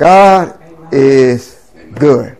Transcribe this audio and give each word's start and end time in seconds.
God 0.00 0.58
is 0.94 1.70
good. 1.92 2.38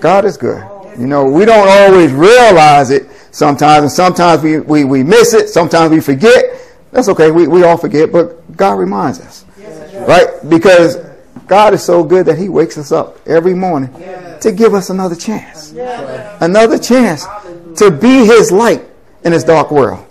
God 0.00 0.24
is 0.24 0.38
good. 0.38 0.64
You 0.98 1.06
know, 1.06 1.26
we 1.26 1.44
don't 1.44 1.68
always 1.68 2.12
realize 2.12 2.90
it 2.90 3.10
sometimes, 3.30 3.82
and 3.82 3.92
sometimes 3.92 4.42
we, 4.42 4.60
we, 4.60 4.84
we 4.84 5.02
miss 5.02 5.34
it, 5.34 5.50
sometimes 5.50 5.90
we 5.90 6.00
forget. 6.00 6.46
That's 6.90 7.10
okay, 7.10 7.30
we, 7.30 7.46
we 7.46 7.62
all 7.62 7.76
forget, 7.76 8.10
but 8.10 8.56
God 8.56 8.78
reminds 8.78 9.20
us. 9.20 9.44
Right? 10.08 10.28
Because 10.48 10.96
God 11.46 11.74
is 11.74 11.82
so 11.82 12.02
good 12.02 12.24
that 12.24 12.38
He 12.38 12.48
wakes 12.48 12.78
us 12.78 12.90
up 12.90 13.18
every 13.28 13.52
morning 13.52 13.92
to 14.40 14.50
give 14.50 14.72
us 14.72 14.88
another 14.88 15.14
chance. 15.14 15.72
Another 16.40 16.78
chance 16.78 17.26
to 17.76 17.90
be 17.90 18.24
His 18.24 18.50
light 18.50 18.82
in 19.24 19.32
this 19.32 19.44
dark 19.44 19.70
world. 19.70 20.06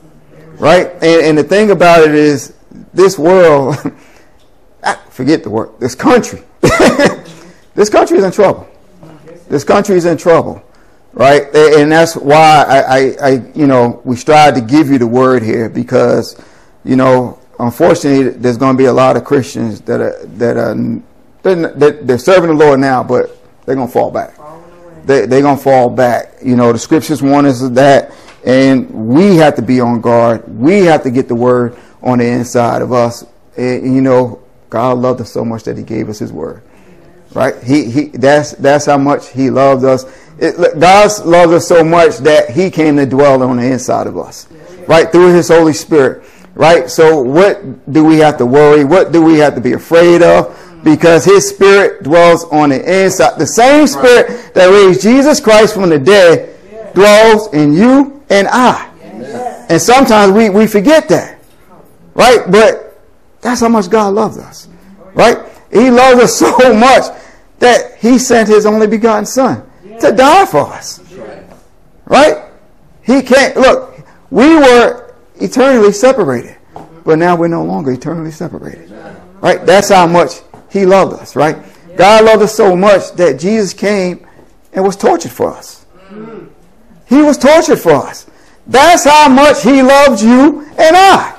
Right? 0.60 0.92
And, 1.02 1.26
and 1.26 1.38
the 1.40 1.44
thing 1.44 1.72
about 1.72 2.08
it 2.08 2.14
is, 2.14 2.54
this 2.94 3.18
world, 3.18 3.78
forget 5.10 5.42
the 5.42 5.50
word, 5.50 5.72
this 5.80 5.96
country, 5.96 6.44
this 7.76 7.90
country 7.90 8.18
is 8.18 8.24
in 8.24 8.32
trouble. 8.32 8.68
This 9.50 9.64
country 9.64 9.96
is 9.96 10.06
in 10.06 10.18
trouble 10.18 10.64
right? 11.18 11.44
And 11.56 11.92
that's 11.92 12.16
why 12.16 12.64
I, 12.68 12.80
I, 12.80 13.16
I, 13.22 13.30
you 13.56 13.66
know, 13.66 14.02
we 14.06 14.16
strive 14.16 14.54
to 14.54 14.62
give 14.62 14.90
you 14.90 15.00
the 15.00 15.08
word 15.08 15.42
here 15.42 15.68
because, 15.68 16.40
you 16.86 16.96
know, 16.96 17.40
unfortunately, 17.60 18.30
there's 18.30 18.58
going 18.58 18.76
to 18.76 18.78
be 18.78 18.86
a 18.86 18.94
lot 18.94 19.18
of 19.18 19.24
Christians 19.24 19.82
that 19.82 20.00
are 20.00 20.26
that 20.26 20.58
are 20.58 21.02
they're, 21.42 22.04
they're 22.04 22.18
serving 22.20 22.50
the 22.50 22.56
Lord 22.56 22.80
now, 22.80 23.04
but 23.04 23.36
they're 23.66 23.76
going 23.76 23.88
to 23.88 23.94
fall 23.94 24.12
back. 24.12 24.36
They, 25.06 25.26
they're 25.26 25.42
going 25.42 25.58
to 25.58 25.64
fall 25.64 25.90
back. 25.90 26.34
You 26.44 26.56
know, 26.56 26.72
the 26.72 26.80
scriptures 26.80 27.24
warn 27.24 27.46
us 27.46 27.64
of 27.64 27.74
that, 27.76 28.14
and 28.46 28.90
we 29.10 29.38
have 29.38 29.56
to 29.56 29.62
be 29.62 29.80
on 29.80 30.02
guard. 30.02 30.48
We 30.48 30.82
have 30.82 31.04
to 31.04 31.12
get 31.12 31.28
the 31.28 31.36
word 31.36 31.78
on 32.04 32.20
the 32.20 32.28
inside 32.28 32.82
of 32.82 32.92
us. 32.92 33.26
And, 33.56 33.96
you 33.96 34.02
know, 34.02 34.44
God 34.70 34.98
loved 34.98 35.22
us 35.22 35.32
so 35.32 35.46
much 35.46 35.64
that 35.64 35.78
He 35.78 35.84
gave 35.84 36.10
us 36.10 36.20
His 36.20 36.32
word. 36.32 36.62
Right? 37.34 37.62
He, 37.64 37.90
he, 37.90 38.04
that's 38.06 38.52
that's 38.54 38.86
how 38.86 38.98
much 38.98 39.30
He 39.30 39.50
loved 39.50 39.84
us 39.84 40.06
it, 40.40 40.80
God 40.80 41.26
loves 41.26 41.54
us 41.54 41.68
so 41.68 41.84
much 41.84 42.18
that 42.18 42.52
He 42.52 42.70
came 42.70 42.98
to 42.98 43.06
dwell 43.06 43.42
on 43.42 43.58
the 43.58 43.72
inside 43.72 44.08
of 44.08 44.18
us, 44.18 44.48
right 44.88 45.12
through 45.12 45.34
His 45.34 45.48
Holy 45.48 45.74
Spirit, 45.74 46.24
right. 46.54 46.90
So, 46.90 47.22
what 47.22 47.92
do 47.92 48.04
we 48.04 48.18
have 48.18 48.38
to 48.38 48.46
worry? 48.46 48.84
What 48.86 49.12
do 49.12 49.24
we 49.24 49.40
have 49.40 49.56
to 49.56 49.62
be 49.62 49.74
afraid 49.74 50.22
of? 50.22 50.56
Because 50.84 51.26
His 51.26 51.48
Spirit 51.50 52.04
dwells 52.04 52.44
on 52.46 52.70
the 52.70 53.04
inside. 53.04 53.40
The 53.40 53.48
same 53.48 53.88
Spirit 53.88 54.54
that 54.54 54.68
raised 54.68 55.02
Jesus 55.02 55.40
Christ 55.40 55.74
from 55.74 55.90
the 55.90 56.00
dead 56.00 56.56
dwells 56.94 57.52
in 57.54 57.74
you 57.74 58.24
and 58.30 58.48
I. 58.50 58.84
And 59.70 59.82
sometimes 59.82 60.32
we, 60.34 60.50
we 60.50 60.68
forget 60.68 61.10
that, 61.10 61.40
right? 62.14 62.44
But 62.50 62.87
that's 63.42 63.62
how 63.62 63.70
much 63.70 63.90
God 63.90 64.14
loves 64.14 64.38
us, 64.38 64.68
right? 65.14 65.38
He 65.72 65.90
loves 65.90 66.22
us 66.22 66.36
so 66.40 66.74
much 66.74 67.06
that 67.60 67.98
He 68.00 68.18
sent 68.18 68.50
His 68.50 68.66
only 68.66 68.88
begotten 68.88 69.26
Son 69.26 69.70
to 70.00 70.12
die 70.12 70.46
for 70.46 70.68
us. 70.68 71.02
Right? 72.06 72.44
He 73.04 73.22
can't. 73.22 73.58
Look, 73.58 74.00
we 74.32 74.56
were 74.56 75.14
eternally 75.36 75.92
separated, 75.92 76.56
but 77.04 77.18
now 77.18 77.36
we're 77.36 77.48
no 77.48 77.64
longer 77.64 77.92
eternally 77.92 78.32
separated. 78.32 78.92
Right? 79.42 79.66
That's 79.66 79.90
how 79.90 80.08
much 80.08 80.42
He 80.72 80.86
loved 80.86 81.20
us. 81.20 81.36
Right? 81.36 81.58
God 81.96 82.26
loved 82.26 82.44
us 82.44 82.56
so 82.56 82.76
much 82.76 83.12
that 83.14 83.40
Jesus 83.40 83.74
came 83.74 84.26
and 84.74 84.84
was 84.84 84.96
tortured 84.96 85.32
for 85.32 85.52
us. 85.52 85.86
He 87.08 87.22
was 87.22 87.38
tortured 87.38 87.80
for 87.80 87.94
us. 87.94 88.28
That's 88.68 89.06
how 89.06 89.30
much 89.30 89.64
He 89.64 89.82
loved 89.82 90.22
you 90.22 90.62
and 90.78 90.96
I. 90.96 91.37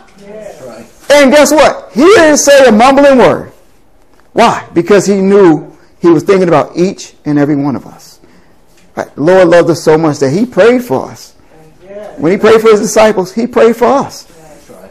And 1.11 1.31
guess 1.31 1.51
what? 1.51 1.93
He 1.93 2.03
didn't 2.03 2.39
say 2.39 2.67
a 2.67 2.73
mumbling 2.73 3.19
word. 3.19 3.53
Why? 4.33 4.69
Because 4.75 5.07
He 5.07 5.21
knew 5.21 5.77
He 6.01 6.09
was 6.09 6.23
thinking 6.23 6.49
about 6.49 6.77
each 6.77 7.15
and 7.25 7.39
every 7.39 7.57
one 7.57 7.77
of 7.77 7.87
us. 7.87 8.21
The 8.95 9.11
Lord 9.17 9.49
loved 9.49 9.71
us 9.71 9.83
so 9.83 9.97
much 9.97 10.19
that 10.19 10.31
He 10.31 10.45
prayed 10.45 10.83
for 10.83 11.11
us. 11.11 11.35
When 12.17 12.33
He 12.33 12.39
prayed 12.39 12.61
for 12.61 12.71
His 12.71 12.81
disciples, 12.81 13.33
He 13.33 13.47
prayed 13.47 13.77
for 13.77 13.87
us. 13.87 14.31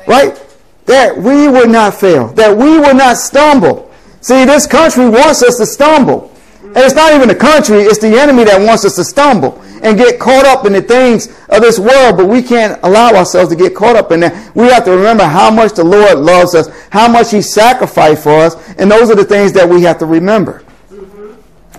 Right? 0.07 0.41
That 0.85 1.17
we 1.17 1.47
would 1.49 1.69
not 1.69 1.95
fail, 1.95 2.29
that 2.33 2.55
we 2.57 2.79
would 2.79 2.95
not 2.95 3.17
stumble. 3.17 3.91
See, 4.21 4.45
this 4.45 4.65
country 4.65 5.09
wants 5.09 5.43
us 5.43 5.57
to 5.57 5.65
stumble. 5.65 6.33
And 6.67 6.77
it's 6.77 6.95
not 6.95 7.13
even 7.13 7.27
the 7.27 7.35
country, 7.35 7.77
it's 7.77 7.99
the 7.99 8.19
enemy 8.19 8.43
that 8.43 8.59
wants 8.59 8.85
us 8.85 8.95
to 8.95 9.03
stumble 9.03 9.61
and 9.81 9.97
get 9.97 10.19
caught 10.19 10.45
up 10.45 10.65
in 10.65 10.73
the 10.73 10.81
things 10.81 11.27
of 11.49 11.61
this 11.61 11.79
world, 11.79 12.17
but 12.17 12.27
we 12.27 12.41
can't 12.41 12.79
allow 12.83 13.11
ourselves 13.13 13.49
to 13.49 13.55
get 13.55 13.75
caught 13.75 13.95
up 13.95 14.11
in 14.11 14.19
that. 14.21 14.55
We 14.55 14.67
have 14.67 14.85
to 14.85 14.91
remember 14.91 15.23
how 15.23 15.49
much 15.51 15.73
the 15.73 15.83
Lord 15.83 16.19
loves 16.19 16.55
us, 16.55 16.67
how 16.89 17.07
much 17.07 17.31
He 17.31 17.41
sacrificed 17.41 18.23
for 18.23 18.33
us, 18.39 18.55
and 18.77 18.91
those 18.91 19.09
are 19.09 19.15
the 19.15 19.25
things 19.25 19.53
that 19.53 19.67
we 19.67 19.81
have 19.83 19.97
to 19.99 20.05
remember. 20.05 20.63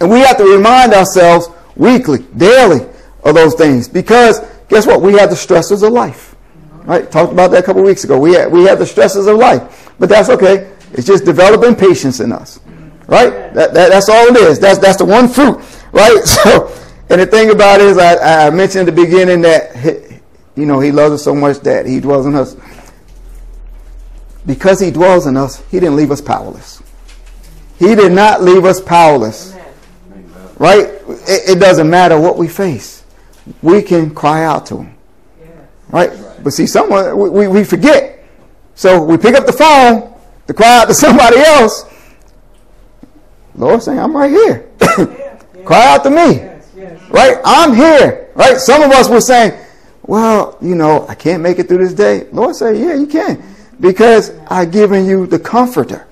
And 0.00 0.10
we 0.10 0.20
have 0.20 0.36
to 0.38 0.44
remind 0.44 0.94
ourselves 0.94 1.48
weekly, 1.76 2.24
daily 2.36 2.86
of 3.24 3.34
those 3.34 3.54
things. 3.54 3.88
Because 3.88 4.40
guess 4.68 4.86
what? 4.86 5.02
We 5.02 5.14
have 5.14 5.30
the 5.30 5.36
stresses 5.36 5.82
of 5.82 5.92
life. 5.92 6.36
Right? 6.84 7.10
Talked 7.10 7.32
about 7.32 7.50
that 7.50 7.64
a 7.64 7.66
couple 7.66 7.82
weeks 7.82 8.04
ago. 8.04 8.18
We 8.18 8.34
have, 8.34 8.50
we 8.50 8.64
have 8.64 8.78
the 8.78 8.86
stresses 8.86 9.26
of 9.26 9.36
life. 9.36 9.92
But 9.98 10.08
that's 10.08 10.28
okay. 10.30 10.72
It's 10.92 11.06
just 11.06 11.24
developing 11.24 11.74
patience 11.74 12.20
in 12.20 12.32
us. 12.32 12.60
Right? 13.08 13.30
That, 13.54 13.74
that, 13.74 13.88
that's 13.88 14.08
all 14.08 14.26
it 14.26 14.36
is. 14.36 14.60
That's, 14.60 14.78
that's 14.78 14.98
the 14.98 15.04
one 15.04 15.28
fruit. 15.28 15.60
Right? 15.92 16.22
So, 16.24 16.74
and 17.10 17.22
the 17.22 17.26
thing 17.26 17.50
about 17.50 17.80
it 17.80 17.86
is, 17.86 17.96
I, 17.96 18.48
I 18.48 18.50
mentioned 18.50 18.86
the 18.86 18.92
beginning 18.92 19.40
that, 19.40 19.74
he, 19.76 20.20
you 20.60 20.66
know, 20.66 20.78
he 20.78 20.92
loves 20.92 21.14
us 21.14 21.24
so 21.24 21.34
much 21.34 21.60
that 21.60 21.86
he 21.86 22.00
dwells 22.00 22.26
in 22.26 22.34
us. 22.34 22.54
Because 24.44 24.78
he 24.78 24.90
dwells 24.90 25.26
in 25.26 25.34
us, 25.36 25.64
he 25.70 25.80
didn't 25.80 25.96
leave 25.96 26.10
us 26.10 26.20
powerless. 26.20 26.82
He 27.78 27.94
did 27.94 28.12
not 28.12 28.42
leave 28.42 28.66
us 28.66 28.78
powerless. 28.78 29.56
Right? 30.58 30.86
It, 31.08 31.56
it, 31.56 31.58
doesn't 31.58 31.88
matter 31.88 32.20
what 32.20 32.36
we 32.36 32.46
face. 32.46 33.04
We 33.62 33.80
can 33.80 34.14
cry 34.14 34.44
out 34.44 34.66
to 34.66 34.82
him. 34.82 34.96
Right? 35.88 36.10
But 36.44 36.52
see, 36.52 36.66
someone, 36.66 37.16
we, 37.16 37.48
we 37.48 37.64
forget. 37.64 38.22
So 38.74 39.02
we 39.02 39.16
pick 39.16 39.34
up 39.34 39.46
the 39.46 39.52
phone 39.52 40.14
to 40.46 40.52
cry 40.52 40.80
out 40.80 40.88
to 40.88 40.94
somebody 41.06 41.38
else. 41.38 41.84
Lord 43.58 43.82
saying, 43.82 43.98
I'm 43.98 44.16
right 44.16 44.30
here. 44.30 44.68
cry 45.64 45.94
out 45.94 46.04
to 46.04 46.10
me. 46.10 46.48
Right? 47.10 47.38
I'm 47.44 47.74
here. 47.74 48.30
Right? 48.34 48.56
Some 48.58 48.82
of 48.82 48.92
us 48.92 49.08
were 49.08 49.20
saying, 49.20 49.58
well, 50.02 50.56
you 50.62 50.74
know, 50.74 51.06
I 51.08 51.14
can't 51.14 51.42
make 51.42 51.58
it 51.58 51.68
through 51.68 51.78
this 51.78 51.92
day. 51.92 52.28
Lord 52.32 52.54
said, 52.54 52.76
yeah, 52.76 52.94
you 52.94 53.06
can. 53.06 53.42
Because 53.80 54.30
I've 54.48 54.70
given 54.72 55.06
you 55.06 55.26
the 55.26 55.38
comforter. 55.38 56.06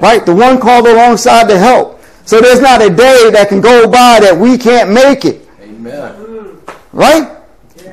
Right? 0.00 0.24
The 0.24 0.34
one 0.34 0.60
called 0.60 0.86
alongside 0.86 1.48
to 1.48 1.58
help. 1.58 2.00
So 2.24 2.40
there's 2.40 2.60
not 2.60 2.82
a 2.82 2.90
day 2.90 3.30
that 3.32 3.48
can 3.48 3.60
go 3.60 3.88
by 3.88 4.20
that 4.20 4.36
we 4.36 4.58
can't 4.58 4.90
make 4.90 5.24
it. 5.24 5.48
Amen. 5.60 6.60
Right? 6.92 7.38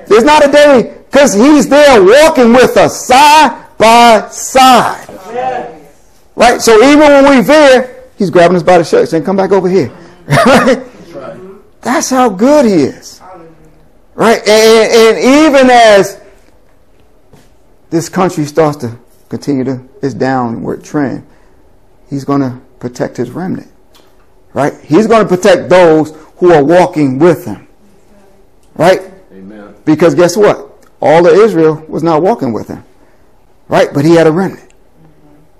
There's 0.07 0.23
not 0.23 0.47
a 0.47 0.51
day 0.51 0.97
because 1.05 1.33
he's 1.33 1.69
there 1.69 2.03
walking 2.03 2.51
with 2.51 2.75
us 2.77 3.07
side 3.07 3.65
by 3.77 4.27
side. 4.29 5.07
Right? 6.35 6.61
So 6.61 6.83
even 6.83 6.99
when 6.99 7.23
we're 7.23 7.43
there, 7.43 7.94
he's 8.17 8.29
grabbing 8.29 8.57
us 8.57 8.63
by 8.63 8.77
the 8.77 8.83
shirt 8.83 9.09
saying, 9.09 9.23
come 9.23 9.37
back 9.37 9.51
over 9.51 9.69
here. 9.69 9.95
Right? 11.15 11.81
That's 11.81 12.09
how 12.09 12.29
good 12.29 12.65
he 12.65 12.71
is. 12.73 13.21
Right? 14.15 14.39
And, 14.39 14.91
and 14.91 15.17
even 15.19 15.69
as 15.69 16.19
this 17.91 18.09
country 18.09 18.45
starts 18.45 18.77
to 18.77 18.97
continue 19.29 19.63
to 19.65 19.87
its 20.01 20.13
downward 20.13 20.83
trend, 20.83 21.27
he's 22.09 22.25
going 22.25 22.41
to 22.41 22.59
protect 22.79 23.17
his 23.17 23.29
remnant. 23.29 23.71
Right? 24.53 24.73
He's 24.83 25.05
going 25.05 25.27
to 25.27 25.29
protect 25.29 25.69
those 25.69 26.11
who 26.37 26.51
are 26.51 26.63
walking 26.63 27.19
with 27.19 27.45
him. 27.45 27.67
Right? 28.73 29.01
Amen. 29.31 29.75
Because 29.85 30.15
guess 30.15 30.35
what? 30.35 30.87
All 31.01 31.27
of 31.27 31.33
Israel 31.33 31.85
was 31.87 32.01
not 32.01 32.21
walking 32.23 32.51
with 32.51 32.67
him. 32.67 32.83
Right? 33.67 33.89
But 33.93 34.05
he 34.05 34.15
had 34.15 34.27
a 34.27 34.31
remnant. 34.31 34.73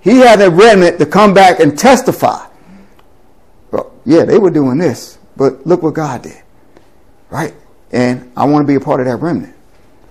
He 0.02 0.18
had 0.18 0.42
a 0.42 0.50
remnant 0.50 0.98
to 1.00 1.06
come 1.06 1.34
back 1.34 1.60
and 1.60 1.78
testify. 1.78 2.48
Yeah, 4.06 4.24
they 4.24 4.38
were 4.38 4.52
doing 4.52 4.78
this, 4.78 5.18
but 5.36 5.66
look 5.66 5.82
what 5.82 5.96
God 5.96 6.22
did. 6.22 6.42
Right? 7.30 7.54
And 7.92 8.32
I 8.38 8.46
want 8.46 8.66
to 8.66 8.68
be 8.68 8.76
a 8.76 8.80
part 8.80 9.00
of 9.00 9.08
that 9.08 9.18
remnant. 9.18 9.56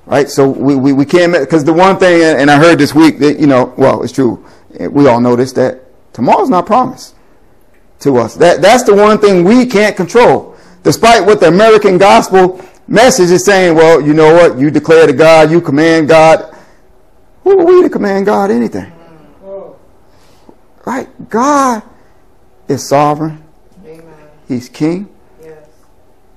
Right? 0.07 0.29
So 0.29 0.49
we, 0.49 0.75
we, 0.75 0.93
we 0.93 1.05
can't, 1.05 1.33
because 1.33 1.65
the 1.65 1.73
one 1.73 1.99
thing, 1.99 2.23
and 2.23 2.51
I 2.51 2.59
heard 2.59 2.79
this 2.79 2.95
week 2.95 3.19
that, 3.21 3.39
you 3.39 3.47
know, 3.47 3.73
well, 3.79 4.03
it's 4.03 4.13
true. 4.13 4.45
We 4.79 5.07
all 5.07 5.21
know 5.21 5.37
this, 5.37 5.53
that 5.53 5.83
tomorrow's 6.13 6.51
not 6.51 6.67
promised 6.67 7.15
to 8.01 8.19
us. 8.19 8.35
That, 8.35 8.61
that's 8.61 8.83
the 8.83 8.95
one 8.95 9.19
thing 9.19 9.45
we 9.45 9.67
can't 9.67 9.97
control. 9.97 10.57
Despite 10.83 11.25
what 11.25 11.41
the 11.41 11.49
American 11.49 11.97
gospel 11.97 12.61
message 12.89 13.31
is 13.31 13.45
saying, 13.45 13.77
well, 13.77 14.01
you 14.01 14.13
know 14.13 14.35
what? 14.35 14.59
You 14.59 14.71
declare 14.71 15.07
to 15.07 15.13
God, 15.13 15.51
you 15.51 15.61
command 15.61 16.09
God. 16.09 16.55
Who 17.45 17.61
are 17.61 17.65
we 17.65 17.83
to 17.83 17.89
command 17.89 18.27
God 18.27 18.51
anything? 18.51 18.93
Right? 20.85 21.09
God 21.31 21.83
is 22.69 22.87
sovereign. 22.87 23.44
He's 24.49 24.69
king. 24.69 25.09
Yes. 25.43 25.69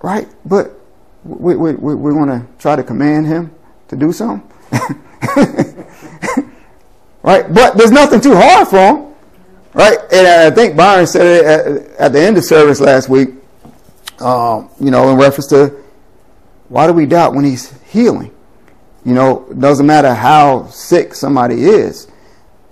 Right? 0.02 0.28
But 0.46 0.80
we, 1.24 1.56
we, 1.56 1.74
we, 1.74 1.96
we 1.96 2.14
want 2.14 2.30
to 2.30 2.46
try 2.60 2.76
to 2.76 2.84
command 2.84 3.28
him 3.28 3.54
to 3.90 3.96
do 3.96 4.12
something. 4.12 4.50
right? 7.22 7.54
But 7.54 7.78
there's 7.78 7.92
nothing 7.92 8.22
too 8.22 8.36
hard 8.36 8.68
for 8.68 8.78
him. 8.78 9.14
Right? 9.74 9.98
And 10.12 10.28
I 10.28 10.52
think 10.56 10.76
Byron 10.76 11.06
said 11.06 11.26
it 11.26 11.46
at, 11.46 12.00
at 12.00 12.14
the 12.14 12.20
end 12.20 12.38
of 12.38 12.44
service 12.44 12.80
last 12.80 13.10
week, 13.10 13.30
um, 14.20 14.70
you 14.80 14.90
know, 14.90 15.10
in 15.10 15.18
reference 15.18 15.48
to 15.48 15.84
why 16.70 16.88
do 16.88 16.94
we 16.94 17.06
doubt 17.06 17.34
when 17.34 17.46
he's 17.46 17.80
healing? 17.84 18.34
You 19.06 19.14
know, 19.14 19.46
it 19.50 19.60
doesn't 19.60 19.86
matter 19.86 20.14
how 20.14 20.68
sick 20.68 21.14
somebody 21.14 21.64
is. 21.64 22.08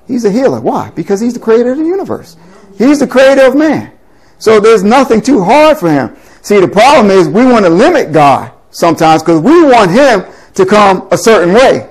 He's 0.08 0.26
a 0.26 0.32
healer. 0.32 0.60
Why? 0.60 0.92
Because 0.92 1.22
he's 1.22 1.34
the 1.34 1.40
creator 1.40 1.72
of 1.72 1.78
the 1.78 1.86
universe. 1.86 2.36
He's 2.78 3.00
the 3.00 3.08
creator 3.08 3.46
of 3.46 3.56
man. 3.56 3.95
So 4.38 4.60
there's 4.60 4.84
nothing 4.84 5.22
too 5.22 5.44
hard 5.44 5.78
for 5.78 5.90
him. 5.90 6.16
See, 6.42 6.60
the 6.60 6.68
problem 6.68 7.10
is 7.10 7.28
we 7.28 7.46
want 7.46 7.66
to 7.66 7.70
limit 7.70 8.12
God 8.12 8.52
sometimes 8.72 9.24
because 9.24 9.42
we 9.42 9.64
want 9.64 9.92
him 9.92 10.26
to 10.54 10.66
come 10.66 11.08
a 11.12 11.18
certain 11.18 11.54
way. 11.54 11.90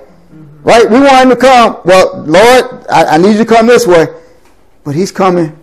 Right? 0.62 0.88
We 0.88 1.00
want 1.00 1.24
him 1.24 1.30
to 1.30 1.36
come, 1.36 1.80
well, 1.84 2.22
Lord, 2.22 2.86
I, 2.90 3.04
I 3.04 3.18
need 3.18 3.32
you 3.32 3.38
to 3.38 3.44
come 3.44 3.66
this 3.66 3.86
way. 3.86 4.06
But 4.84 4.94
he's 4.94 5.12
coming 5.12 5.58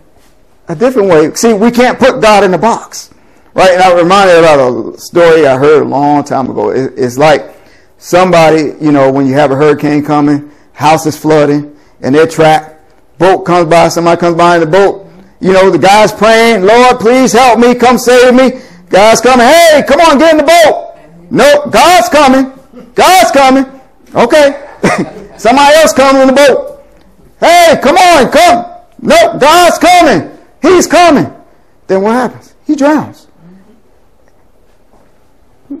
a 0.68 0.76
different 0.76 1.08
way. 1.08 1.34
See, 1.34 1.52
we 1.52 1.70
can't 1.70 1.98
put 1.98 2.20
God 2.20 2.44
in 2.44 2.54
a 2.54 2.58
box. 2.58 3.12
Right? 3.54 3.72
And 3.72 3.82
I 3.82 3.94
reminded 3.94 4.38
about 4.38 4.94
a 4.94 4.98
story 4.98 5.46
I 5.46 5.58
heard 5.58 5.82
a 5.82 5.84
long 5.84 6.24
time 6.24 6.50
ago. 6.50 6.70
It, 6.70 6.92
it's 6.96 7.18
like 7.18 7.56
somebody, 7.98 8.74
you 8.80 8.92
know, 8.92 9.10
when 9.10 9.26
you 9.26 9.34
have 9.34 9.50
a 9.50 9.56
hurricane 9.56 10.04
coming, 10.04 10.50
house 10.72 11.06
is 11.06 11.16
flooding, 11.16 11.76
and 12.00 12.14
they're 12.14 12.26
trapped. 12.26 12.80
Boat 13.18 13.44
comes 13.44 13.68
by, 13.68 13.88
somebody 13.88 14.20
comes 14.20 14.36
by 14.36 14.56
in 14.56 14.60
the 14.60 14.66
boat. 14.66 15.06
You 15.42 15.52
know, 15.52 15.70
the 15.70 15.78
guy's 15.78 16.12
praying, 16.12 16.62
Lord, 16.62 17.00
please 17.00 17.32
help 17.32 17.58
me, 17.58 17.74
come 17.74 17.98
save 17.98 18.32
me. 18.32 18.62
God's 18.88 19.20
coming, 19.20 19.44
hey, 19.44 19.82
come 19.88 20.00
on, 20.00 20.16
get 20.16 20.30
in 20.30 20.36
the 20.36 20.44
boat. 20.44 20.96
Nope, 21.32 21.72
God's 21.72 22.08
coming. 22.08 22.52
God's 22.94 23.30
coming. 23.32 23.80
Okay. 24.14 24.68
somebody 25.38 25.74
else 25.76 25.92
coming 25.92 26.22
in 26.22 26.28
the 26.28 26.34
boat. 26.34 26.84
Hey, 27.40 27.76
come 27.82 27.96
on, 27.96 28.30
come. 28.30 28.72
Nope, 29.00 29.40
God's 29.40 29.78
coming. 29.78 30.38
He's 30.62 30.86
coming. 30.86 31.26
Then 31.88 32.02
what 32.02 32.12
happens? 32.12 32.54
He 32.64 32.76
drowns. 32.76 33.26
He 35.68 35.76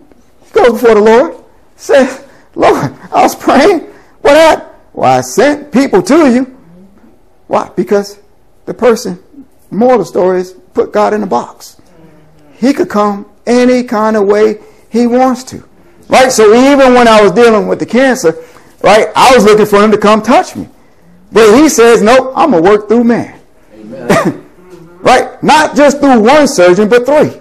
goes 0.52 0.72
before 0.72 0.96
the 0.96 1.02
Lord. 1.02 1.36
Says, 1.76 2.26
Lord, 2.56 2.92
I 3.12 3.22
was 3.22 3.36
praying. 3.36 3.80
What 4.22 4.34
happened? 4.34 4.70
Well, 4.92 5.18
I 5.18 5.20
sent 5.20 5.72
people 5.72 6.02
to 6.02 6.32
you. 6.32 6.58
Why? 7.46 7.70
Because 7.76 8.18
the 8.66 8.74
person, 8.74 9.21
the 9.72 10.04
story 10.04 10.40
is, 10.40 10.52
put 10.74 10.92
God 10.92 11.14
in 11.14 11.22
a 11.22 11.26
box. 11.26 11.80
He 12.54 12.72
could 12.72 12.88
come 12.88 13.26
any 13.46 13.82
kind 13.82 14.16
of 14.16 14.26
way 14.26 14.60
he 14.90 15.06
wants 15.06 15.42
to. 15.44 15.66
Right? 16.08 16.30
So 16.30 16.54
even 16.54 16.94
when 16.94 17.08
I 17.08 17.22
was 17.22 17.32
dealing 17.32 17.66
with 17.66 17.78
the 17.78 17.86
cancer, 17.86 18.36
right, 18.82 19.08
I 19.16 19.34
was 19.34 19.44
looking 19.44 19.66
for 19.66 19.82
him 19.82 19.90
to 19.90 19.98
come 19.98 20.22
touch 20.22 20.54
me. 20.54 20.68
But 21.32 21.56
he 21.56 21.68
says, 21.68 22.02
nope, 22.02 22.32
I'm 22.36 22.50
going 22.50 22.62
to 22.62 22.70
work 22.70 22.88
through 22.88 23.04
man. 23.04 23.40
right? 25.00 25.42
Not 25.42 25.74
just 25.74 25.98
through 25.98 26.20
one 26.20 26.46
surgeon, 26.46 26.88
but 26.88 27.06
three. 27.06 27.40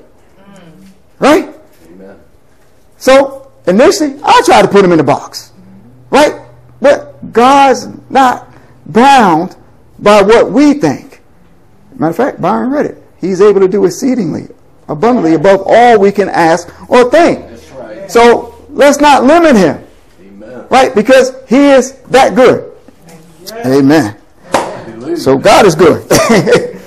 Right? 1.20 1.54
Amen. 1.88 2.20
So 2.98 3.52
initially, 3.68 4.20
I 4.24 4.42
tried 4.46 4.64
to 4.64 4.68
put 4.70 4.86
him 4.86 4.94
in 4.94 5.00
a 5.00 5.04
box. 5.04 5.52
Right? 6.10 6.42
But 6.80 7.34
God's 7.34 7.88
not 8.10 8.48
bound 8.86 9.56
by 10.00 10.22
what 10.22 10.52
we 10.52 10.74
think. 10.76 11.11
Matter 12.02 12.10
of 12.10 12.18
fact, 12.18 12.42
Byron 12.42 12.72
read 12.72 12.88
it. 12.88 12.98
He's 13.20 13.42
able 13.42 13.62
to 13.62 13.68
do 13.68 13.86
exceedingly, 13.86 14.48
abundantly, 14.88 15.36
above 15.36 15.62
all 15.68 16.00
we 16.00 16.12
can 16.12 16.30
ask 16.30 16.68
or 16.90 17.12
think. 17.12 17.46
Right. 17.76 18.10
So 18.10 18.66
let's 18.72 19.00
not 19.00 19.24
limit 19.24 19.56
him. 19.56 19.86
Amen. 20.20 20.66
Right? 20.72 20.96
Because 20.96 21.32
he 21.48 21.58
is 21.58 21.92
that 22.10 22.34
good. 22.34 22.76
Amen. 23.64 24.18
Amen. 24.56 25.16
So 25.16 25.38
God 25.38 25.68
is 25.68 25.76
good. 25.76 26.02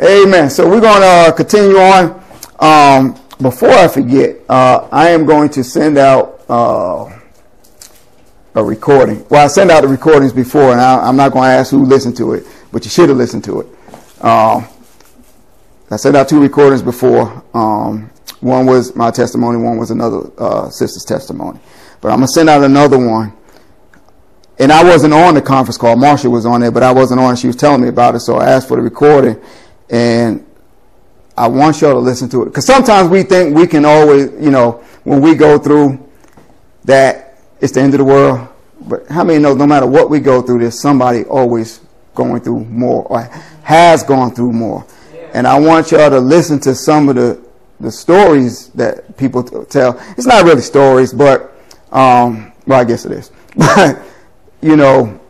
Amen. 0.00 0.48
So 0.48 0.70
we're 0.70 0.80
going 0.80 1.00
to 1.00 1.06
uh, 1.06 1.32
continue 1.32 1.76
on. 1.76 2.22
Um, 2.60 3.20
before 3.42 3.70
I 3.70 3.88
forget, 3.88 4.36
uh, 4.48 4.86
I 4.92 5.08
am 5.08 5.26
going 5.26 5.48
to 5.50 5.64
send 5.64 5.98
out. 5.98 6.44
Uh, 6.48 7.16
a 8.56 8.64
recording. 8.64 9.24
Well, 9.28 9.44
I 9.44 9.46
sent 9.46 9.70
out 9.70 9.82
the 9.82 9.88
recordings 9.88 10.32
before, 10.32 10.72
and 10.72 10.80
I, 10.80 11.08
am 11.08 11.14
not 11.14 11.30
going 11.30 11.44
to 11.44 11.54
ask 11.54 11.70
who 11.70 11.84
listened 11.84 12.16
to 12.16 12.32
it, 12.32 12.44
but 12.72 12.84
you 12.84 12.90
should 12.90 13.08
have 13.08 13.16
listened 13.16 13.44
to 13.44 13.60
it. 13.60 13.68
Um, 14.20 14.66
I 15.90 15.96
sent 15.96 16.16
out 16.16 16.28
two 16.28 16.40
recordings 16.40 16.82
before. 16.82 17.42
Um, 17.54 18.10
one 18.40 18.66
was 18.66 18.94
my 18.94 19.10
testimony, 19.10 19.58
one 19.58 19.76
was 19.76 19.90
another 19.90 20.30
uh, 20.38 20.70
sister's 20.70 21.04
testimony. 21.04 21.58
But 22.00 22.12
I'm 22.12 22.18
going 22.18 22.28
to 22.28 22.32
send 22.32 22.48
out 22.48 22.62
another 22.62 22.98
one. 22.98 23.32
And 24.58 24.70
I 24.70 24.84
wasn't 24.84 25.14
on 25.14 25.34
the 25.34 25.42
conference 25.42 25.78
call. 25.78 25.96
Marsha 25.96 26.30
was 26.30 26.44
on 26.44 26.60
there, 26.60 26.70
but 26.70 26.82
I 26.82 26.92
wasn't 26.92 27.20
on. 27.20 27.36
She 27.36 27.46
was 27.46 27.56
telling 27.56 27.80
me 27.80 27.88
about 27.88 28.14
it, 28.14 28.20
so 28.20 28.36
I 28.36 28.50
asked 28.50 28.68
for 28.68 28.76
the 28.76 28.82
recording. 28.82 29.40
And 29.88 30.46
I 31.36 31.48
want 31.48 31.80
y'all 31.80 31.94
to 31.94 31.98
listen 31.98 32.28
to 32.30 32.42
it. 32.42 32.46
Because 32.46 32.66
sometimes 32.66 33.08
we 33.08 33.22
think 33.22 33.56
we 33.56 33.66
can 33.66 33.84
always, 33.84 34.30
you 34.32 34.50
know, 34.50 34.84
when 35.04 35.22
we 35.22 35.34
go 35.34 35.58
through 35.58 35.98
that 36.84 37.30
it's 37.60 37.72
the 37.72 37.80
end 37.80 37.94
of 37.94 37.98
the 37.98 38.04
world. 38.04 38.48
But 38.80 39.06
how 39.08 39.24
many 39.24 39.38
know 39.38 39.54
no 39.54 39.66
matter 39.66 39.86
what 39.86 40.10
we 40.10 40.20
go 40.20 40.42
through, 40.42 40.60
there's 40.60 40.80
somebody 40.80 41.24
always 41.24 41.80
going 42.14 42.40
through 42.40 42.64
more 42.64 43.04
or 43.04 43.30
has 43.62 44.02
gone 44.02 44.34
through 44.34 44.52
more. 44.52 44.86
And 45.32 45.46
I 45.46 45.58
want 45.58 45.92
y'all 45.92 46.10
to 46.10 46.18
listen 46.18 46.58
to 46.60 46.74
some 46.74 47.08
of 47.08 47.16
the, 47.16 47.40
the 47.78 47.90
stories 47.90 48.68
that 48.70 49.16
people 49.16 49.42
tell. 49.42 50.00
It's 50.16 50.26
not 50.26 50.44
really 50.44 50.62
stories, 50.62 51.12
but, 51.12 51.54
um, 51.92 52.52
well, 52.66 52.80
I 52.80 52.84
guess 52.84 53.04
it 53.04 53.12
is. 53.12 53.30
But, 53.56 54.00
you 54.62 54.76
know, 54.76 55.20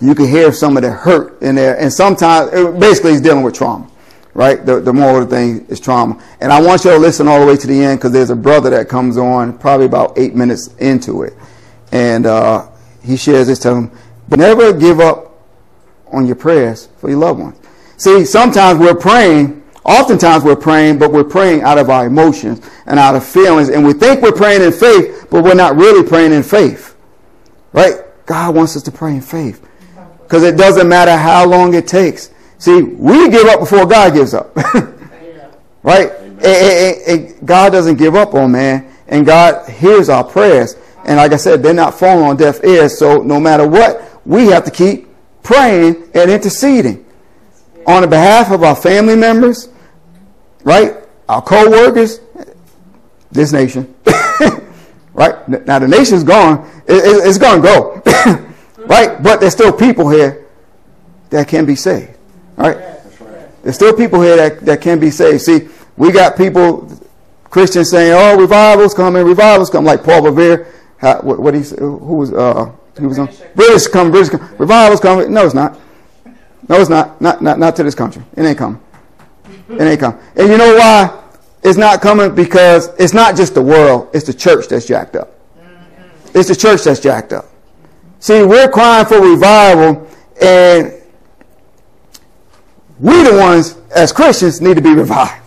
you 0.00 0.14
can 0.14 0.26
hear 0.26 0.52
some 0.52 0.76
of 0.76 0.82
the 0.82 0.90
hurt 0.90 1.40
in 1.42 1.54
there. 1.54 1.78
And 1.78 1.92
sometimes, 1.92 2.52
it 2.52 2.78
basically, 2.78 3.12
he's 3.12 3.20
dealing 3.20 3.42
with 3.42 3.54
trauma, 3.54 3.88
right? 4.34 4.64
The, 4.64 4.80
the 4.80 4.92
moral 4.92 5.22
of 5.22 5.30
the 5.30 5.36
thing 5.36 5.66
is 5.68 5.80
trauma. 5.80 6.22
And 6.40 6.52
I 6.52 6.60
want 6.60 6.84
y'all 6.84 6.94
to 6.94 6.98
listen 6.98 7.28
all 7.28 7.40
the 7.40 7.46
way 7.46 7.56
to 7.56 7.66
the 7.66 7.84
end 7.84 8.00
because 8.00 8.12
there's 8.12 8.30
a 8.30 8.36
brother 8.36 8.70
that 8.70 8.88
comes 8.88 9.16
on 9.16 9.56
probably 9.58 9.86
about 9.86 10.18
eight 10.18 10.34
minutes 10.34 10.74
into 10.78 11.22
it. 11.22 11.34
And 11.92 12.26
uh, 12.26 12.68
he 13.02 13.16
shares 13.16 13.46
this 13.46 13.60
to 13.60 13.74
him. 13.74 13.90
Never 14.28 14.72
give 14.72 15.00
up 15.00 15.27
on 16.12 16.26
your 16.26 16.36
prayers 16.36 16.88
for 16.98 17.08
your 17.10 17.18
loved 17.18 17.40
ones. 17.40 17.58
See, 17.96 18.24
sometimes 18.24 18.78
we're 18.78 18.94
praying, 18.94 19.62
oftentimes 19.84 20.44
we're 20.44 20.56
praying, 20.56 20.98
but 20.98 21.12
we're 21.12 21.24
praying 21.24 21.62
out 21.62 21.78
of 21.78 21.90
our 21.90 22.06
emotions 22.06 22.60
and 22.86 22.98
out 22.98 23.16
of 23.16 23.26
feelings. 23.26 23.68
And 23.68 23.84
we 23.84 23.92
think 23.92 24.22
we're 24.22 24.32
praying 24.32 24.62
in 24.62 24.72
faith, 24.72 25.26
but 25.30 25.42
we're 25.42 25.54
not 25.54 25.76
really 25.76 26.08
praying 26.08 26.32
in 26.32 26.42
faith. 26.42 26.96
Right? 27.72 27.94
God 28.24 28.54
wants 28.54 28.76
us 28.76 28.82
to 28.84 28.92
pray 28.92 29.14
in 29.14 29.20
faith. 29.20 29.66
Because 30.22 30.44
it 30.44 30.56
doesn't 30.56 30.88
matter 30.88 31.16
how 31.16 31.46
long 31.46 31.74
it 31.74 31.88
takes. 31.88 32.30
See, 32.58 32.82
we 32.82 33.30
give 33.30 33.46
up 33.46 33.60
before 33.60 33.86
God 33.86 34.12
gives 34.12 34.34
up. 34.34 34.54
right? 35.82 36.12
God 37.44 37.70
doesn't 37.70 37.96
give 37.96 38.14
up 38.14 38.34
on 38.34 38.52
man. 38.52 38.92
And 39.08 39.24
God 39.24 39.68
hears 39.68 40.08
our 40.08 40.22
prayers. 40.22 40.76
And 41.04 41.16
like 41.16 41.32
I 41.32 41.36
said, 41.36 41.62
they're 41.62 41.72
not 41.72 41.98
falling 41.98 42.24
on 42.24 42.36
deaf 42.36 42.62
ears. 42.62 42.98
So 42.98 43.22
no 43.22 43.40
matter 43.40 43.66
what, 43.66 44.20
we 44.26 44.46
have 44.46 44.64
to 44.64 44.70
keep 44.70 45.07
praying 45.48 45.96
and 46.12 46.30
interceding 46.30 47.06
on 47.86 48.02
the 48.02 48.06
behalf 48.06 48.50
of 48.50 48.62
our 48.62 48.76
family 48.76 49.16
members, 49.16 49.70
right? 50.62 50.94
Our 51.26 51.40
co-workers, 51.40 52.20
this 53.32 53.50
nation, 53.50 53.94
right? 55.14 55.48
Now 55.48 55.78
the 55.78 55.88
nation's 55.88 56.22
gone. 56.22 56.70
it's 56.86 57.38
going 57.38 57.62
to 57.62 57.66
go, 57.66 58.02
right? 58.84 59.22
But 59.22 59.40
there's 59.40 59.54
still 59.54 59.72
people 59.72 60.10
here 60.10 60.44
that 61.30 61.48
can 61.48 61.64
be 61.64 61.76
saved, 61.76 62.14
right? 62.58 62.76
There's 63.62 63.74
still 63.74 63.96
people 63.96 64.20
here 64.20 64.36
that, 64.36 64.60
that 64.66 64.82
can 64.82 65.00
be 65.00 65.10
saved. 65.10 65.40
See, 65.40 65.68
we 65.96 66.12
got 66.12 66.36
people, 66.36 66.92
Christians 67.44 67.90
saying, 67.90 68.12
oh, 68.14 68.38
revival's 68.38 68.92
coming, 68.92 69.24
revival's 69.24 69.70
coming, 69.70 69.86
like 69.86 70.04
Paul 70.04 70.24
Revere 70.24 70.74
how, 70.98 71.20
what, 71.22 71.38
what 71.38 71.54
he 71.54 71.62
who 71.78 71.96
was 71.96 72.32
uh 72.32 72.70
he 72.98 73.06
was 73.06 73.18
on 73.18 73.28
British 73.54 73.86
come, 73.86 74.10
British 74.10 74.30
coming, 74.30 74.56
revival's 74.58 75.00
coming. 75.00 75.32
No, 75.32 75.44
it's 75.44 75.54
not. 75.54 75.78
No, 76.68 76.80
it's 76.80 76.90
not. 76.90 77.20
Not 77.20 77.42
not 77.42 77.58
not 77.58 77.76
to 77.76 77.82
this 77.82 77.94
country. 77.94 78.22
It 78.36 78.42
ain't 78.42 78.58
coming. 78.58 78.80
It 79.68 79.80
ain't 79.80 80.00
coming. 80.00 80.20
And 80.36 80.48
you 80.48 80.58
know 80.58 80.74
why? 80.74 81.22
It's 81.62 81.78
not 81.78 82.00
coming 82.00 82.34
because 82.34 82.88
it's 82.98 83.12
not 83.12 83.36
just 83.36 83.54
the 83.54 83.62
world. 83.62 84.10
It's 84.12 84.26
the 84.26 84.34
church 84.34 84.68
that's 84.68 84.86
jacked 84.86 85.16
up. 85.16 85.34
It's 86.34 86.48
the 86.48 86.56
church 86.56 86.84
that's 86.84 87.00
jacked 87.00 87.32
up. 87.32 87.46
See, 88.20 88.42
we're 88.42 88.68
crying 88.68 89.06
for 89.06 89.20
revival, 89.20 90.08
and 90.40 90.92
we 92.98 93.22
the 93.22 93.36
ones 93.36 93.76
as 93.94 94.12
Christians 94.12 94.60
need 94.60 94.74
to 94.74 94.82
be 94.82 94.94
revived. 94.94 95.44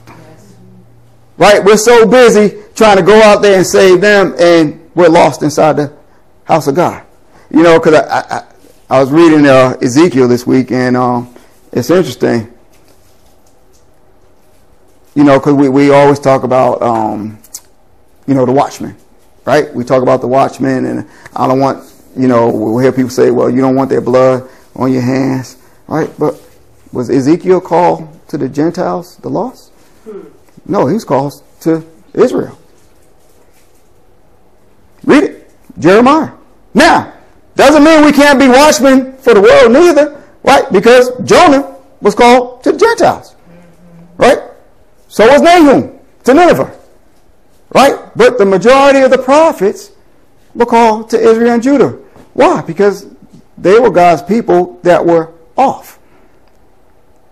Right? 1.38 1.64
We're 1.64 1.78
so 1.78 2.08
busy 2.08 2.62
trying 2.76 2.98
to 2.98 3.04
go 3.04 3.22
out 3.22 3.42
there 3.42 3.58
and 3.58 3.68
save 3.68 4.02
them, 4.02 4.36
and 4.40 4.90
we're 4.96 5.10
lost 5.10 5.44
inside 5.44 5.74
the 5.74 5.94
house 6.44 6.68
of 6.68 6.76
God. 6.76 7.06
You 7.54 7.64
know, 7.64 7.78
because 7.80 7.96
I, 7.96 8.20
I, 8.20 8.44
I, 8.90 9.00
was 9.02 9.12
reading 9.12 9.46
uh, 9.46 9.76
Ezekiel 9.82 10.30
this 10.30 10.48
week, 10.48 10.72
and 10.72 10.96
um, 10.96 11.36
it's 11.74 11.90
interesting. 11.90 12.48
You 15.16 15.26
know, 15.26 15.38
because 15.38 15.56
we, 15.56 15.68
we 15.68 15.92
always 15.92 16.18
talk 16.18 16.44
about, 16.44 16.82
um, 16.82 17.38
you 18.26 18.36
know, 18.36 18.46
the 18.46 18.54
watchman, 18.54 18.96
right? 19.44 19.74
We 19.74 19.84
talk 19.84 20.02
about 20.02 20.22
the 20.22 20.28
watchman, 20.28 20.86
and 20.86 21.10
I 21.36 21.46
don't 21.46 21.60
want, 21.60 21.94
you 22.16 22.30
know, 22.30 22.50
we'll 22.50 22.80
hear 22.80 22.94
people 22.94 23.10
say, 23.10 23.32
well, 23.32 23.50
you 23.50 23.60
don't 23.60 23.76
want 23.76 23.90
their 23.90 24.00
blood 24.00 24.50
on 24.74 24.94
your 24.94 25.02
hands, 25.02 25.58
right? 25.88 26.10
But 26.18 26.42
Was 26.94 27.10
Ezekiel 27.10 27.60
called 27.60 28.08
to 28.30 28.38
the 28.38 28.48
Gentiles, 28.48 29.18
the 29.18 29.30
lost? 29.30 29.74
No, 30.66 30.88
he 30.88 30.94
was 30.94 31.04
called 31.04 31.34
to 31.62 31.86
Israel. 32.14 32.58
Read 35.04 35.24
it. 35.24 35.52
Jeremiah. 35.78 36.32
Now, 36.74 37.14
doesn't 37.56 37.84
mean 37.84 38.06
we 38.06 38.12
can't 38.12 38.40
be 38.40 38.48
watchmen 38.48 39.18
for 39.18 39.34
the 39.34 39.42
world 39.42 39.72
neither, 39.72 40.24
right? 40.44 40.72
Because 40.72 41.12
Jonah 41.24 41.76
was 42.02 42.16
called 42.16 42.64
to 42.64 42.72
the 42.72 42.78
Gentiles, 42.78 43.36
right? 44.18 44.40
So 45.08 45.28
was 45.28 45.42
Nahum 45.42 46.00
to 46.24 46.34
Nineveh, 46.34 46.78
right? 47.74 48.00
But 48.16 48.38
the 48.38 48.46
majority 48.46 49.00
of 49.00 49.12
the 49.12 49.18
prophets 49.18 49.92
were 50.56 50.66
called 50.66 51.10
to 51.12 51.20
Israel 51.20 51.54
and 51.54 51.64
Judah. 51.64 52.00
Why? 52.34 52.62
Because 52.62 53.08
they 53.58 53.80
were 53.80 53.90
God's 53.90 54.22
people 54.22 54.80
that 54.84 55.06
were 55.06 55.34
off, 55.58 56.00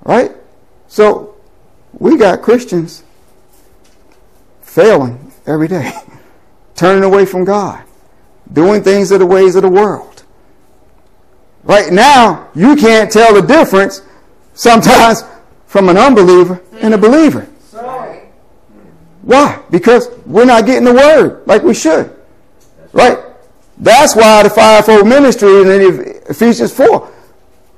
right? 0.04 0.32
So 0.88 1.36
we 1.94 2.18
got 2.18 2.42
Christians 2.42 3.04
failing 4.62 5.32
every 5.48 5.68
day, 5.68 5.92
turning 6.76 7.04
away 7.04 7.26
from 7.26 7.46
God, 7.46 7.84
doing 8.52 8.84
things 8.84 9.12
of 9.12 9.20
the 9.20 9.26
ways 9.26 9.56
of 9.56 9.62
the 9.62 9.70
world. 9.70 10.24
Right 11.64 11.92
now, 11.92 12.50
you 12.56 12.76
can't 12.76 13.12
tell 13.12 13.34
the 13.34 13.42
difference 13.42 14.02
sometimes 14.54 15.24
from 15.68 15.90
an 15.90 15.98
unbeliever 15.98 16.62
and 16.82 16.94
a 16.94 16.98
believer. 16.98 17.48
Why? 19.22 19.62
Because 19.70 20.10
we're 20.26 20.46
not 20.46 20.66
getting 20.66 20.86
the 20.86 20.94
word 20.94 21.46
like 21.46 21.62
we 21.62 21.74
should. 21.74 22.16
Right? 22.94 23.18
That's 23.78 24.16
why 24.16 24.44
the 24.44 24.50
fivefold 24.50 25.08
ministry 25.08 25.62
in 25.62 25.68
Ephesians 26.30 26.74
4 26.74 27.12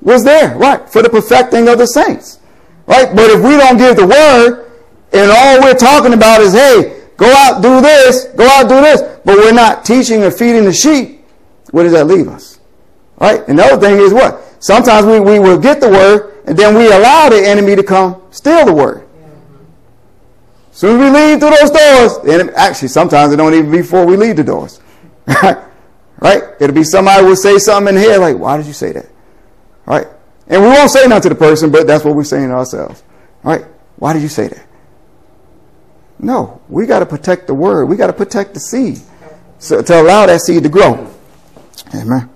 was 0.00 0.24
there. 0.24 0.56
Right? 0.56 0.88
For 0.88 1.02
the 1.02 1.10
perfecting 1.10 1.68
of 1.68 1.78
the 1.78 1.86
saints. 1.86 2.40
Right? 2.86 3.14
But 3.14 3.30
if 3.30 3.42
we 3.42 3.56
don't 3.58 3.76
give 3.76 3.96
the 3.96 4.06
word, 4.06 4.70
and 5.12 5.30
all 5.30 5.60
we're 5.60 5.74
talking 5.74 6.14
about 6.14 6.40
is, 6.40 6.54
hey, 6.54 7.01
go 7.22 7.32
out, 7.32 7.62
do 7.62 7.80
this, 7.80 8.24
go 8.36 8.46
out, 8.46 8.68
do 8.68 8.80
this, 8.80 9.00
but 9.24 9.36
we're 9.36 9.52
not 9.52 9.84
teaching 9.84 10.24
or 10.24 10.30
feeding 10.30 10.64
the 10.64 10.72
sheep, 10.72 11.24
where 11.70 11.84
does 11.84 11.92
that 11.92 12.06
leave 12.06 12.28
us? 12.28 12.58
Right? 13.18 13.46
And 13.46 13.58
the 13.58 13.64
other 13.64 13.80
thing 13.80 13.98
is 13.98 14.12
what? 14.12 14.42
Sometimes 14.58 15.06
we, 15.06 15.20
we 15.20 15.38
will 15.38 15.58
get 15.58 15.80
the 15.80 15.88
word, 15.88 16.42
and 16.46 16.56
then 16.56 16.74
we 16.74 16.86
allow 16.86 17.28
the 17.28 17.38
enemy 17.46 17.76
to 17.76 17.82
come 17.82 18.22
steal 18.30 18.66
the 18.66 18.72
word. 18.72 19.06
Soon 20.72 21.00
as 21.00 21.12
we 21.12 21.18
leave 21.20 21.38
through 21.38 21.50
those 21.50 21.70
doors, 21.70 22.40
and 22.40 22.50
actually 22.56 22.88
sometimes 22.88 23.32
it 23.32 23.36
don't 23.36 23.54
even 23.54 23.70
be 23.70 23.78
before 23.78 24.04
we 24.04 24.16
leave 24.16 24.36
the 24.36 24.44
doors. 24.44 24.80
right? 25.26 26.42
It'll 26.58 26.74
be 26.74 26.82
somebody 26.82 27.24
will 27.24 27.36
say 27.36 27.58
something 27.58 27.94
in 27.94 28.00
here 28.00 28.18
like, 28.18 28.36
why 28.36 28.56
did 28.56 28.66
you 28.66 28.72
say 28.72 28.90
that? 28.92 29.08
Right? 29.86 30.06
And 30.48 30.60
we 30.60 30.68
won't 30.68 30.90
say 30.90 31.06
nothing 31.06 31.22
to 31.22 31.28
the 31.30 31.34
person, 31.36 31.70
but 31.70 31.86
that's 31.86 32.04
what 32.04 32.16
we're 32.16 32.24
saying 32.24 32.48
to 32.48 32.54
ourselves. 32.54 33.04
Right? 33.44 33.64
Why 33.96 34.12
did 34.12 34.22
you 34.22 34.28
say 34.28 34.48
that? 34.48 34.66
No, 36.22 36.62
we 36.68 36.86
got 36.86 37.00
to 37.00 37.06
protect 37.06 37.48
the 37.48 37.54
word. 37.54 37.86
We 37.86 37.96
got 37.96 38.06
to 38.06 38.12
protect 38.12 38.54
the 38.54 38.60
seed 38.60 39.00
so, 39.58 39.82
to 39.82 40.00
allow 40.00 40.24
that 40.26 40.40
seed 40.40 40.62
to 40.62 40.68
grow. 40.68 41.12
Amen. 41.94 42.30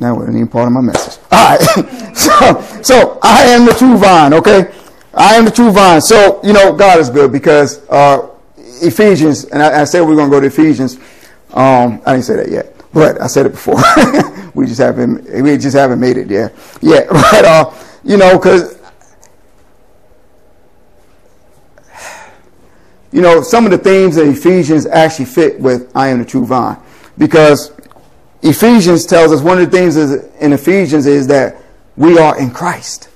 That 0.00 0.10
wasn't 0.12 0.36
even 0.36 0.48
part 0.48 0.66
of 0.66 0.72
my 0.72 0.80
message. 0.80 1.22
All 1.30 1.56
right. 1.56 1.60
so, 2.16 2.82
so 2.82 3.18
I 3.22 3.44
am 3.44 3.64
the 3.64 3.74
true 3.74 3.96
vine. 3.96 4.34
Okay. 4.34 4.72
I 5.14 5.34
am 5.34 5.44
the 5.44 5.50
true 5.50 5.70
vine. 5.70 6.00
So, 6.00 6.40
you 6.42 6.52
know, 6.52 6.74
God 6.74 6.98
is 6.98 7.10
good 7.10 7.30
because 7.30 7.88
uh, 7.88 8.28
Ephesians, 8.82 9.44
and 9.44 9.62
I, 9.62 9.82
I 9.82 9.84
said 9.84 10.00
we 10.00 10.12
are 10.12 10.16
going 10.16 10.30
to 10.30 10.36
go 10.36 10.40
to 10.40 10.46
Ephesians. 10.46 10.96
Um, 11.52 12.02
I 12.06 12.12
didn't 12.12 12.24
say 12.24 12.36
that 12.36 12.48
yet, 12.48 12.74
but 12.92 13.20
I 13.20 13.26
said 13.26 13.46
it 13.46 13.50
before. 13.50 13.80
we 14.54 14.66
just 14.66 14.80
haven't, 14.80 15.28
we 15.42 15.56
just 15.58 15.76
haven't 15.76 16.00
made 16.00 16.16
it 16.16 16.30
yet. 16.30 16.54
Yeah, 16.80 17.04
but 17.10 17.44
uh, 17.44 17.72
you 18.02 18.16
know, 18.16 18.38
because 18.38 18.79
you 23.12 23.20
know, 23.20 23.42
some 23.42 23.64
of 23.64 23.72
the 23.72 23.78
themes 23.78 24.16
in 24.16 24.30
Ephesians 24.30 24.86
actually 24.86 25.24
fit 25.24 25.60
with 25.60 25.90
I 25.96 26.08
am 26.08 26.20
the 26.20 26.24
true 26.24 26.46
vine, 26.46 26.78
because 27.18 27.72
Ephesians 28.42 29.04
tells 29.04 29.32
us 29.32 29.40
one 29.40 29.58
of 29.58 29.70
the 29.70 29.76
things 29.76 29.96
in 29.96 30.52
Ephesians 30.52 31.06
is 31.06 31.26
that 31.26 31.56
we 31.96 32.18
are 32.18 32.38
in 32.40 32.50
Christ. 32.50 33.08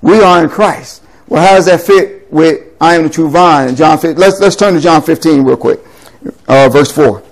We 0.00 0.20
are 0.20 0.42
in 0.42 0.48
Christ. 0.48 1.02
Well, 1.28 1.46
how 1.46 1.54
does 1.56 1.66
that 1.66 1.80
fit 1.80 2.32
with 2.32 2.64
I 2.80 2.94
am 2.94 3.04
the 3.04 3.10
true 3.10 3.28
vine? 3.28 3.76
John, 3.76 3.98
let's 4.16 4.40
let's 4.40 4.56
turn 4.56 4.74
to 4.74 4.80
John 4.80 5.02
15 5.02 5.42
real 5.42 5.56
quick, 5.56 5.80
uh, 6.46 6.68
verse 6.68 6.90
four. 6.90 7.22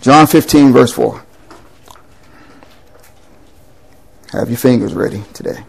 John 0.00 0.26
15, 0.26 0.72
verse 0.72 0.92
four. 0.92 1.24
Have 4.32 4.48
your 4.48 4.58
fingers 4.58 4.94
ready 4.94 5.24
today, 5.34 5.64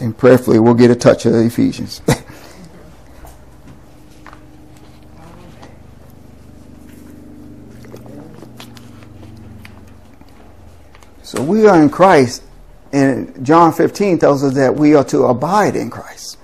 and 0.00 0.16
prayerfully 0.16 0.58
we'll 0.58 0.74
get 0.74 0.90
a 0.90 0.96
touch 0.96 1.26
of 1.26 1.34
Ephesians. 1.34 2.00
so 11.34 11.42
we 11.42 11.66
are 11.66 11.82
in 11.82 11.90
Christ 11.90 12.42
and 12.92 13.44
John 13.44 13.72
15 13.72 14.20
tells 14.20 14.44
us 14.44 14.54
that 14.54 14.72
we 14.72 14.94
are 14.94 15.02
to 15.04 15.24
abide 15.24 15.74
in 15.74 15.90
Christ. 15.90 16.38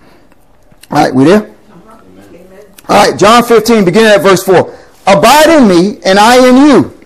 All 0.91 0.99
right, 0.99 1.15
we 1.15 1.23
there? 1.23 1.43
Amen. 1.43 2.65
All 2.89 3.09
right, 3.09 3.17
John 3.17 3.45
15, 3.45 3.85
beginning 3.85 4.11
at 4.11 4.21
verse 4.21 4.43
4. 4.43 4.77
Abide 5.07 5.49
in 5.49 5.69
me, 5.69 6.01
and 6.05 6.19
I 6.19 6.49
in 6.49 6.57
you. 6.57 6.99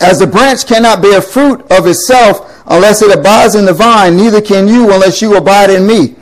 As 0.00 0.18
the 0.18 0.26
branch 0.26 0.66
cannot 0.66 1.00
bear 1.00 1.22
fruit 1.22 1.62
of 1.70 1.86
itself 1.86 2.62
unless 2.66 3.00
it 3.00 3.18
abides 3.18 3.54
in 3.54 3.64
the 3.64 3.72
vine, 3.72 4.18
neither 4.18 4.42
can 4.42 4.68
you 4.68 4.92
unless 4.92 5.22
you 5.22 5.36
abide 5.36 5.70
in 5.70 5.86
me. 5.86 6.14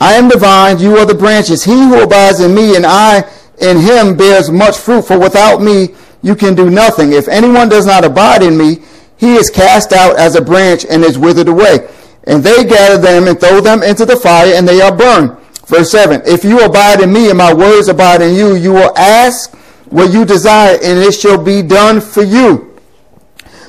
I 0.00 0.14
am 0.14 0.30
the 0.30 0.38
vine, 0.38 0.78
you 0.78 0.96
are 0.96 1.04
the 1.04 1.14
branches. 1.14 1.62
He 1.62 1.72
who 1.72 2.02
abides 2.02 2.40
in 2.40 2.54
me 2.54 2.74
and 2.74 2.86
I 2.86 3.30
in 3.60 3.78
him 3.78 4.16
bears 4.16 4.50
much 4.50 4.78
fruit, 4.78 5.02
for 5.02 5.18
without 5.18 5.60
me 5.60 5.88
you 6.22 6.34
can 6.34 6.54
do 6.54 6.70
nothing. 6.70 7.12
If 7.12 7.28
anyone 7.28 7.68
does 7.68 7.84
not 7.84 8.06
abide 8.06 8.42
in 8.42 8.56
me, 8.56 8.78
he 9.20 9.34
is 9.34 9.50
cast 9.50 9.92
out 9.92 10.18
as 10.18 10.34
a 10.34 10.40
branch 10.40 10.86
and 10.88 11.04
is 11.04 11.18
withered 11.18 11.48
away. 11.48 11.86
And 12.24 12.42
they 12.42 12.64
gather 12.64 12.96
them 12.96 13.28
and 13.28 13.38
throw 13.38 13.60
them 13.60 13.82
into 13.82 14.06
the 14.06 14.16
fire, 14.16 14.54
and 14.54 14.66
they 14.66 14.80
are 14.80 14.96
burned. 14.96 15.36
Verse 15.66 15.90
7 15.90 16.22
If 16.24 16.42
you 16.42 16.64
abide 16.64 17.02
in 17.02 17.12
me 17.12 17.28
and 17.28 17.36
my 17.36 17.52
words 17.52 17.88
abide 17.88 18.22
in 18.22 18.34
you, 18.34 18.54
you 18.54 18.72
will 18.72 18.96
ask 18.96 19.54
what 19.90 20.10
you 20.10 20.24
desire, 20.24 20.76
and 20.76 20.98
it 20.98 21.12
shall 21.12 21.42
be 21.42 21.60
done 21.60 22.00
for 22.00 22.22
you. 22.22 22.78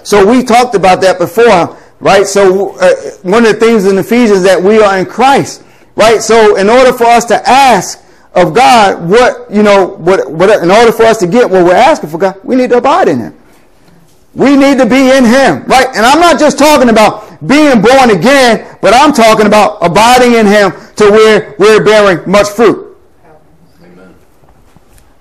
So 0.03 0.25
we 0.25 0.41
talked 0.41 0.74
about 0.74 1.01
that 1.01 1.20
before, 1.20 1.77
right? 2.00 2.25
So 2.25 2.77
uh, 2.79 2.96
one 3.24 3.46
of 3.46 3.53
the 3.53 3.60
things 3.60 3.86
in 3.86 3.98
Ephesians 3.98 4.43
that 4.43 4.62
we 4.62 4.81
are 4.81 5.00
in 5.00 5.05
Christ, 5.05 5.63
right? 5.98 6.22
So 6.22 6.55
in 6.55 6.70
order 6.70 6.93
for 6.93 7.05
us 7.05 7.25
to 7.25 7.48
ask 7.48 8.01
of 8.34 8.53
God 8.53 9.10
what, 9.10 9.51
you 9.51 9.63
know, 9.63 9.98
what, 9.98 10.31
what, 10.31 10.63
in 10.63 10.72
order 10.72 10.93
for 10.93 11.03
us 11.03 11.17
to 11.17 11.27
get 11.27 11.50
what 11.50 11.65
we're 11.65 11.75
asking 11.75 12.10
for 12.10 12.17
God, 12.17 12.39
we 12.46 12.55
need 12.55 12.70
to 12.70 12.77
abide 12.77 13.10
in 13.10 13.20
Him. 13.20 13.41
We 14.34 14.56
need 14.56 14.78
to 14.78 14.86
be 14.86 15.12
in 15.12 15.26
Him, 15.26 15.64
right? 15.66 15.88
And 15.88 16.06
I'm 16.06 16.20
not 16.20 16.40
just 16.40 16.58
talking 16.58 16.90
about 16.90 17.46
being 17.46 17.82
born 17.82 18.12
again, 18.12 18.78
but 18.82 18.94
I'm 18.94 19.12
talking 19.12 19.46
about 19.46 19.80
abiding 19.82 20.36
in 20.36 20.46
Him 20.46 20.72
to 20.96 21.12
where 21.12 21.56
we're 21.60 21.84
bearing 21.84 22.30
much 22.30 22.50
fruit. 22.50 22.98
Amen. 23.84 24.16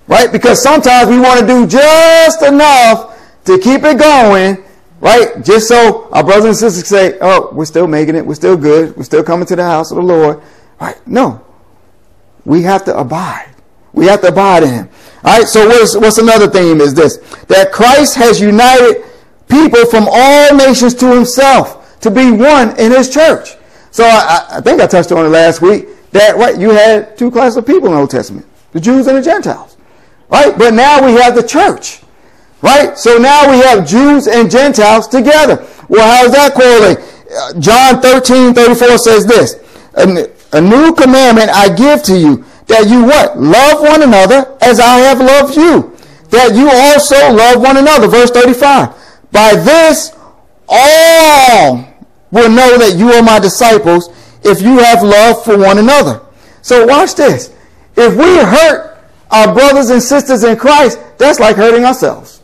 Right? 0.07 0.31
Because 0.31 0.61
sometimes 0.63 1.09
we 1.09 1.19
want 1.19 1.41
to 1.41 1.45
do 1.45 1.67
just 1.67 2.41
enough 2.41 3.19
to 3.45 3.57
keep 3.59 3.83
it 3.83 3.99
going, 3.99 4.63
right? 5.01 5.43
Just 5.43 5.67
so 5.67 6.07
our 6.13 6.23
brothers 6.23 6.45
and 6.45 6.55
sisters 6.55 6.87
say, 6.87 7.17
oh, 7.19 7.49
we're 7.51 7.65
still 7.65 7.87
making 7.87 8.15
it, 8.15 8.25
we're 8.25 8.35
still 8.35 8.55
good, 8.55 8.95
we're 8.95 9.03
still 9.03 9.23
coming 9.23 9.45
to 9.47 9.55
the 9.57 9.63
house 9.63 9.91
of 9.91 9.97
the 9.97 10.03
Lord. 10.03 10.41
Right? 10.79 10.95
No. 11.05 11.45
We 12.45 12.61
have 12.63 12.85
to 12.85 12.97
abide. 12.97 13.50
We 13.93 14.05
have 14.05 14.21
to 14.21 14.29
abide 14.29 14.63
in 14.63 14.69
Him. 14.69 14.89
All 15.23 15.37
right, 15.37 15.47
so 15.47 15.67
what's, 15.67 15.95
what's 15.95 16.17
another 16.17 16.49
theme 16.49 16.81
is 16.81 16.93
this 16.93 17.17
that 17.47 17.71
Christ 17.71 18.15
has 18.15 18.41
united 18.41 19.05
people 19.47 19.85
from 19.85 20.07
all 20.09 20.55
nations 20.55 20.95
to 20.95 21.13
himself 21.13 21.99
to 21.99 22.09
be 22.09 22.31
one 22.31 22.77
in 22.79 22.91
his 22.91 23.13
church. 23.13 23.49
So 23.91 24.03
I, 24.05 24.47
I 24.49 24.61
think 24.61 24.81
I 24.81 24.87
touched 24.87 25.11
on 25.11 25.25
it 25.25 25.29
last 25.29 25.61
week 25.61 25.87
that 26.11 26.37
right 26.37 26.59
you 26.59 26.69
had 26.69 27.17
two 27.17 27.29
classes 27.29 27.57
of 27.57 27.67
people 27.67 27.87
in 27.87 27.93
the 27.93 27.99
Old 27.99 28.09
Testament, 28.09 28.47
the 28.71 28.79
Jews 28.79 29.05
and 29.07 29.17
the 29.17 29.21
Gentiles. 29.21 29.77
Right? 30.29 30.57
But 30.57 30.73
now 30.73 31.05
we 31.05 31.13
have 31.21 31.35
the 31.35 31.45
church. 31.45 32.01
Right? 32.61 32.97
So 32.97 33.17
now 33.17 33.51
we 33.51 33.57
have 33.57 33.87
Jews 33.87 34.27
and 34.27 34.49
Gentiles 34.49 35.07
together. 35.07 35.67
Well, 35.89 36.09
how 36.09 36.23
does 36.23 36.31
that 36.31 36.53
correlate? 36.53 36.97
Uh, 37.35 37.59
John 37.59 38.01
13, 38.01 38.53
34 38.53 38.97
says 38.97 39.25
this. 39.25 39.55
A 40.53 40.61
new 40.61 40.93
commandment 40.93 41.49
I 41.49 41.73
give 41.73 42.03
to 42.03 42.17
you 42.17 42.45
that 42.71 42.89
you 42.89 43.03
what? 43.03 43.37
Love 43.37 43.81
one 43.81 44.01
another 44.01 44.57
as 44.61 44.79
I 44.79 44.99
have 44.99 45.19
loved 45.19 45.55
you. 45.55 45.95
That 46.29 46.55
you 46.55 46.69
also 46.71 47.35
love 47.35 47.61
one 47.61 47.77
another. 47.77 48.07
Verse 48.07 48.31
35. 48.31 48.95
By 49.31 49.55
this, 49.55 50.15
all 50.67 51.85
will 52.31 52.49
know 52.49 52.77
that 52.77 52.95
you 52.97 53.11
are 53.11 53.21
my 53.21 53.39
disciples 53.39 54.09
if 54.43 54.61
you 54.61 54.79
have 54.79 55.03
love 55.03 55.43
for 55.43 55.57
one 55.57 55.77
another. 55.77 56.21
So 56.61 56.85
watch 56.85 57.15
this. 57.15 57.53
If 57.97 58.15
we 58.15 58.37
hurt 58.37 59.03
our 59.29 59.53
brothers 59.53 59.89
and 59.89 60.01
sisters 60.01 60.43
in 60.43 60.55
Christ, 60.57 60.99
that's 61.17 61.39
like 61.39 61.57
hurting 61.57 61.83
ourselves. 61.83 62.41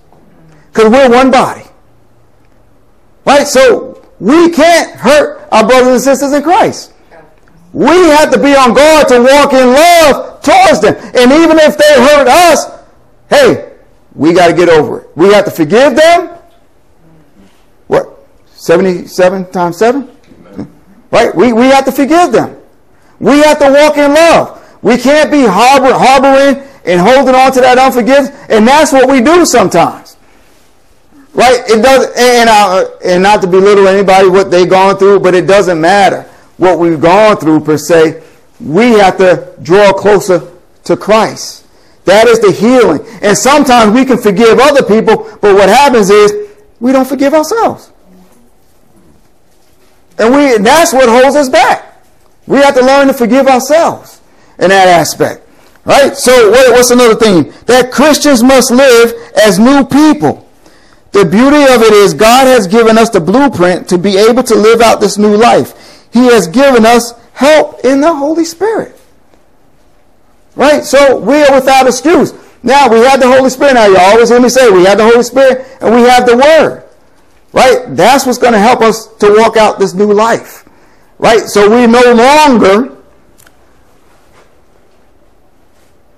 Because 0.68 0.92
we're 0.92 1.10
one 1.10 1.32
body. 1.32 1.64
Right? 3.26 3.48
So 3.48 4.06
we 4.20 4.52
can't 4.52 4.92
hurt 5.00 5.48
our 5.52 5.66
brothers 5.66 5.88
and 5.88 6.02
sisters 6.02 6.34
in 6.34 6.44
Christ. 6.44 6.94
We 7.78 7.94
have 8.10 8.32
to 8.32 8.40
be 8.40 8.56
on 8.56 8.74
guard 8.74 9.08
to 9.10 9.22
walk 9.22 9.54
in 9.54 9.68
love 9.68 10.42
towards 10.42 10.82
them. 10.82 10.96
And 11.14 11.32
even 11.32 11.60
if 11.60 11.78
they 11.78 11.94
hurt 11.94 12.28
us, 12.28 12.66
hey, 13.30 13.72
we 14.16 14.34
got 14.34 14.48
to 14.48 14.54
get 14.54 14.68
over 14.68 15.02
it. 15.02 15.10
We 15.16 15.32
have 15.34 15.46
to 15.46 15.52
forgive 15.52 15.96
them. 15.96 16.40
What? 17.86 18.26
77 18.48 19.52
times 19.52 19.78
7? 19.78 20.10
Right? 21.12 21.36
We, 21.36 21.54
we 21.54 21.68
have 21.68 21.86
to 21.86 21.92
forgive 21.92 22.32
them. 22.32 22.60
We 23.20 23.42
have 23.44 23.60
to 23.60 23.70
walk 23.70 23.96
in 23.98 24.12
love. 24.12 24.80
We 24.82 24.98
can't 24.98 25.30
be 25.30 25.46
harbor, 25.46 25.94
harboring 25.94 26.68
and 26.84 27.00
holding 27.00 27.36
on 27.36 27.52
to 27.52 27.62
that 27.62 27.78
unforgiveness. 27.78 28.32
And 28.50 28.68
that's 28.68 28.92
what 28.92 29.08
we 29.08 29.22
do 29.22 29.46
sometimes. 29.46 30.18
Right? 31.36 31.60
It 31.68 31.84
does, 31.84 32.08
and, 32.18 32.50
uh, 32.50 32.90
and 33.06 33.22
not 33.22 33.40
to 33.42 33.48
belittle 33.48 33.88
anybody 33.88 34.30
what 34.30 34.50
they've 34.50 34.68
gone 34.68 34.98
through, 34.98 35.20
but 35.20 35.36
it 35.36 35.46
doesn't 35.46 35.80
matter 35.80 36.28
what 36.58 36.80
we've 36.80 37.00
gone 37.00 37.38
through 37.38 37.62
per 37.62 37.78
se. 37.78 38.24
We 38.60 38.92
have 38.94 39.18
to 39.18 39.54
draw 39.62 39.94
closer 39.94 40.52
to 40.86 40.98
Christ. 40.98 41.66
That 42.06 42.28
is 42.28 42.40
the 42.40 42.52
healing. 42.52 43.06
And 43.22 43.38
sometimes 43.38 43.94
we 43.94 44.06
can 44.06 44.18
forgive 44.18 44.60
other 44.60 44.84
people, 44.84 45.28
but 45.42 45.56
what 45.56 45.70
happens 45.70 46.10
is 46.10 46.56
we 46.80 46.92
don't 46.92 47.08
forgive 47.08 47.34
ourselves. 47.34 47.92
And 50.18 50.34
we 50.34 50.58
that's 50.58 50.94
what 50.94 51.10
holds 51.10 51.36
us 51.36 51.50
back. 51.50 52.02
We 52.48 52.58
have 52.58 52.76
to 52.76 52.82
learn 52.82 53.08
to 53.08 53.14
forgive 53.14 53.48
ourselves 53.48 54.22
in 54.58 54.70
that 54.70 54.88
aspect. 54.88 55.48
Right? 55.86 56.16
So 56.16 56.50
what, 56.50 56.72
what's 56.72 56.92
another 56.92 57.16
thing? 57.16 57.54
That 57.66 57.92
Christians 57.92 58.44
must 58.44 58.72
live 58.72 59.14
as 59.36 59.60
new 59.60 59.86
people. 59.86 60.48
The 61.12 61.24
beauty 61.24 61.64
of 61.74 61.82
it 61.82 61.94
is 61.94 62.14
God 62.14 62.48
has 62.48 62.68
given 62.68 62.98
us 62.98 63.10
the 63.10 63.22
blueprint 63.22 63.88
to 63.90 63.98
be 63.98 64.18
able 64.18 64.44
to 64.44 64.56
live 64.56 64.82
out 64.82 65.00
this 65.00 65.18
new 65.18 65.36
life. 65.36 65.97
He 66.18 66.26
has 66.26 66.48
given 66.48 66.84
us 66.84 67.14
help 67.34 67.86
in 67.86 68.02
the 68.02 68.12
Holy 68.12 68.44
Spirit. 68.44 69.00
Right? 70.56 70.84
So 70.84 71.20
we 71.20 71.44
are 71.44 71.54
without 71.54 71.86
excuse. 71.86 72.34
Now 72.64 72.90
we 72.90 72.98
have 73.02 73.20
the 73.20 73.28
Holy 73.28 73.52
Spirit. 73.52 73.76
Now 73.76 73.86
you 73.86 73.98
always 73.98 74.30
hear 74.30 74.42
me 74.42 74.50
say 74.50 74.72
we 74.72 74.84
have 74.86 74.98
the 74.98 75.06
Holy 75.06 75.22
Spirit 75.22 75.68
and 75.80 75.94
we 75.94 76.02
have 76.02 76.26
the 76.26 76.36
Word. 76.36 76.84
Right? 77.54 77.96
That's 77.96 78.26
what's 78.26 78.40
going 78.40 78.54
to 78.54 78.60
help 78.60 78.82
us 78.82 79.06
to 79.18 79.32
walk 79.38 79.58
out 79.58 79.78
this 79.78 79.94
new 79.94 80.12
life. 80.12 80.68
Right? 81.20 81.42
So 81.42 81.70
we 81.70 81.86
no 81.86 82.02
longer 82.14 82.98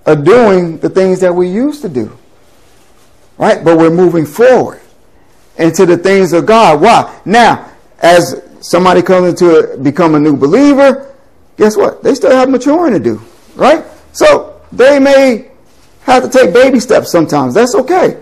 are 0.06 0.15
doing 0.15 0.77
the 0.77 0.89
things 0.89 1.20
that 1.20 1.36
we 1.36 1.50
used 1.50 1.82
to 1.82 1.89
do. 1.89 2.18
Right? 3.38 3.65
But 3.65 3.77
we're 3.77 3.89
moving 3.89 4.25
forward 4.25 4.79
into 5.58 5.86
the 5.86 5.98
things 5.98 6.32
of 6.32 6.46
God. 6.46 6.79
Why? 6.79 7.20
Now, 7.25 7.70
as 8.01 8.49
somebody 8.62 9.01
comes 9.01 9.30
into 9.30 9.78
become 9.82 10.16
a 10.16 10.20
new 10.20 10.36
believer, 10.36 11.16
guess 11.58 11.78
what? 11.78 12.04
They 12.04 12.16
still 12.16 12.32
have 12.32 12.50
maturing 12.50 12.94
to 12.94 13.00
do. 13.00 13.22
Right? 13.56 13.86
So 14.13 14.62
they 14.72 15.00
may 15.00 15.50
have 16.01 16.24
to 16.24 16.30
take 16.30 16.54
baby 16.54 16.80
steps 16.80 17.12
sometimes. 17.12 17.54
That's 17.54 17.75
okay. 17.75 18.22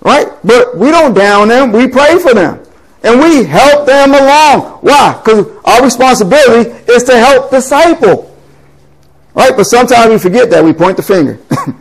Right? 0.00 0.28
But 0.44 0.76
we 0.76 0.90
don't 0.90 1.14
down 1.14 1.48
them. 1.48 1.72
We 1.72 1.88
pray 1.88 2.18
for 2.18 2.34
them. 2.34 2.64
And 3.04 3.20
we 3.20 3.44
help 3.44 3.86
them 3.86 4.10
along. 4.10 4.78
Why? 4.80 5.20
Because 5.22 5.48
our 5.64 5.82
responsibility 5.82 6.70
is 6.92 7.02
to 7.04 7.18
help 7.18 7.50
disciple. 7.50 8.36
Right? 9.34 9.52
But 9.56 9.64
sometimes 9.64 10.10
we 10.10 10.18
forget 10.18 10.50
that. 10.50 10.64
We 10.64 10.72
point 10.72 10.96
the 10.96 11.02
finger. 11.02 11.40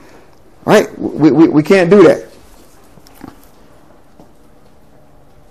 right? 0.65 0.87
We, 0.97 1.31
we, 1.31 1.47
we 1.47 1.63
can't 1.63 1.89
do 1.89 2.03
that. 2.03 2.30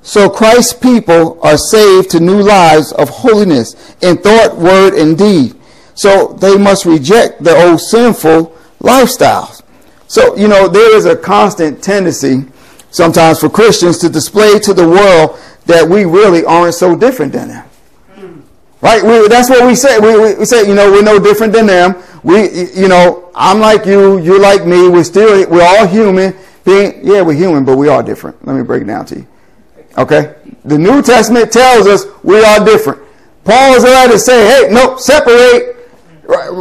So 0.03 0.31
Christ's 0.31 0.73
people 0.73 1.39
are 1.43 1.59
saved 1.59 2.11
to 2.11 2.21
new 2.21 2.41
lives 2.41 2.93
of 2.93 3.09
holiness 3.09 3.95
in 4.01 4.17
thought, 4.19 4.57
word, 4.57 4.95
and 4.95 5.17
deed. 5.17 5.55
So 5.95 6.29
they 6.41 6.57
must 6.57 6.87
reject 6.87 7.45
the 7.45 7.55
old 7.55 7.81
sinful 7.81 8.57
lifestyles. 8.81 9.63
So, 10.09 10.37
you 10.37 10.49
know, 10.49 10.67
there 10.67 10.97
is 10.97 11.05
a 11.05 11.17
constant 11.17 11.83
tendency 11.83 12.45
sometimes 12.91 13.39
for 13.39 13.49
Christians 13.49 13.99
to 13.99 14.09
display 14.09 14.59
to 14.61 14.75
the 14.75 14.89
world 14.89 15.39
that 15.67 15.89
we 15.89 16.05
really 16.05 16.45
aren't 16.45 16.75
so 16.75 16.97
different 16.97 17.33
than 17.33 17.49
them. 17.49 17.67
Right? 18.81 19.03
We, 19.03 19.29
that's 19.29 19.51
what 19.51 19.67
we 19.67 19.75
say. 19.75 19.99
We, 19.99 20.35
we, 20.39 20.45
say, 20.47 20.67
you 20.67 20.75
know, 20.75 20.91
we're 20.91 21.03
no 21.03 21.19
different 21.19 21.53
than 21.53 21.67
them. 21.67 22.03
We, 22.23 22.71
you 22.73 22.89
know, 22.89 23.31
I'm 23.35 23.61
like 23.61 23.85
you, 23.85 24.19
you're 24.19 24.41
like 24.41 24.67
me. 24.67 24.89
We're 24.89 25.05
still, 25.05 25.49
we're 25.49 25.63
all 25.63 25.87
human. 25.87 26.35
Being, 26.65 27.07
yeah, 27.07 27.21
we're 27.21 27.35
human, 27.35 27.65
but 27.65 27.77
we 27.77 27.89
are 27.89 28.03
different. 28.03 28.45
Let 28.47 28.57
me 28.57 28.63
break 28.63 28.83
it 28.83 28.87
down 28.87 29.05
to 29.07 29.17
you. 29.17 29.27
Okay? 29.99 30.35
The 30.65 30.79
New 30.79 31.03
Testament 31.03 31.53
tells 31.53 31.87
us 31.87 32.07
we 32.23 32.43
are 32.43 32.65
different. 32.65 33.03
Paul 33.45 33.75
is 33.75 33.85
allowed 33.85 34.09
to 34.09 34.19
say, 34.19 34.47
hey, 34.47 34.73
no, 34.73 34.97
separate 34.97 35.77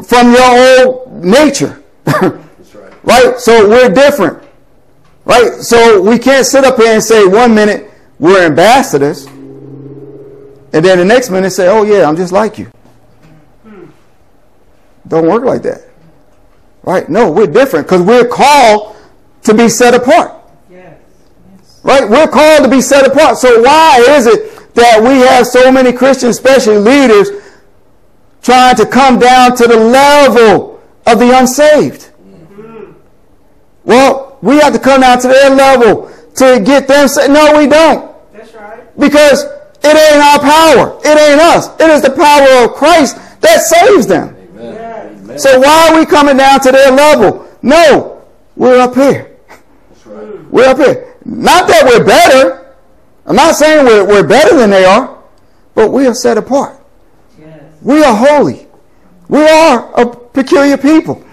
from 0.05 0.31
your 0.31 0.85
old 0.85 1.23
nature. 1.23 1.83
That's 2.05 2.25
right. 2.75 3.03
right? 3.03 3.39
So 3.39 3.69
we're 3.69 3.89
different. 3.89 4.43
Right? 5.25 5.53
So 5.61 6.01
we 6.01 6.17
can't 6.17 6.45
sit 6.45 6.63
up 6.63 6.77
here 6.77 6.93
and 6.93 7.03
say 7.03 7.25
one 7.25 7.53
minute 7.53 7.91
we're 8.17 8.45
ambassadors, 8.45 9.25
and 9.27 10.85
then 10.85 10.97
the 10.97 11.05
next 11.05 11.29
minute 11.29 11.51
say, 11.51 11.67
oh 11.69 11.83
yeah, 11.83 12.07
I'm 12.07 12.17
just 12.17 12.33
like 12.33 12.57
you. 12.57 12.71
Don't 15.07 15.27
work 15.27 15.43
like 15.43 15.63
that. 15.63 15.81
Right? 16.83 17.09
No, 17.09 17.31
we're 17.31 17.47
different 17.47 17.87
because 17.87 18.01
we're 18.01 18.27
called 18.27 18.95
to 19.43 19.53
be 19.53 19.69
set 19.69 19.93
apart. 19.93 20.38
Yes. 21.83 22.01
Right? 22.01 22.09
We're 22.09 22.27
called 22.27 22.63
to 22.63 22.69
be 22.69 22.81
set 22.81 23.05
apart. 23.05 23.37
So 23.37 23.61
why 23.61 24.03
is 24.09 24.27
it 24.27 24.73
that 24.75 25.01
we 25.01 25.19
have 25.27 25.45
so 25.45 25.71
many 25.71 25.91
Christians, 25.91 26.37
especially 26.37 26.77
leaders, 26.77 27.29
trying 28.41 28.75
to 28.77 28.85
come 28.85 29.19
down 29.19 29.55
to 29.57 29.67
the 29.67 29.75
level 29.75 30.81
of 31.05 31.19
the 31.19 31.37
unsaved. 31.37 32.11
Mm-hmm. 32.21 32.93
Well, 33.83 34.37
we 34.41 34.57
have 34.59 34.73
to 34.73 34.79
come 34.79 35.01
down 35.01 35.19
to 35.19 35.27
their 35.27 35.49
level 35.49 36.11
to 36.35 36.61
get 36.63 36.87
them 36.87 37.07
saved. 37.07 37.31
No, 37.31 37.57
we 37.57 37.67
don't. 37.67 38.15
That's 38.33 38.53
right. 38.53 38.99
Because 38.99 39.43
it 39.43 39.95
ain't 39.95 40.23
our 40.23 40.39
power. 40.39 40.99
It 41.03 41.17
ain't 41.17 41.41
us. 41.41 41.67
It 41.79 41.89
is 41.89 42.01
the 42.01 42.11
power 42.11 42.65
of 42.65 42.75
Christ 42.75 43.17
that 43.41 43.61
saves 43.61 44.07
them. 44.07 44.35
Amen. 44.57 45.39
So 45.39 45.59
why 45.59 45.89
are 45.89 45.99
we 45.99 46.05
coming 46.05 46.37
down 46.37 46.59
to 46.61 46.71
their 46.71 46.91
level? 46.91 47.47
No, 47.61 48.25
we're 48.55 48.79
up 48.79 48.95
here. 48.95 49.37
Right. 50.05 50.51
We're 50.51 50.69
up 50.69 50.77
here. 50.77 51.15
Not 51.25 51.67
that 51.67 51.85
we're 51.85 52.05
better. 52.05 52.75
I'm 53.25 53.35
not 53.35 53.55
saying 53.55 53.85
we're, 53.85 54.05
we're 54.07 54.27
better 54.27 54.57
than 54.57 54.69
they 54.69 54.85
are, 54.85 55.21
but 55.75 55.91
we 55.91 56.07
are 56.07 56.13
set 56.13 56.37
apart. 56.37 56.81
We 57.81 58.03
are 58.03 58.15
holy. 58.15 58.67
We 59.27 59.41
are 59.47 60.01
a 60.01 60.15
peculiar 60.15 60.77
people. 60.77 61.23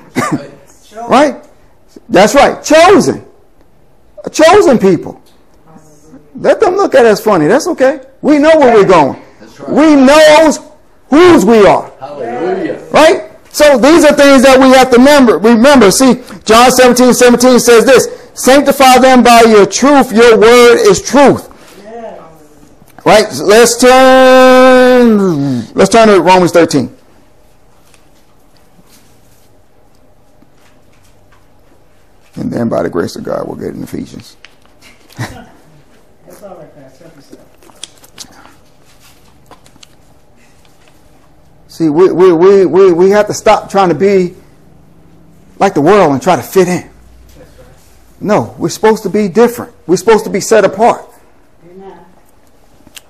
right? 1.09 1.42
That's 2.09 2.35
right. 2.35 2.62
Chosen. 2.62 3.27
A 4.25 4.31
chosen 4.31 4.79
people. 4.79 5.20
Let 6.37 6.61
them 6.61 6.77
look 6.77 6.94
at 6.94 7.07
us 7.07 7.20
funny. 7.20 7.46
That's 7.46 7.66
okay. 7.68 8.01
We 8.20 8.38
know 8.38 8.57
where 8.59 8.75
we're 8.75 8.88
going. 8.88 9.20
Right. 9.40 9.68
We 9.68 9.96
know 9.96 10.53
whose 11.09 11.44
we 11.44 11.66
are. 11.66 11.90
Hallelujah. 11.99 12.85
Right? 12.92 13.31
So 13.53 13.79
these 13.79 14.05
are 14.05 14.12
things 14.12 14.42
that 14.42 14.61
we 14.61 14.68
have 14.77 14.90
to 14.90 14.99
remember. 14.99 15.38
Remember, 15.38 15.90
see, 15.90 16.22
John 16.44 16.70
17, 16.70 17.14
17 17.14 17.59
says 17.59 17.87
this, 17.87 18.25
sanctify 18.37 18.99
them 18.99 19.22
by 19.22 19.42
your 19.42 19.66
truth. 19.66 20.12
Your 20.12 20.38
word 20.38 20.77
is 20.77 21.03
truth. 21.03 21.53
Right? 23.05 23.27
Let's 23.42 23.81
turn. 23.81 25.64
Let's 25.75 25.90
turn 25.90 26.09
to 26.09 26.20
Romans 26.20 26.53
13. 26.53 26.94
And 32.37 32.53
then 32.53 32.68
by 32.68 32.83
the 32.83 32.90
grace 32.90 33.16
of 33.16 33.25
God, 33.25 33.46
we'll 33.46 33.57
get 33.57 33.75
in 33.75 33.83
Ephesians. 33.83 34.37
See, 41.77 41.90
we, 41.90 42.11
we, 42.11 42.33
we, 42.33 42.64
we, 42.64 42.92
we 42.92 43.11
have 43.11 43.27
to 43.27 43.35
stop 43.35 43.70
trying 43.70 43.90
to 43.90 43.94
be 43.94 44.35
like 45.59 45.75
the 45.75 45.83
world 45.83 46.11
and 46.11 46.22
try 46.22 46.37
to 46.37 46.42
fit 46.42 46.68
in. 46.68 46.90
No, 48.20 48.55
we're 48.59 48.68
supposed 48.68 49.02
to 49.02 49.11
be 49.11 49.29
different. 49.29 49.74
We're 49.87 49.96
supposed 49.96 50.24
to 50.24 50.31
be 50.31 50.40
set 50.40 50.64
apart. 50.64 51.05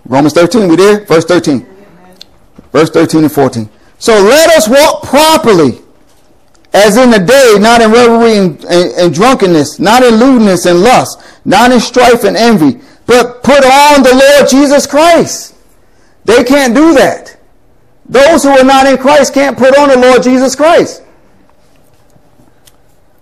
Romans 0.05 0.35
13, 0.35 0.69
we 0.69 0.77
there? 0.77 1.05
Verse 1.05 1.25
13. 1.25 1.66
Verse 2.73 2.90
13 2.90 3.25
and 3.25 3.33
14. 3.33 3.69
So 3.99 4.12
let 4.12 4.51
us 4.51 4.69
walk 4.69 5.03
properly, 5.03 5.81
as 6.73 6.97
in 6.97 7.11
the 7.11 7.19
day, 7.19 7.57
not 7.59 7.81
in 7.81 7.90
revelry 7.90 8.37
and, 8.37 8.64
and, 8.66 8.92
and 8.92 9.14
drunkenness, 9.14 9.81
not 9.81 10.03
in 10.03 10.16
lewdness 10.16 10.66
and 10.66 10.81
lust, 10.81 11.21
not 11.45 11.73
in 11.73 11.81
strife 11.81 12.25
and 12.25 12.37
envy, 12.37 12.81
but 13.07 13.42
put 13.42 13.64
on 13.64 14.03
the 14.03 14.12
Lord 14.14 14.49
Jesus 14.49 14.87
Christ. 14.87 15.55
They 16.25 16.45
can't 16.45 16.75
do 16.75 16.95
that. 16.95 17.37
Those 18.09 18.42
who 18.42 18.51
are 18.51 18.64
not 18.64 18.87
in 18.87 18.99
Christ 18.99 19.35
can't 19.35 19.57
put 19.57 19.77
on 19.77 19.88
the 19.88 19.99
Lord 19.99 20.23
Jesus 20.23 20.55
Christ. 20.55 21.03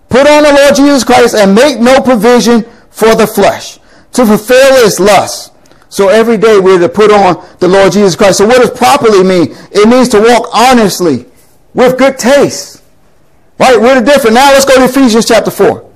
Put 0.09 0.27
on 0.27 0.43
the 0.43 0.53
Lord 0.53 0.75
Jesus 0.75 1.03
Christ 1.03 1.35
and 1.35 1.53
make 1.55 1.79
no 1.79 2.01
provision 2.01 2.63
for 2.89 3.15
the 3.15 3.27
flesh 3.27 3.79
to 4.13 4.25
fulfill 4.25 4.85
its 4.85 4.99
lust. 4.99 5.53
So 5.89 6.09
every 6.09 6.37
day 6.37 6.59
we're 6.59 6.79
to 6.79 6.89
put 6.89 7.11
on 7.11 7.45
the 7.59 7.67
Lord 7.67 7.93
Jesus 7.93 8.15
Christ. 8.15 8.37
So 8.37 8.45
what 8.45 8.59
does 8.59 8.71
properly 8.71 9.23
mean? 9.23 9.55
It 9.71 9.87
means 9.87 10.09
to 10.09 10.19
walk 10.19 10.49
honestly 10.53 11.25
with 11.73 11.97
good 11.97 12.17
taste. 12.17 12.83
Right? 13.59 13.79
We're 13.79 14.01
the 14.01 14.05
different. 14.05 14.35
Now 14.35 14.51
let's 14.51 14.65
go 14.65 14.77
to 14.77 14.85
Ephesians 14.85 15.25
chapter 15.25 15.51
4. 15.51 15.91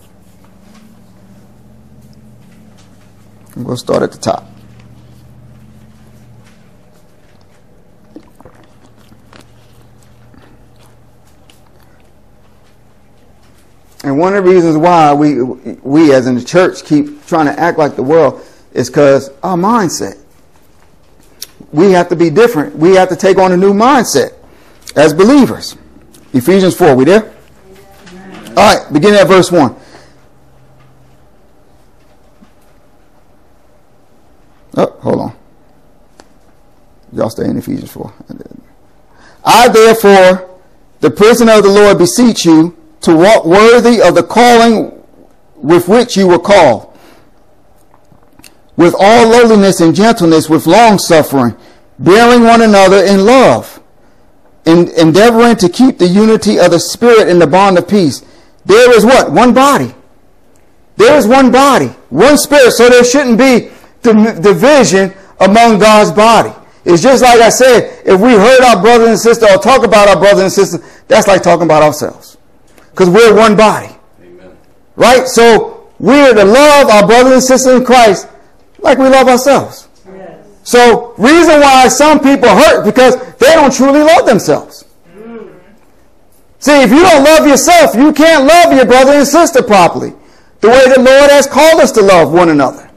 We'll 3.57 3.77
start 3.77 4.03
at 4.03 4.11
the 4.11 4.17
top. 4.17 4.45
And 14.03 14.17
one 14.17 14.33
of 14.35 14.43
the 14.43 14.49
reasons 14.49 14.77
why 14.77 15.13
we, 15.13 15.41
we 15.43 16.13
as 16.13 16.27
in 16.27 16.35
the 16.35 16.43
church 16.43 16.85
keep 16.85 17.25
trying 17.25 17.47
to 17.47 17.59
act 17.59 17.77
like 17.77 17.95
the 17.95 18.03
world 18.03 18.41
is 18.73 18.89
because 18.89 19.29
our 19.43 19.57
mindset. 19.57 20.17
We 21.71 21.91
have 21.91 22.09
to 22.09 22.15
be 22.15 22.29
different. 22.29 22.75
We 22.75 22.95
have 22.95 23.09
to 23.09 23.15
take 23.15 23.37
on 23.37 23.51
a 23.51 23.57
new 23.57 23.73
mindset 23.73 24.33
as 24.95 25.13
believers. 25.13 25.77
Ephesians 26.33 26.75
4, 26.75 26.95
we 26.95 27.05
there? 27.05 27.33
All 28.55 28.77
right, 28.77 28.93
beginning 28.93 29.19
at 29.19 29.27
verse 29.27 29.51
1. 29.51 29.75
Oh, 34.77 34.97
hold 35.01 35.19
on. 35.19 35.35
Y'all 37.11 37.29
stay 37.29 37.45
in 37.45 37.57
Ephesians 37.57 37.91
4. 37.91 38.13
I, 39.43 39.67
therefore, 39.67 40.59
the 40.99 41.09
prisoner 41.09 41.53
of 41.53 41.63
the 41.63 41.69
Lord, 41.69 41.97
beseech 41.97 42.45
you 42.45 42.78
to 43.01 43.15
walk 43.15 43.45
worthy 43.45 44.01
of 44.01 44.15
the 44.15 44.23
calling 44.23 45.03
with 45.55 45.87
which 45.87 46.17
you 46.17 46.27
were 46.27 46.39
called, 46.39 46.97
with 48.75 48.95
all 48.97 49.27
lowliness 49.27 49.81
and 49.81 49.95
gentleness, 49.95 50.49
with 50.49 50.65
long 50.65 50.97
suffering, 50.97 51.55
bearing 51.97 52.43
one 52.43 52.61
another 52.61 53.03
in 53.03 53.25
love, 53.25 53.81
in, 54.65 54.89
endeavoring 54.97 55.55
to 55.57 55.69
keep 55.69 55.97
the 55.97 56.07
unity 56.07 56.59
of 56.59 56.71
the 56.71 56.79
Spirit 56.79 57.27
in 57.27 57.39
the 57.39 57.47
bond 57.47 57.77
of 57.77 57.87
peace. 57.87 58.23
There 58.65 58.95
is 58.95 59.05
what? 59.05 59.31
One 59.31 59.53
body. 59.53 59.93
There 60.97 61.17
is 61.17 61.25
one 61.27 61.51
body, 61.51 61.87
one 62.09 62.37
Spirit, 62.37 62.71
so 62.71 62.89
there 62.89 63.03
shouldn't 63.03 63.37
be 63.37 63.71
division 64.01 65.13
among 65.39 65.79
God's 65.79 66.11
body. 66.11 66.53
It's 66.83 67.01
just 67.01 67.21
like 67.21 67.39
I 67.39 67.49
said, 67.49 68.01
if 68.05 68.19
we 68.19 68.31
hurt 68.31 68.61
our 68.61 68.81
brothers 68.81 69.09
and 69.09 69.19
sisters 69.19 69.49
or 69.49 69.57
talk 69.57 69.85
about 69.85 70.09
our 70.09 70.19
brothers 70.19 70.43
and 70.43 70.51
sisters, 70.51 71.03
that's 71.07 71.27
like 71.27 71.43
talking 71.43 71.63
about 71.63 71.83
ourselves 71.83 72.38
because 72.91 73.09
we're 73.09 73.35
one 73.35 73.55
body. 73.55 73.93
Amen. 74.21 74.57
Right? 74.95 75.27
So 75.27 75.91
we're 75.99 76.33
to 76.33 76.43
love 76.43 76.89
our 76.89 77.05
brothers 77.05 77.33
and 77.33 77.43
sisters 77.43 77.79
in 77.79 77.85
Christ 77.85 78.27
like 78.79 78.97
we 78.97 79.09
love 79.09 79.27
ourselves. 79.27 79.87
Yes. 80.07 80.45
So 80.63 81.13
reason 81.17 81.59
why 81.61 81.87
some 81.87 82.19
people 82.19 82.49
hurt 82.49 82.85
because 82.85 83.15
they 83.37 83.53
don't 83.53 83.73
truly 83.73 84.01
love 84.01 84.25
themselves. 84.25 84.85
Mm. 85.13 85.53
See, 86.59 86.81
if 86.81 86.89
you 86.89 87.01
don't 87.01 87.23
love 87.23 87.47
yourself, 87.47 87.95
you 87.95 88.13
can't 88.13 88.45
love 88.45 88.73
your 88.73 88.85
brother 88.85 89.13
and 89.13 89.27
sister 89.27 89.61
properly. 89.61 90.13
The 90.61 90.67
way 90.69 90.93
the 90.93 91.01
Lord 91.01 91.31
has 91.31 91.47
called 91.47 91.81
us 91.81 91.91
to 91.93 92.01
love 92.01 92.33
one 92.33 92.49
another. 92.49 92.89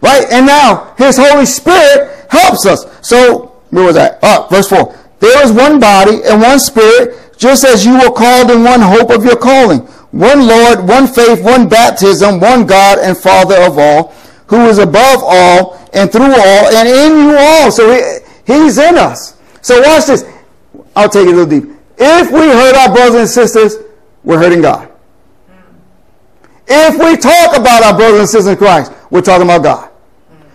Right? 0.00 0.26
And 0.30 0.46
now 0.46 0.94
his 0.98 1.16
Holy 1.16 1.46
Spirit 1.46 2.26
helps 2.30 2.66
us. 2.66 2.86
So 3.06 3.52
where 3.70 3.84
was 3.84 3.94
that? 3.94 4.18
Oh, 4.22 4.46
verse 4.50 4.68
4. 4.68 4.94
There 5.20 5.44
is 5.44 5.52
one 5.52 5.80
body 5.80 6.20
and 6.24 6.42
one 6.42 6.58
spirit 6.58 7.31
just 7.42 7.64
as 7.64 7.84
you 7.84 7.94
were 7.94 8.12
called 8.12 8.52
in 8.52 8.62
one 8.62 8.80
hope 8.80 9.10
of 9.10 9.24
your 9.24 9.36
calling. 9.36 9.80
One 10.12 10.46
Lord, 10.46 10.86
one 10.86 11.08
faith, 11.08 11.42
one 11.42 11.68
baptism, 11.68 12.38
one 12.38 12.66
God 12.66 13.00
and 13.00 13.18
Father 13.18 13.56
of 13.62 13.78
all, 13.78 14.14
who 14.46 14.66
is 14.66 14.78
above 14.78 15.18
all 15.22 15.76
and 15.92 16.10
through 16.12 16.22
all 16.22 16.66
and 16.72 16.88
in 16.88 17.28
you 17.28 17.36
all. 17.36 17.72
So 17.72 17.90
he, 17.90 18.00
he's 18.46 18.78
in 18.78 18.96
us. 18.96 19.36
So 19.60 19.80
watch 19.80 20.06
this. 20.06 20.24
I'll 20.94 21.08
take 21.08 21.26
it 21.26 21.34
a 21.34 21.36
little 21.36 21.46
deep. 21.46 21.76
If 21.98 22.30
we 22.30 22.38
hurt 22.38 22.76
our 22.76 22.94
brothers 22.94 23.20
and 23.20 23.28
sisters, 23.28 23.76
we're 24.22 24.38
hurting 24.38 24.62
God. 24.62 24.88
If 26.68 26.94
we 26.94 27.16
talk 27.16 27.58
about 27.58 27.82
our 27.82 27.96
brothers 27.96 28.20
and 28.20 28.28
sisters 28.28 28.52
in 28.52 28.56
Christ, 28.56 28.92
we're 29.10 29.20
talking 29.20 29.46
about 29.48 29.64
God. 29.64 29.90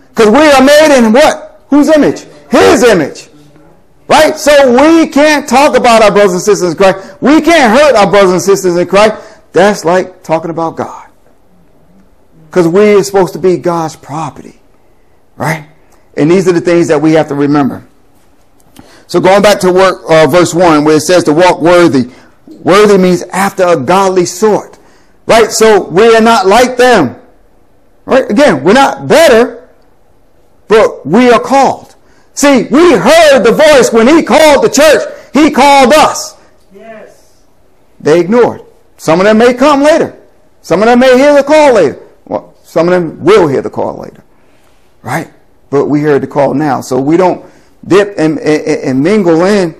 Because 0.08 0.30
we 0.30 0.38
are 0.38 0.62
made 0.62 0.96
in 0.96 1.12
what? 1.12 1.64
Whose 1.68 1.88
image? 1.90 2.24
His 2.50 2.82
image. 2.82 3.27
Right? 4.08 4.36
So 4.38 4.72
we 4.72 5.06
can't 5.08 5.46
talk 5.46 5.76
about 5.76 6.02
our 6.02 6.10
brothers 6.10 6.32
and 6.32 6.42
sisters 6.42 6.70
in 6.72 6.76
Christ. 6.76 7.20
We 7.20 7.42
can't 7.42 7.78
hurt 7.78 7.94
our 7.94 8.10
brothers 8.10 8.32
and 8.32 8.42
sisters 8.42 8.76
in 8.76 8.88
Christ. 8.88 9.42
That's 9.52 9.84
like 9.84 10.22
talking 10.22 10.50
about 10.50 10.76
God. 10.76 11.10
Because 12.48 12.66
we 12.66 12.94
are 12.94 13.02
supposed 13.02 13.34
to 13.34 13.38
be 13.38 13.58
God's 13.58 13.96
property. 13.96 14.60
Right? 15.36 15.68
And 16.16 16.30
these 16.30 16.48
are 16.48 16.52
the 16.52 16.60
things 16.60 16.88
that 16.88 17.00
we 17.00 17.12
have 17.12 17.28
to 17.28 17.34
remember. 17.34 17.86
So 19.06 19.20
going 19.20 19.42
back 19.42 19.60
to 19.60 19.72
work, 19.72 20.02
uh, 20.08 20.26
verse 20.26 20.54
1, 20.54 20.84
where 20.84 20.96
it 20.96 21.02
says 21.02 21.24
to 21.24 21.32
walk 21.32 21.60
worthy. 21.60 22.10
Worthy 22.46 22.98
means 22.98 23.22
after 23.24 23.66
a 23.66 23.76
godly 23.76 24.24
sort. 24.24 24.78
Right? 25.26 25.50
So 25.50 25.86
we 25.86 26.16
are 26.16 26.22
not 26.22 26.46
like 26.46 26.78
them. 26.78 27.20
Right? 28.06 28.30
Again, 28.30 28.64
we're 28.64 28.72
not 28.72 29.06
better, 29.06 29.68
but 30.66 31.04
we 31.04 31.30
are 31.30 31.40
called. 31.40 31.87
See, 32.38 32.68
we 32.70 32.92
heard 32.92 33.40
the 33.40 33.50
voice 33.50 33.92
when 33.92 34.06
he 34.06 34.22
called 34.22 34.62
the 34.62 34.68
church. 34.68 35.02
He 35.34 35.50
called 35.50 35.92
us. 35.92 36.36
Yes. 36.72 37.42
They 37.98 38.20
ignored. 38.20 38.62
Some 38.96 39.18
of 39.18 39.26
them 39.26 39.38
may 39.38 39.54
come 39.54 39.82
later. 39.82 40.16
Some 40.62 40.80
of 40.80 40.86
them 40.86 41.00
may 41.00 41.18
hear 41.18 41.34
the 41.34 41.42
call 41.42 41.74
later. 41.74 42.00
Well, 42.26 42.54
some 42.62 42.86
of 42.86 42.92
them 42.92 43.24
will 43.24 43.48
hear 43.48 43.60
the 43.60 43.70
call 43.70 43.96
later. 43.96 44.22
Right? 45.02 45.32
But 45.68 45.86
we 45.86 46.00
heard 46.00 46.22
the 46.22 46.28
call 46.28 46.54
now. 46.54 46.80
So 46.80 47.00
we 47.00 47.16
don't 47.16 47.44
dip 47.84 48.16
and, 48.16 48.38
and, 48.38 48.84
and 48.84 49.02
mingle 49.02 49.44
in. 49.44 49.74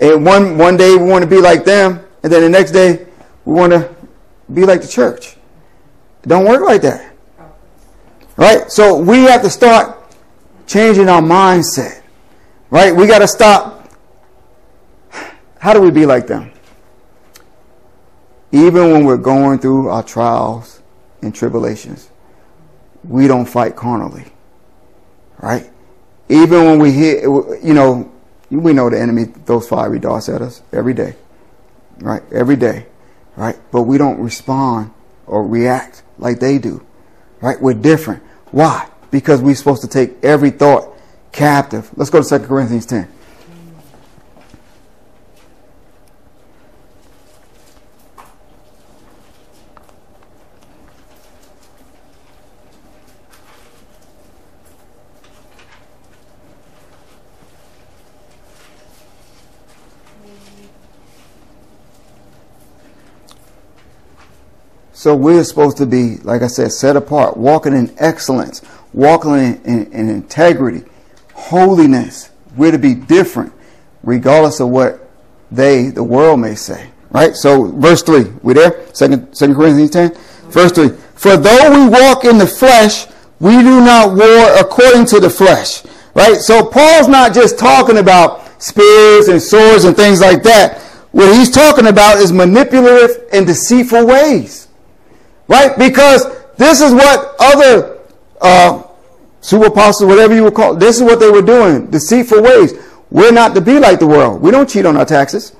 And 0.00 0.24
one, 0.24 0.56
one 0.56 0.78
day 0.78 0.96
we 0.96 1.04
want 1.04 1.24
to 1.24 1.28
be 1.28 1.42
like 1.42 1.66
them. 1.66 2.02
And 2.22 2.32
then 2.32 2.40
the 2.40 2.48
next 2.48 2.70
day 2.70 3.06
we 3.44 3.52
want 3.52 3.74
to 3.74 3.94
be 4.54 4.64
like 4.64 4.80
the 4.80 4.88
church. 4.88 5.36
It 6.22 6.28
don't 6.30 6.46
work 6.46 6.62
like 6.62 6.80
that. 6.80 7.14
Right? 8.38 8.70
So 8.70 8.98
we 8.98 9.24
have 9.24 9.42
to 9.42 9.50
start 9.50 9.97
changing 10.68 11.08
our 11.08 11.22
mindset. 11.22 12.02
Right? 12.70 12.94
We 12.94 13.06
got 13.06 13.18
to 13.20 13.28
stop. 13.28 13.90
How 15.58 15.72
do 15.72 15.80
we 15.80 15.90
be 15.90 16.06
like 16.06 16.28
them? 16.28 16.52
Even 18.52 18.92
when 18.92 19.04
we're 19.04 19.16
going 19.16 19.58
through 19.58 19.88
our 19.88 20.02
trials 20.02 20.80
and 21.22 21.34
tribulations, 21.34 22.10
we 23.02 23.26
don't 23.26 23.46
fight 23.46 23.74
carnally. 23.74 24.24
Right? 25.38 25.68
Even 26.28 26.64
when 26.64 26.78
we 26.78 26.92
hit, 26.92 27.22
you 27.22 27.74
know, 27.74 28.12
we 28.50 28.72
know 28.72 28.88
the 28.90 29.00
enemy 29.00 29.24
throws 29.24 29.68
fiery 29.68 29.98
darts 29.98 30.28
at 30.28 30.42
us 30.42 30.62
every 30.72 30.94
day. 30.94 31.16
Right? 31.98 32.22
Every 32.32 32.56
day. 32.56 32.86
Right? 33.36 33.56
But 33.72 33.82
we 33.82 33.98
don't 33.98 34.20
respond 34.20 34.92
or 35.26 35.46
react 35.46 36.02
like 36.18 36.38
they 36.38 36.58
do. 36.58 36.84
Right? 37.40 37.60
We're 37.60 37.74
different. 37.74 38.22
Why? 38.50 38.88
Because 39.10 39.40
we're 39.40 39.54
supposed 39.54 39.82
to 39.82 39.88
take 39.88 40.22
every 40.22 40.50
thought 40.50 40.94
captive. 41.32 41.90
Let's 41.96 42.10
go 42.10 42.22
to 42.22 42.38
2 42.38 42.46
Corinthians 42.46 42.86
10. 42.86 43.08
So 64.98 65.14
we're 65.14 65.44
supposed 65.44 65.76
to 65.76 65.86
be, 65.86 66.16
like 66.18 66.42
I 66.42 66.48
said, 66.48 66.72
set 66.72 66.96
apart, 66.96 67.36
walking 67.36 67.72
in 67.72 67.94
excellence, 67.98 68.62
walking 68.92 69.32
in, 69.32 69.62
in, 69.64 69.92
in 69.92 70.08
integrity, 70.08 70.88
holiness. 71.34 72.30
We're 72.56 72.72
to 72.72 72.78
be 72.78 72.94
different, 72.94 73.52
regardless 74.02 74.60
of 74.60 74.68
what 74.68 75.08
they, 75.50 75.88
the 75.88 76.02
world, 76.02 76.40
may 76.40 76.54
say. 76.54 76.90
Right? 77.10 77.34
So, 77.34 77.70
verse 77.72 78.02
3. 78.02 78.24
We 78.42 78.54
there? 78.54 78.86
Second, 78.94 79.34
Second 79.34 79.54
Corinthians 79.54 79.90
10? 79.90 80.14
Verse 80.50 80.72
3. 80.72 80.88
For 81.14 81.36
though 81.36 81.70
we 81.72 81.88
walk 81.88 82.24
in 82.24 82.38
the 82.38 82.46
flesh, 82.46 83.06
we 83.40 83.52
do 83.52 83.80
not 83.80 84.16
war 84.16 84.58
according 84.58 85.06
to 85.06 85.20
the 85.20 85.30
flesh. 85.30 85.82
Right? 86.14 86.36
So, 86.36 86.64
Paul's 86.64 87.08
not 87.08 87.32
just 87.32 87.58
talking 87.58 87.98
about 87.98 88.62
spears 88.62 89.28
and 89.28 89.40
swords 89.40 89.84
and 89.84 89.96
things 89.96 90.20
like 90.20 90.42
that. 90.42 90.80
What 91.12 91.34
he's 91.34 91.50
talking 91.50 91.86
about 91.86 92.18
is 92.18 92.32
manipulative 92.32 93.24
and 93.32 93.46
deceitful 93.46 94.06
ways. 94.06 94.68
Right? 95.46 95.78
Because 95.78 96.26
this 96.56 96.80
is 96.80 96.92
what 96.92 97.34
other 97.38 97.97
uh, 98.40 98.82
super 99.40 99.66
apostles, 99.66 100.08
whatever 100.08 100.34
you 100.34 100.44
would 100.44 100.54
call. 100.54 100.74
This 100.74 100.96
is 100.96 101.02
what 101.02 101.20
they 101.20 101.30
were 101.30 101.42
doing, 101.42 101.90
deceitful 101.90 102.42
ways. 102.42 102.74
We're 103.10 103.32
not 103.32 103.54
to 103.54 103.60
be 103.60 103.78
like 103.78 104.00
the 104.00 104.06
world. 104.06 104.40
We 104.40 104.50
don't 104.50 104.68
cheat 104.68 104.84
on 104.84 104.96
our 104.96 105.04
taxes. 105.04 105.54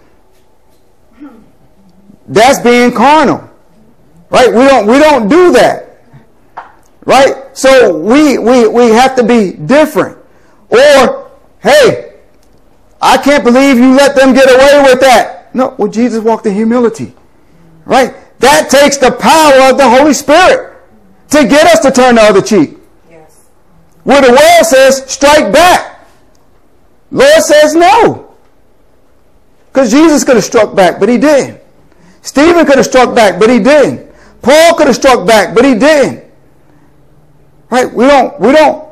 That's 2.26 2.58
being 2.60 2.92
carnal. 2.92 3.48
Right? 4.30 4.48
We 4.48 4.66
don't 4.66 4.86
we 4.86 4.98
don't 4.98 5.28
do 5.28 5.52
that. 5.52 6.02
Right? 7.06 7.56
So 7.56 7.98
we, 7.98 8.36
we, 8.36 8.68
we 8.68 8.88
have 8.90 9.16
to 9.16 9.24
be 9.24 9.52
different. 9.52 10.18
Or, 10.68 11.30
hey, 11.60 12.12
I 13.00 13.16
can't 13.16 13.42
believe 13.42 13.78
you 13.78 13.94
let 13.94 14.14
them 14.14 14.34
get 14.34 14.48
away 14.48 14.82
with 14.84 15.00
that. 15.00 15.54
No, 15.54 15.74
well, 15.78 15.88
Jesus 15.88 16.22
walked 16.22 16.44
in 16.44 16.54
humility. 16.54 17.14
Right? 17.86 18.14
That 18.40 18.68
takes 18.70 18.98
the 18.98 19.10
power 19.10 19.70
of 19.70 19.78
the 19.78 19.88
Holy 19.88 20.12
Spirit 20.12 20.77
to 21.30 21.46
get 21.46 21.66
us 21.66 21.80
to 21.80 21.90
turn 21.90 22.16
the 22.16 22.22
other 22.22 22.42
cheek. 22.42 22.76
Yes. 23.10 23.46
Where 24.04 24.22
the 24.22 24.30
world 24.30 24.66
says, 24.66 25.04
strike 25.10 25.52
back. 25.52 26.06
Lord 27.10 27.42
says 27.42 27.74
no. 27.74 28.34
Because 29.68 29.90
Jesus 29.90 30.24
could 30.24 30.36
have 30.36 30.44
struck 30.44 30.74
back, 30.74 30.98
but 30.98 31.08
he 31.08 31.18
didn't. 31.18 31.60
Stephen 32.22 32.66
could 32.66 32.76
have 32.76 32.86
struck 32.86 33.14
back, 33.14 33.38
but 33.38 33.48
he 33.48 33.58
didn't. 33.58 34.12
Paul 34.42 34.74
could 34.74 34.86
have 34.86 34.96
struck 34.96 35.26
back, 35.26 35.54
but 35.54 35.64
he 35.64 35.74
didn't. 35.74 36.24
Right? 37.70 37.92
We 37.92 38.06
don't, 38.06 38.38
we 38.40 38.52
don't 38.52 38.88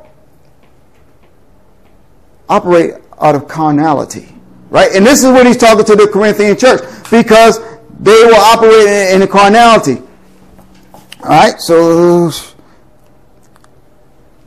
operate 2.49 2.94
out 3.20 3.35
of 3.35 3.49
carnality. 3.49 4.29
Right? 4.70 4.92
And 4.92 5.07
this 5.07 5.25
is 5.25 5.31
what 5.31 5.46
he's 5.46 5.57
talking 5.57 5.85
to 5.85 5.96
the 5.96 6.09
Corinthian 6.09 6.57
church 6.57 6.83
because 7.11 7.61
they 7.99 8.25
were 8.27 8.35
operating 8.35 9.14
in 9.14 9.20
the 9.20 9.29
carnality. 9.29 10.03
All 11.27 11.33
right? 11.33 11.61
So, 11.61 12.31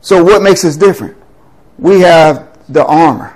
so 0.02 0.24
what 0.24 0.42
makes 0.42 0.64
us 0.64 0.78
different? 0.78 1.18
We 1.78 2.00
have 2.02 2.58
the 2.70 2.86
armor. 2.86 3.36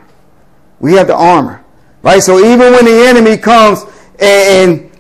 We 0.80 0.94
have 0.94 1.08
the 1.08 1.16
armor. 1.16 1.64
Right? 2.02 2.22
So 2.22 2.40
even 2.40 2.72
when 2.72 2.86
the 2.86 3.06
enemy 3.08 3.38
comes 3.38 3.84
and, 4.20 4.82
and 4.82 4.92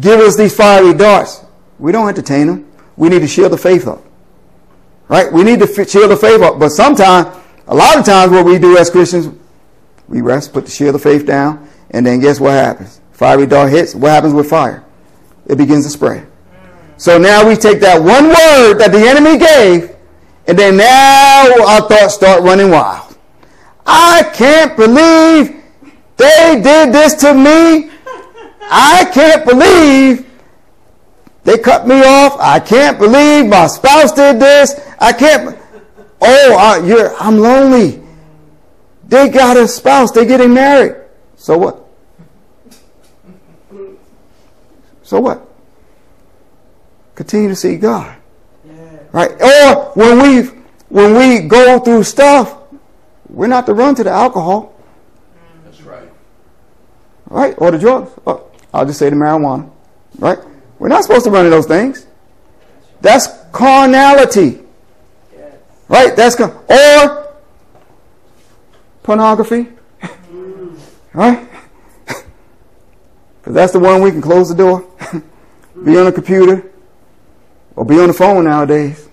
give 0.00 0.20
us 0.20 0.36
these 0.36 0.54
fiery 0.54 0.94
darts, 0.94 1.44
we 1.78 1.92
don't 1.92 2.08
entertain 2.08 2.46
them. 2.46 2.72
We 2.96 3.08
need 3.08 3.20
to 3.20 3.28
shield 3.28 3.52
the 3.52 3.58
faith 3.58 3.86
up. 3.86 4.02
Right? 5.08 5.32
We 5.32 5.42
need 5.42 5.58
to 5.60 5.84
shield 5.84 6.10
the 6.10 6.16
faith 6.16 6.42
up. 6.42 6.58
But 6.58 6.70
sometimes, 6.70 7.36
a 7.66 7.74
lot 7.74 7.98
of 7.98 8.04
times 8.04 8.30
what 8.30 8.44
we 8.44 8.58
do 8.58 8.76
as 8.76 8.90
Christians, 8.90 9.28
we 10.08 10.20
rest, 10.20 10.52
put 10.52 10.64
the 10.64 10.70
shield 10.70 10.94
of 10.94 11.02
faith 11.02 11.26
down, 11.26 11.68
and 11.90 12.06
then 12.06 12.20
guess 12.20 12.38
what 12.38 12.52
happens? 12.52 13.00
Fiery 13.12 13.46
dart 13.46 13.70
hits. 13.70 13.94
What 13.94 14.10
happens 14.10 14.34
with 14.34 14.48
fire? 14.48 14.84
It 15.46 15.56
begins 15.56 15.84
to 15.84 15.90
spread. 15.90 16.26
So 16.98 17.18
now 17.18 17.46
we 17.46 17.56
take 17.56 17.80
that 17.80 18.00
one 18.00 18.28
word 18.28 18.78
that 18.78 18.90
the 18.92 18.98
enemy 18.98 19.38
gave, 19.38 19.94
and 20.46 20.58
then 20.58 20.76
now 20.76 21.66
our 21.66 21.88
thoughts 21.88 22.14
start 22.14 22.42
running 22.42 22.70
wild. 22.70 23.16
I 23.86 24.30
can't 24.34 24.76
believe 24.76 25.62
they 26.16 26.60
did 26.62 26.92
this 26.92 27.14
to 27.14 27.34
me. 27.34 27.90
I 28.62 29.08
can't 29.12 29.44
believe 29.44 30.28
they 31.44 31.58
cut 31.58 31.86
me 31.86 32.02
off. 32.02 32.36
I 32.40 32.58
can't 32.58 32.98
believe 32.98 33.46
my 33.46 33.68
spouse 33.68 34.12
did 34.12 34.40
this. 34.40 34.80
I 34.98 35.12
can't. 35.12 35.56
Oh, 36.20 36.56
I, 36.58 37.14
I'm 37.20 37.38
lonely. 37.38 38.02
They 39.06 39.28
got 39.28 39.56
a 39.56 39.68
spouse. 39.68 40.10
They're 40.10 40.24
getting 40.24 40.54
married. 40.54 40.96
So 41.36 41.56
what? 41.56 41.86
So 45.04 45.20
what? 45.20 45.45
Continue 47.16 47.48
to 47.48 47.56
see 47.56 47.76
God. 47.76 48.14
Yeah. 48.64 48.74
Right? 49.10 49.30
Or 49.42 49.92
when 49.94 50.22
we 50.22 50.42
when 50.90 51.16
we 51.16 51.48
go 51.48 51.80
through 51.80 52.04
stuff, 52.04 52.56
we're 53.28 53.46
not 53.48 53.66
to 53.66 53.74
run 53.74 53.94
to 53.96 54.04
the 54.04 54.10
alcohol. 54.10 54.78
That's 55.64 55.80
right. 55.82 56.08
Right? 57.26 57.54
Or 57.58 57.70
the 57.70 57.78
drugs. 57.78 58.12
Oh, 58.26 58.48
I'll 58.72 58.86
just 58.86 58.98
say 58.98 59.08
the 59.08 59.16
marijuana. 59.16 59.70
Right? 60.18 60.38
We're 60.78 60.88
not 60.88 61.04
supposed 61.04 61.24
to 61.24 61.30
run 61.30 61.44
to 61.44 61.50
those 61.50 61.66
things. 61.66 62.06
That's 63.00 63.28
carnality. 63.50 64.60
Right? 65.88 66.14
That's 66.14 66.36
con- 66.36 66.54
or 66.68 67.34
pornography. 69.02 69.68
right? 71.14 71.48
Because 73.40 73.54
that's 73.54 73.72
the 73.72 73.78
one 73.78 74.02
we 74.02 74.10
can 74.10 74.20
close 74.20 74.48
the 74.48 74.56
door, 74.56 74.84
be 75.84 75.96
on 75.96 76.06
the 76.06 76.12
computer, 76.12 76.68
or 77.76 77.84
be 77.84 77.98
on 78.00 78.08
the 78.08 78.14
phone 78.14 78.44
nowadays. 78.44 79.08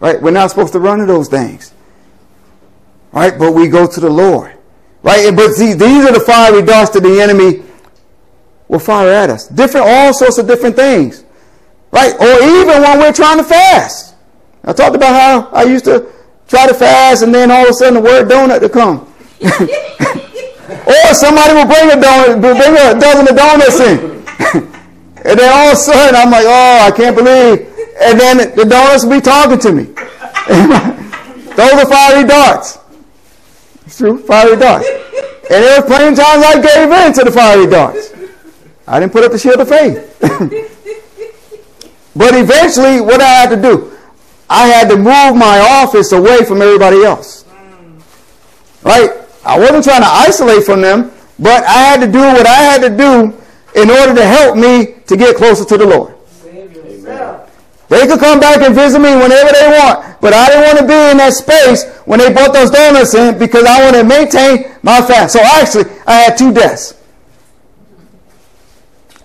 Right? 0.00 0.20
We're 0.20 0.30
not 0.30 0.50
supposed 0.50 0.72
to 0.72 0.80
run 0.80 1.00
to 1.00 1.06
those 1.06 1.28
things. 1.28 1.74
Right? 3.12 3.38
But 3.38 3.52
we 3.52 3.68
go 3.68 3.86
to 3.86 4.00
the 4.00 4.10
Lord. 4.10 4.56
Right? 5.02 5.34
But 5.34 5.52
see, 5.52 5.74
these 5.74 6.04
are 6.04 6.12
the 6.12 6.20
fiery 6.20 6.62
darts 6.62 6.90
that 6.92 7.02
the 7.02 7.20
enemy 7.20 7.62
will 8.68 8.78
fire 8.78 9.10
at 9.10 9.30
us. 9.30 9.48
Different, 9.48 9.86
all 9.86 10.14
sorts 10.14 10.38
of 10.38 10.46
different 10.46 10.76
things. 10.76 11.24
Right? 11.90 12.14
Or 12.14 12.60
even 12.60 12.82
when 12.82 12.98
we're 12.98 13.12
trying 13.12 13.38
to 13.38 13.44
fast. 13.44 14.14
I 14.64 14.72
talked 14.72 14.96
about 14.96 15.12
how 15.12 15.48
I 15.52 15.64
used 15.64 15.84
to 15.84 16.10
try 16.48 16.66
to 16.66 16.74
fast 16.74 17.22
and 17.22 17.34
then 17.34 17.50
all 17.50 17.64
of 17.64 17.70
a 17.70 17.72
sudden 17.74 17.94
the 17.94 18.00
word 18.00 18.28
donut 18.28 18.60
to 18.60 18.68
come. 18.68 19.12
or 20.86 21.14
somebody 21.14 21.54
will 21.54 21.66
bring 21.66 21.90
a 21.90 22.00
donut, 22.00 22.40
bring 22.40 22.56
a 22.56 22.98
dozen 22.98 23.28
of 23.28 23.36
donuts 23.36 23.80
in. 23.80 24.70
and 25.24 25.38
then 25.38 25.50
all 25.52 25.68
of 25.68 25.72
a 25.72 25.76
sudden 25.76 26.14
I'm 26.14 26.30
like, 26.30 26.44
oh, 26.46 26.78
I 26.86 26.90
can't 26.90 27.16
believe. 27.16 27.66
And 28.00 28.20
then 28.20 28.54
the 28.54 28.64
donuts 28.64 29.04
will 29.04 29.12
be 29.12 29.20
talking 29.20 29.58
to 29.58 29.72
me. 29.72 29.84
Those 31.56 31.72
are 31.72 31.86
fiery 31.86 32.26
darts. 32.26 32.78
It's 33.86 33.96
true, 33.96 34.18
fiery 34.18 34.56
darts. 34.56 34.86
And 35.50 35.64
there 35.64 35.82
plenty 35.82 36.08
of 36.08 36.16
times 36.18 36.44
I 36.44 36.60
gave 36.60 36.90
in 36.90 37.12
to 37.14 37.24
the 37.24 37.30
fiery 37.30 37.66
darts. 37.66 38.12
I 38.86 39.00
didn't 39.00 39.12
put 39.12 39.24
up 39.24 39.32
the 39.32 39.38
shield 39.38 39.60
of 39.60 39.68
faith. 39.68 40.18
but 42.16 42.34
eventually, 42.34 43.00
what 43.00 43.22
I 43.22 43.28
had 43.28 43.50
to 43.50 43.62
do, 43.62 43.96
I 44.50 44.66
had 44.66 44.90
to 44.90 44.96
move 44.96 45.36
my 45.36 45.58
office 45.60 46.12
away 46.12 46.44
from 46.44 46.60
everybody 46.60 47.02
else. 47.02 47.46
Right? 48.82 49.10
I 49.44 49.58
wasn't 49.58 49.84
trying 49.84 50.02
to 50.02 50.08
isolate 50.08 50.64
from 50.64 50.82
them, 50.82 51.12
but 51.38 51.64
I 51.64 51.78
had 51.84 52.00
to 52.00 52.06
do 52.12 52.18
what 52.18 52.46
I 52.46 52.56
had 52.56 52.82
to 52.82 52.90
do 52.90 53.43
in 53.74 53.90
order 53.90 54.14
to 54.14 54.24
help 54.24 54.56
me 54.56 54.94
to 55.06 55.16
get 55.16 55.36
closer 55.36 55.64
to 55.64 55.76
the 55.76 55.86
Lord. 55.86 56.14
They 57.88 58.06
could 58.06 58.18
come 58.18 58.40
back 58.40 58.62
and 58.62 58.74
visit 58.74 58.98
me 58.98 59.14
whenever 59.14 59.52
they 59.52 59.68
want, 59.68 60.20
but 60.20 60.32
I 60.32 60.48
didn't 60.48 60.64
want 60.64 60.78
to 60.78 60.86
be 60.86 61.10
in 61.12 61.18
that 61.18 61.34
space 61.34 61.84
when 62.06 62.18
they 62.18 62.32
brought 62.32 62.54
those 62.54 62.70
donuts 62.70 63.14
in 63.14 63.38
because 63.38 63.64
I 63.64 63.84
want 63.84 63.96
to 63.96 64.04
maintain 64.04 64.74
my 64.82 65.02
fast. 65.02 65.34
So 65.34 65.40
actually, 65.40 65.84
I 66.06 66.14
had 66.14 66.38
two 66.38 66.52
desks. 66.52 67.00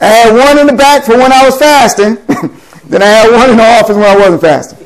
I 0.01 0.05
had 0.05 0.35
one 0.35 0.57
in 0.59 0.67
the 0.67 0.73
back 0.73 1.03
for 1.03 1.17
when 1.17 1.31
I 1.31 1.45
was 1.45 1.57
fasting. 1.57 2.15
then 2.89 3.01
I 3.01 3.05
had 3.05 3.31
one 3.31 3.49
in 3.49 3.57
the 3.57 3.63
office 3.63 3.95
when 3.95 4.05
I 4.05 4.15
wasn't 4.15 4.41
fasting. 4.41 4.77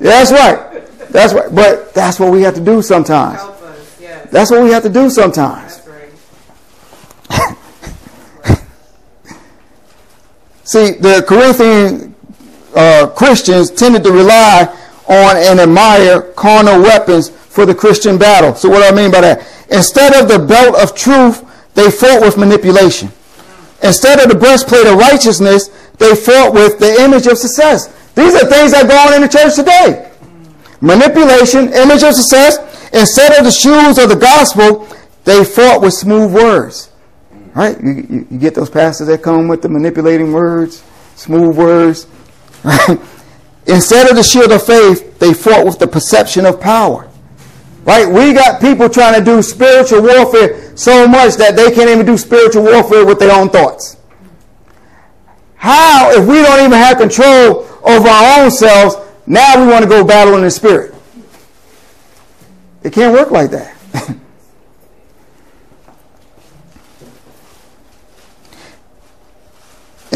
that's 0.00 0.32
right. 0.32 1.10
That's 1.10 1.32
right. 1.32 1.54
But 1.54 1.94
that's 1.94 2.18
what 2.18 2.32
we 2.32 2.42
have 2.42 2.54
to 2.54 2.64
do 2.64 2.82
sometimes. 2.82 3.40
That's 4.30 4.50
what 4.50 4.62
we 4.62 4.70
have 4.70 4.82
to 4.82 4.88
do 4.88 5.10
sometimes. 5.10 5.85
See, 10.66 10.98
the 10.98 11.24
Corinthian 11.26 12.12
uh, 12.74 13.06
Christians 13.14 13.70
tended 13.70 14.02
to 14.02 14.10
rely 14.10 14.66
on 15.06 15.36
and 15.36 15.60
admire 15.60 16.22
carnal 16.32 16.82
weapons 16.82 17.30
for 17.30 17.64
the 17.64 17.74
Christian 17.74 18.18
battle. 18.18 18.52
So 18.56 18.68
what 18.68 18.78
do 18.78 18.84
I 18.84 18.90
mean 18.90 19.12
by 19.12 19.20
that? 19.20 19.46
Instead 19.70 20.14
of 20.20 20.28
the 20.28 20.44
belt 20.44 20.74
of 20.74 20.96
truth, 20.96 21.46
they 21.74 21.88
fought 21.88 22.20
with 22.20 22.36
manipulation. 22.36 23.10
Instead 23.84 24.18
of 24.18 24.28
the 24.28 24.34
breastplate 24.34 24.86
of 24.86 24.98
righteousness, 24.98 25.68
they 25.98 26.16
fought 26.16 26.52
with 26.52 26.80
the 26.80 27.00
image 27.00 27.28
of 27.28 27.38
success. 27.38 27.86
These 28.14 28.34
are 28.34 28.46
things 28.46 28.72
that 28.72 28.88
go 28.88 28.96
on 28.98 29.14
in 29.14 29.22
the 29.22 29.28
church 29.28 29.54
today. 29.54 30.10
Manipulation, 30.80 31.72
image 31.74 32.02
of 32.02 32.14
success. 32.14 32.58
Instead 32.92 33.38
of 33.38 33.44
the 33.44 33.52
shoes 33.52 33.98
of 33.98 34.08
the 34.08 34.18
gospel, 34.18 34.88
they 35.22 35.44
fought 35.44 35.80
with 35.80 35.94
smooth 35.94 36.34
words. 36.34 36.90
Right? 37.56 37.82
You, 37.82 38.06
you, 38.10 38.26
you 38.30 38.38
get 38.38 38.54
those 38.54 38.68
pastors 38.68 39.06
that 39.06 39.22
come 39.22 39.48
with 39.48 39.62
the 39.62 39.70
manipulating 39.70 40.30
words, 40.30 40.84
smooth 41.14 41.56
words. 41.56 42.06
Right? 42.62 43.00
Instead 43.66 44.10
of 44.10 44.16
the 44.16 44.22
shield 44.22 44.52
of 44.52 44.62
faith, 44.62 45.18
they 45.18 45.32
fought 45.32 45.64
with 45.64 45.78
the 45.78 45.88
perception 45.88 46.44
of 46.44 46.60
power. 46.60 47.10
Right? 47.84 48.06
We 48.06 48.34
got 48.34 48.60
people 48.60 48.90
trying 48.90 49.18
to 49.18 49.24
do 49.24 49.40
spiritual 49.40 50.02
warfare 50.02 50.76
so 50.76 51.08
much 51.08 51.36
that 51.36 51.56
they 51.56 51.72
can't 51.74 51.88
even 51.88 52.04
do 52.04 52.18
spiritual 52.18 52.62
warfare 52.62 53.06
with 53.06 53.18
their 53.18 53.34
own 53.34 53.48
thoughts. 53.48 53.96
How, 55.54 56.10
if 56.12 56.28
we 56.28 56.42
don't 56.42 56.60
even 56.60 56.72
have 56.72 56.98
control 56.98 57.66
over 57.82 58.06
our 58.06 58.44
own 58.44 58.50
selves, 58.50 58.96
now 59.26 59.64
we 59.64 59.66
want 59.66 59.82
to 59.82 59.88
go 59.88 60.04
battle 60.04 60.34
in 60.34 60.42
the 60.42 60.50
spirit? 60.50 60.94
It 62.82 62.92
can't 62.92 63.14
work 63.14 63.30
like 63.30 63.50
that. 63.52 63.74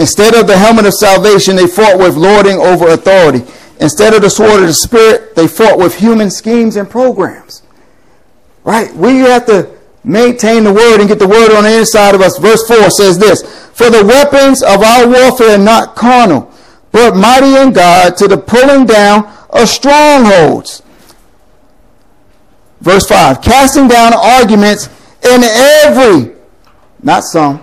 Instead 0.00 0.34
of 0.34 0.46
the 0.46 0.56
helmet 0.56 0.86
of 0.86 0.94
salvation, 0.94 1.56
they 1.56 1.66
fought 1.66 1.98
with 1.98 2.16
lording 2.16 2.56
over 2.56 2.88
authority. 2.88 3.44
Instead 3.80 4.14
of 4.14 4.22
the 4.22 4.30
sword 4.30 4.62
of 4.62 4.66
the 4.66 4.72
Spirit, 4.72 5.34
they 5.36 5.46
fought 5.46 5.78
with 5.78 5.94
human 5.94 6.30
schemes 6.30 6.76
and 6.76 6.88
programs. 6.88 7.62
Right? 8.64 8.90
We 8.94 9.18
have 9.18 9.44
to 9.46 9.76
maintain 10.02 10.64
the 10.64 10.72
word 10.72 11.00
and 11.00 11.08
get 11.08 11.18
the 11.18 11.28
word 11.28 11.54
on 11.54 11.64
the 11.64 11.78
inside 11.78 12.14
of 12.14 12.22
us. 12.22 12.38
Verse 12.38 12.66
4 12.66 12.88
says 12.88 13.18
this 13.18 13.42
For 13.74 13.90
the 13.90 14.02
weapons 14.02 14.62
of 14.62 14.82
our 14.82 15.06
warfare 15.06 15.56
are 15.56 15.62
not 15.62 15.96
carnal, 15.96 16.50
but 16.92 17.14
mighty 17.14 17.60
in 17.60 17.74
God 17.74 18.16
to 18.16 18.26
the 18.26 18.38
pulling 18.38 18.86
down 18.86 19.30
of 19.50 19.68
strongholds. 19.68 20.82
Verse 22.80 23.06
5 23.06 23.42
casting 23.42 23.86
down 23.86 24.14
arguments 24.14 24.88
in 25.22 25.42
every, 25.44 26.34
not 27.02 27.22
some, 27.22 27.62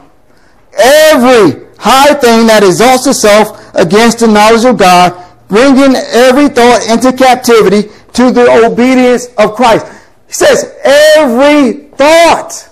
every 0.77 1.66
high 1.77 2.13
thing 2.15 2.47
that 2.47 2.63
exalts 2.63 3.07
itself 3.07 3.73
against 3.75 4.19
the 4.19 4.27
knowledge 4.27 4.65
of 4.65 4.77
God, 4.77 5.13
bringing 5.47 5.95
every 5.95 6.49
thought 6.49 6.87
into 6.89 7.15
captivity 7.15 7.89
to 8.13 8.31
the 8.31 8.65
obedience 8.65 9.27
of 9.37 9.55
Christ. 9.55 9.85
He 10.27 10.33
says, 10.33 10.75
every 10.83 11.89
thought. 11.95 12.69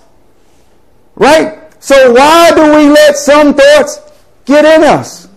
Right? 1.15 1.61
So 1.81 2.13
why 2.13 2.51
do 2.53 2.63
we 2.75 2.89
let 2.89 3.15
some 3.15 3.53
thoughts 3.53 3.99
get 4.45 4.65
in 4.65 4.83
us? 4.83 5.29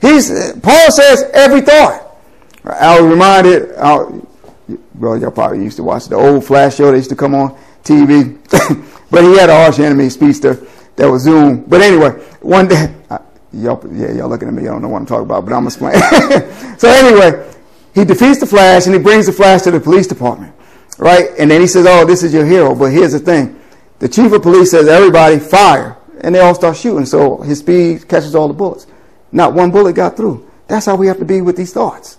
He's, 0.00 0.52
Paul 0.60 0.90
says, 0.90 1.24
every 1.32 1.62
thought. 1.62 2.16
I 2.64 3.00
was 3.00 3.10
reminded, 3.10 3.74
I, 3.76 4.04
well, 4.94 5.16
y'all 5.16 5.30
probably 5.30 5.64
used 5.64 5.76
to 5.78 5.82
watch 5.82 6.06
the 6.06 6.16
old 6.16 6.44
Flash 6.44 6.76
show 6.76 6.90
that 6.90 6.96
used 6.96 7.10
to 7.10 7.16
come 7.16 7.34
on 7.34 7.58
TV. 7.82 8.36
but 9.10 9.24
he 9.24 9.38
had 9.38 9.48
an 9.48 9.56
arch 9.56 9.78
enemy 9.78 10.10
speedster 10.10 10.66
that 10.98 11.08
was 11.08 11.22
Zoom. 11.22 11.64
But 11.64 11.80
anyway, 11.80 12.10
one 12.42 12.68
day, 12.68 12.92
y'all, 13.52 13.80
yeah, 13.92 14.12
y'all 14.12 14.28
looking 14.28 14.48
at 14.48 14.54
me, 14.54 14.64
Y'all 14.64 14.74
don't 14.74 14.82
know 14.82 14.88
what 14.88 14.98
I'm 14.98 15.06
talking 15.06 15.24
about, 15.24 15.44
but 15.44 15.54
I'm 15.54 15.64
explaining. 15.66 16.00
so 16.78 16.88
anyway, 16.88 17.50
he 17.94 18.04
defeats 18.04 18.40
the 18.40 18.46
Flash 18.46 18.86
and 18.86 18.94
he 18.94 19.00
brings 19.00 19.26
the 19.26 19.32
Flash 19.32 19.62
to 19.62 19.70
the 19.70 19.80
police 19.80 20.08
department, 20.08 20.54
right? 20.98 21.30
And 21.38 21.50
then 21.50 21.60
he 21.60 21.66
says, 21.68 21.86
oh, 21.88 22.04
this 22.04 22.22
is 22.22 22.34
your 22.34 22.44
hero. 22.44 22.74
But 22.74 22.92
here's 22.92 23.12
the 23.12 23.20
thing. 23.20 23.60
The 24.00 24.08
chief 24.08 24.32
of 24.32 24.42
police 24.42 24.72
says, 24.72 24.88
everybody 24.88 25.38
fire. 25.38 25.96
And 26.20 26.34
they 26.34 26.40
all 26.40 26.54
start 26.54 26.76
shooting. 26.76 27.06
So 27.06 27.38
his 27.38 27.60
speed 27.60 28.08
catches 28.08 28.34
all 28.34 28.48
the 28.48 28.54
bullets. 28.54 28.88
Not 29.30 29.54
one 29.54 29.70
bullet 29.70 29.94
got 29.94 30.16
through. 30.16 30.50
That's 30.66 30.86
how 30.86 30.96
we 30.96 31.06
have 31.06 31.18
to 31.18 31.24
be 31.24 31.40
with 31.40 31.56
these 31.56 31.72
thoughts. 31.72 32.18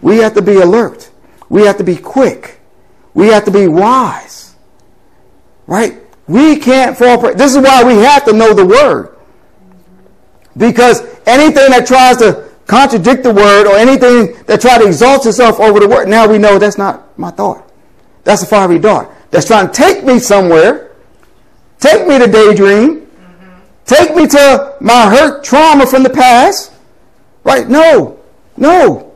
We 0.00 0.18
have 0.18 0.34
to 0.34 0.42
be 0.42 0.56
alert. 0.56 1.10
We 1.50 1.66
have 1.66 1.76
to 1.76 1.84
be 1.84 1.96
quick. 1.96 2.60
We 3.12 3.28
have 3.28 3.44
to 3.44 3.50
be 3.50 3.68
wise. 3.68 4.54
Right? 5.66 6.00
We 6.26 6.56
can't 6.56 6.96
fall 6.96 7.18
prey. 7.18 7.34
This 7.34 7.54
is 7.54 7.62
why 7.62 7.84
we 7.84 7.94
have 8.02 8.24
to 8.24 8.32
know 8.32 8.54
the 8.54 8.64
word. 8.64 9.16
Because 10.56 11.00
anything 11.26 11.70
that 11.70 11.86
tries 11.86 12.16
to 12.18 12.50
contradict 12.66 13.22
the 13.22 13.32
word 13.32 13.66
or 13.66 13.76
anything 13.76 14.42
that 14.44 14.60
tries 14.60 14.78
to 14.78 14.86
exalt 14.86 15.26
itself 15.26 15.60
over 15.60 15.80
the 15.80 15.88
word, 15.88 16.08
now 16.08 16.26
we 16.26 16.38
know 16.38 16.58
that's 16.58 16.78
not 16.78 17.18
my 17.18 17.30
thought. 17.30 17.70
That's 18.24 18.42
a 18.42 18.46
fiery 18.46 18.78
dart. 18.78 19.10
That's 19.30 19.46
trying 19.46 19.66
to 19.66 19.72
take 19.72 20.04
me 20.04 20.18
somewhere, 20.18 20.92
take 21.78 22.06
me 22.06 22.18
to 22.18 22.26
daydream, 22.26 23.06
take 23.84 24.14
me 24.14 24.26
to 24.28 24.76
my 24.80 25.10
hurt 25.10 25.44
trauma 25.44 25.86
from 25.86 26.02
the 26.02 26.10
past. 26.10 26.72
Right? 27.42 27.68
No. 27.68 28.18
No. 28.56 29.12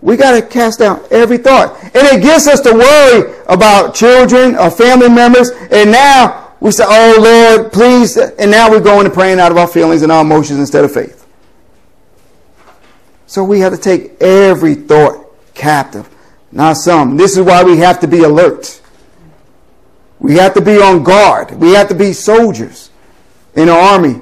We 0.00 0.16
got 0.16 0.32
to 0.32 0.46
cast 0.46 0.80
down 0.80 1.00
every 1.10 1.38
thought. 1.38 1.82
And 1.82 1.94
it 1.94 2.22
gets 2.22 2.46
us 2.46 2.60
to 2.60 2.72
worry 2.72 3.40
about 3.48 3.94
children 3.94 4.56
or 4.56 4.70
family 4.70 5.08
members. 5.08 5.50
And 5.70 5.92
now 5.92 6.41
we 6.62 6.70
say, 6.70 6.84
oh 6.86 7.16
Lord, 7.58 7.72
please. 7.72 8.16
And 8.16 8.48
now 8.48 8.70
we're 8.70 8.80
going 8.80 9.04
to 9.04 9.10
praying 9.10 9.40
out 9.40 9.50
of 9.50 9.58
our 9.58 9.66
feelings 9.66 10.02
and 10.02 10.12
our 10.12 10.22
emotions 10.22 10.60
instead 10.60 10.84
of 10.84 10.94
faith. 10.94 11.26
So 13.26 13.42
we 13.42 13.58
have 13.60 13.72
to 13.72 13.78
take 13.78 14.22
every 14.22 14.76
thought 14.76 15.26
captive, 15.54 16.08
not 16.52 16.74
some. 16.74 17.16
This 17.16 17.36
is 17.36 17.44
why 17.44 17.64
we 17.64 17.78
have 17.78 17.98
to 17.98 18.06
be 18.06 18.20
alert. 18.20 18.80
We 20.20 20.34
have 20.34 20.54
to 20.54 20.60
be 20.60 20.80
on 20.80 21.02
guard. 21.02 21.50
We 21.50 21.72
have 21.72 21.88
to 21.88 21.96
be 21.96 22.12
soldiers 22.12 22.90
in 23.56 23.66
the 23.66 23.74
army 23.74 24.20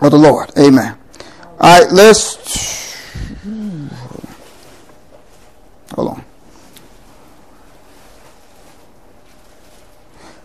of 0.00 0.12
the 0.12 0.18
Lord. 0.18 0.50
Amen. 0.58 0.96
All 1.60 1.82
right, 1.82 1.92
let's. 1.92 2.94
Hmm, 3.42 3.88
hold 5.94 6.08
on. 6.08 6.24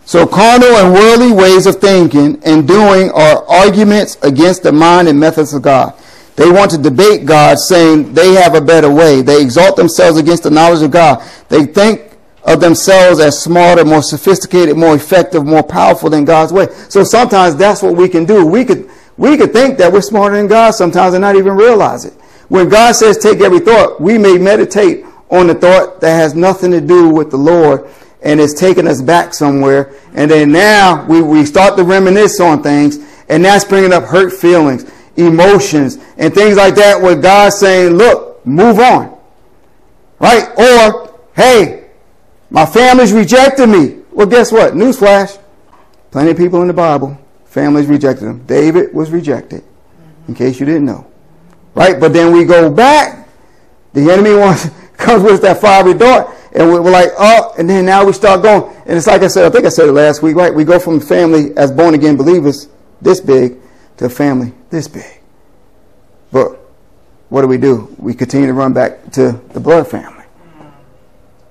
So 0.08 0.26
carnal 0.26 0.70
and 0.70 0.94
worldly 0.94 1.34
ways 1.34 1.66
of 1.66 1.82
thinking 1.82 2.42
and 2.46 2.66
doing 2.66 3.12
are 3.12 3.46
arguments 3.46 4.18
against 4.22 4.64
the 4.64 4.72
mind 4.72 5.10
and 5.10 5.20
methods 5.20 5.54
of 5.54 5.64
God. 5.64 5.96
They 6.38 6.50
want 6.50 6.72
to 6.72 6.78
debate 6.78 7.26
God, 7.26 7.60
saying 7.60 8.14
they 8.14 8.32
have 8.36 8.56
a 8.56 8.62
better 8.62 8.90
way. 8.90 9.22
They 9.22 9.42
exalt 9.42 9.76
themselves 9.76 10.18
against 10.18 10.44
the 10.44 10.50
knowledge 10.50 10.82
of 10.82 10.92
God. 10.92 11.22
They 11.50 11.66
think 11.66 12.14
of 12.46 12.62
themselves 12.62 13.20
as 13.20 13.38
smarter, 13.38 13.84
more 13.84 14.02
sophisticated, 14.02 14.78
more 14.78 14.96
effective, 14.96 15.46
more 15.46 15.62
powerful 15.62 16.10
than 16.10 16.24
God's 16.24 16.54
way. 16.54 16.68
So 16.88 17.04
sometimes 17.04 17.58
that's 17.58 17.82
what 17.82 17.98
we 17.98 18.08
can 18.08 18.24
do. 18.24 18.46
We 18.46 18.64
could, 18.64 18.90
we 19.18 19.36
could 19.36 19.52
think 19.52 19.78
that 19.80 19.92
we're 19.92 20.00
smarter 20.00 20.38
than 20.38 20.48
God 20.48 20.72
sometimes 20.72 21.16
and 21.16 21.22
not 21.22 21.36
even 21.36 21.54
realize 21.58 22.06
it. 22.06 22.14
When 22.48 22.70
God 22.70 22.94
says 22.94 23.18
take 23.18 23.42
every 23.42 23.60
thought, 23.60 24.00
we 24.00 24.18
may 24.18 24.38
meditate 24.38 25.06
on 25.30 25.48
the 25.48 25.56
thought 25.56 26.00
that 26.00 26.12
has 26.12 26.34
nothing 26.34 26.72
to 26.72 26.80
do 26.80 27.10
with 27.10 27.30
the 27.30 27.36
Lord 27.36 27.90
and 28.28 28.42
it's 28.42 28.54
taking 28.54 28.90
us 28.90 29.02
back 29.02 29.34
somewhere. 29.34 29.94
And 30.14 30.30
then 30.30 30.52
now 30.52 31.06
we, 31.06 31.22
we 31.22 31.46
start 31.46 31.78
to 31.78 31.84
reminisce 31.86 32.42
on 32.42 32.62
things, 32.62 32.98
and 33.30 33.44
that's 33.44 33.64
bringing 33.64 33.94
up 33.94 34.04
hurt 34.04 34.34
feelings, 34.34 34.86
emotions, 35.16 35.98
and 36.18 36.34
things 36.34 36.58
like 36.58 36.76
that 36.76 37.02
where 37.02 37.16
God's 37.16 37.58
saying, 37.58 37.94
look, 37.94 38.46
move 38.46 38.80
on. 38.80 39.18
Right? 40.20 40.46
Or, 40.58 41.18
hey, 41.38 41.88
my 42.50 42.66
family's 42.66 43.14
rejected 43.14 43.68
me. 43.68 44.02
Well, 44.12 44.28
guess 44.28 44.52
what? 44.52 44.74
Newsflash. 44.74 45.40
Plenty 46.12 46.32
of 46.32 46.38
people 46.38 46.62
in 46.62 46.68
the 46.68 46.74
Bible, 46.74 47.18
families 47.46 47.88
rejected 47.88 48.26
them. 48.26 48.46
David 48.46 48.94
was 48.94 49.10
rejected, 49.10 49.64
in 50.28 50.36
case 50.36 50.60
you 50.60 50.66
didn't 50.66 50.86
know. 50.86 51.08
Right? 51.76 51.98
But 51.98 52.12
then 52.12 52.34
we 52.34 52.44
go 52.44 52.70
back. 52.70 53.30
The 53.94 54.12
enemy 54.12 54.36
wants 54.38 54.70
comes 54.98 55.24
with 55.24 55.42
that 55.44 55.62
fiery 55.62 55.94
dart 55.94 56.37
and 56.56 56.70
we're 56.70 56.82
like, 56.82 57.10
oh, 57.18 57.54
and 57.58 57.70
then 57.70 57.86
now 57.86 58.06
we 58.06 58.14
start 58.14 58.42
going. 58.42 58.74
And 58.86 58.98
it's 58.98 59.08
like 59.08 59.22
I 59.22 59.28
said, 59.28 59.46
I 59.46 59.50
think 59.50 59.66
I 59.66 59.70
said 59.70 59.88
it 59.88 59.94
last 59.94 60.22
week, 60.22 60.36
right? 60.36 60.54
We 60.54 60.64
go 60.64 60.80
from 60.80 61.00
family 61.00 61.56
as 61.58 61.72
born 61.72 61.94
again 61.94 62.18
believers 62.18 62.70
this 63.02 63.20
big 63.20 63.58
to 63.98 64.10
family 64.10 64.54
this 64.70 64.88
big. 64.88 65.22
But 66.32 66.60
what 67.30 67.42
do 67.42 67.48
we 67.48 67.58
do? 67.58 67.94
We 67.98 68.14
continue 68.14 68.48
to 68.48 68.54
run 68.54 68.74
back 68.74 69.12
to 69.14 69.34
the 69.50 69.60
blood 69.60 69.88
family. 69.88 70.26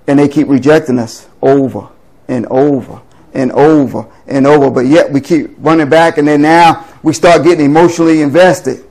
And 0.07 0.19
they 0.19 0.29
keep 0.29 0.49
rejecting 0.49 0.99
us 0.99 1.29
over 1.43 1.89
and 2.29 2.47
over 2.47 3.03
and 3.35 3.53
over 3.53 4.07
and 4.27 4.47
over. 4.47 4.71
But 4.71 4.87
yet 4.87 5.11
we 5.11 5.21
keep 5.21 5.51
running 5.59 5.89
back, 5.89 6.19
and 6.19 6.27
then 6.27 6.43
now 6.43 6.87
we 7.03 7.13
start 7.13 7.45
getting 7.45 7.67
emotionally 7.67 8.23
invested. 8.23 8.85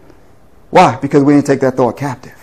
Why? 0.69 0.97
Because 0.97 1.23
we 1.23 1.33
didn't 1.33 1.47
take 1.47 1.61
that 1.61 1.75
thought 1.75 1.97
captive. 1.97 2.34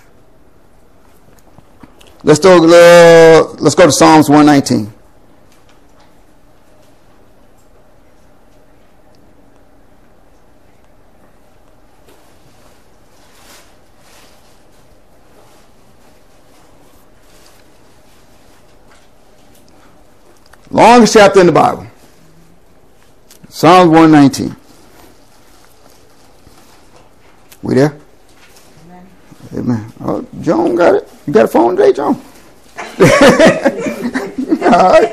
Let's 2.25 2.39
go, 2.39 2.57
uh, 2.57 3.57
let's 3.59 3.75
go 3.75 3.87
to 3.87 3.93
Psalms 3.93 4.29
119. 4.29 4.93
Longest 20.71 21.15
chapter 21.15 21.41
in 21.41 21.47
the 21.47 21.53
Bible. 21.53 21.87
Psalms 23.49 23.91
119. 23.91 24.57
We 27.63 27.75
there? 27.75 28.02
Amen. 29.55 29.93
Oh, 30.01 30.27
Joan 30.41 30.75
got 30.77 30.95
it. 30.95 31.09
You 31.27 31.33
got 31.33 31.45
a 31.45 31.49
phone 31.49 31.77
today, 31.77 31.93
John? 31.93 32.15
All 34.63 34.71
right. 34.71 35.13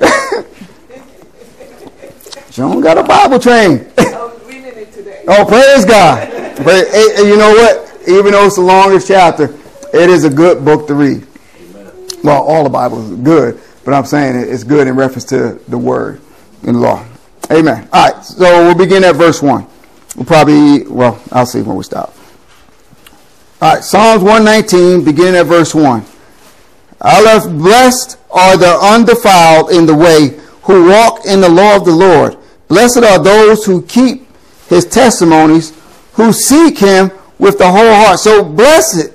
John 2.50 2.80
got 2.80 2.98
a 2.98 3.04
Bible 3.04 3.38
train. 3.38 3.86
I 3.98 4.32
reading 4.46 4.64
it 4.66 4.92
today. 4.92 5.24
Oh, 5.28 5.44
praise 5.44 5.84
God. 5.84 6.28
But 6.64 6.86
you 7.18 7.36
know 7.36 7.52
what? 7.52 7.92
Even 8.08 8.32
though 8.32 8.46
it's 8.46 8.56
the 8.56 8.62
longest 8.62 9.08
chapter, 9.08 9.54
it 9.92 10.10
is 10.10 10.24
a 10.24 10.30
good 10.30 10.64
book 10.64 10.86
to 10.88 10.94
read. 10.94 11.26
Well, 12.22 12.42
all 12.42 12.64
the 12.64 12.70
Bible 12.70 13.02
is 13.02 13.10
good, 13.20 13.60
but 13.84 13.94
I'm 13.94 14.04
saying 14.04 14.36
it's 14.36 14.64
good 14.64 14.88
in 14.88 14.96
reference 14.96 15.24
to 15.26 15.60
the 15.68 15.78
Word 15.78 16.20
and 16.62 16.80
law. 16.80 17.04
Amen. 17.50 17.88
All 17.92 18.10
right, 18.10 18.24
so 18.24 18.64
we'll 18.64 18.74
begin 18.74 19.04
at 19.04 19.16
verse 19.16 19.42
1. 19.42 19.66
We'll 20.16 20.24
probably, 20.24 20.86
well, 20.86 21.20
I'll 21.32 21.46
see 21.46 21.62
when 21.62 21.76
we 21.76 21.84
stop. 21.84 22.14
All 23.64 23.72
right, 23.72 23.82
Psalms 23.82 24.22
119, 24.22 25.06
beginning 25.06 25.36
at 25.36 25.46
verse 25.46 25.74
1. 25.74 26.04
Aleph, 27.00 27.44
blessed 27.44 28.18
are 28.30 28.58
the 28.58 28.76
undefiled 28.78 29.70
in 29.70 29.86
the 29.86 29.94
way, 29.94 30.38
who 30.64 30.90
walk 30.90 31.24
in 31.24 31.40
the 31.40 31.48
law 31.48 31.74
of 31.74 31.86
the 31.86 31.90
Lord. 31.90 32.36
Blessed 32.68 32.98
are 32.98 33.18
those 33.18 33.64
who 33.64 33.80
keep 33.80 34.28
his 34.68 34.84
testimonies, 34.84 35.72
who 36.12 36.30
seek 36.30 36.76
him 36.76 37.10
with 37.38 37.56
the 37.56 37.64
whole 37.64 37.94
heart. 37.94 38.18
So 38.18 38.44
blessed 38.44 39.14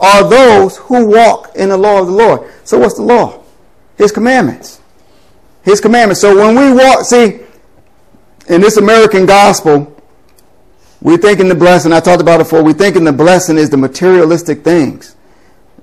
are 0.00 0.28
those 0.28 0.76
who 0.76 1.06
walk 1.06 1.52
in 1.54 1.68
the 1.68 1.78
law 1.78 2.00
of 2.00 2.08
the 2.08 2.14
Lord. 2.14 2.50
So 2.64 2.80
what's 2.80 2.96
the 2.96 3.02
law? 3.02 3.44
His 3.96 4.10
commandments. 4.10 4.80
His 5.62 5.80
commandments. 5.80 6.20
So 6.20 6.34
when 6.34 6.56
we 6.56 6.72
walk, 6.76 7.04
see, 7.04 7.42
in 8.48 8.60
this 8.60 8.76
American 8.76 9.24
gospel, 9.24 9.93
We're 11.04 11.18
thinking 11.18 11.48
the 11.48 11.54
blessing, 11.54 11.92
I 11.92 12.00
talked 12.00 12.22
about 12.22 12.40
it 12.40 12.44
before, 12.44 12.64
we're 12.64 12.72
thinking 12.72 13.04
the 13.04 13.12
blessing 13.12 13.58
is 13.58 13.68
the 13.68 13.76
materialistic 13.76 14.64
things. 14.64 15.14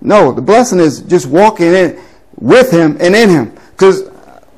No, 0.01 0.31
the 0.31 0.41
blessing 0.41 0.79
is 0.79 1.01
just 1.01 1.27
walking 1.27 1.67
in 1.67 2.01
with 2.37 2.71
him 2.71 2.97
and 2.99 3.15
in 3.15 3.29
him. 3.29 3.57
Because 3.69 4.09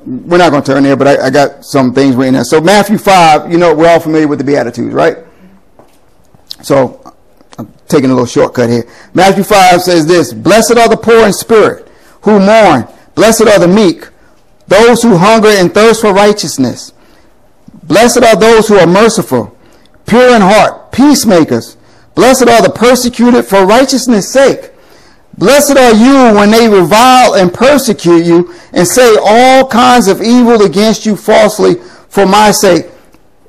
we're 0.06 0.38
not 0.38 0.50
going 0.50 0.62
to 0.62 0.72
turn 0.72 0.82
there, 0.82 0.96
but 0.96 1.06
I, 1.06 1.26
I, 1.26 1.30
got 1.30 1.66
some 1.66 1.92
things 1.92 2.16
written 2.16 2.32
there. 2.32 2.44
So 2.44 2.62
Matthew 2.62 2.96
5, 2.96 3.52
you 3.52 3.58
know, 3.58 3.74
we're 3.74 3.88
all 3.88 4.00
familiar 4.00 4.26
with 4.26 4.38
the 4.38 4.44
Beatitudes, 4.44 4.94
right? 4.94 5.18
So 6.62 7.12
I'm 7.58 7.70
taking 7.86 8.08
a 8.08 8.14
little 8.14 8.24
shortcut 8.26 8.70
here. 8.70 8.84
Matthew 9.12 9.44
5 9.44 9.82
says 9.82 10.06
this, 10.06 10.32
Blessed 10.32 10.78
are 10.78 10.88
the 10.88 10.96
poor 10.96 11.26
in 11.26 11.34
spirit, 11.34 11.88
who 12.22 12.40
mourn. 12.40 12.88
Blessed 13.14 13.42
are 13.42 13.58
the 13.58 13.68
meek, 13.68 14.08
those 14.66 15.02
who 15.02 15.18
hunger 15.18 15.48
and 15.48 15.74
thirst 15.74 16.00
for 16.00 16.14
righteousness. 16.14 16.94
Blessed 17.82 18.22
are 18.22 18.36
those 18.36 18.66
who 18.66 18.78
are 18.78 18.86
merciful, 18.86 19.53
pure 20.06 20.34
in 20.34 20.42
heart, 20.42 20.92
peacemakers. 20.92 21.76
Blessed 22.14 22.48
are 22.48 22.62
the 22.62 22.70
persecuted 22.70 23.44
for 23.44 23.66
righteousness' 23.66 24.32
sake. 24.32 24.70
Blessed 25.36 25.76
are 25.76 25.94
you 25.94 26.36
when 26.36 26.50
they 26.50 26.68
revile 26.68 27.34
and 27.34 27.52
persecute 27.52 28.24
you 28.24 28.54
and 28.72 28.86
say 28.86 29.16
all 29.20 29.66
kinds 29.66 30.06
of 30.06 30.22
evil 30.22 30.62
against 30.62 31.04
you 31.04 31.16
falsely 31.16 31.74
for 32.08 32.24
my 32.24 32.52
sake. 32.52 32.86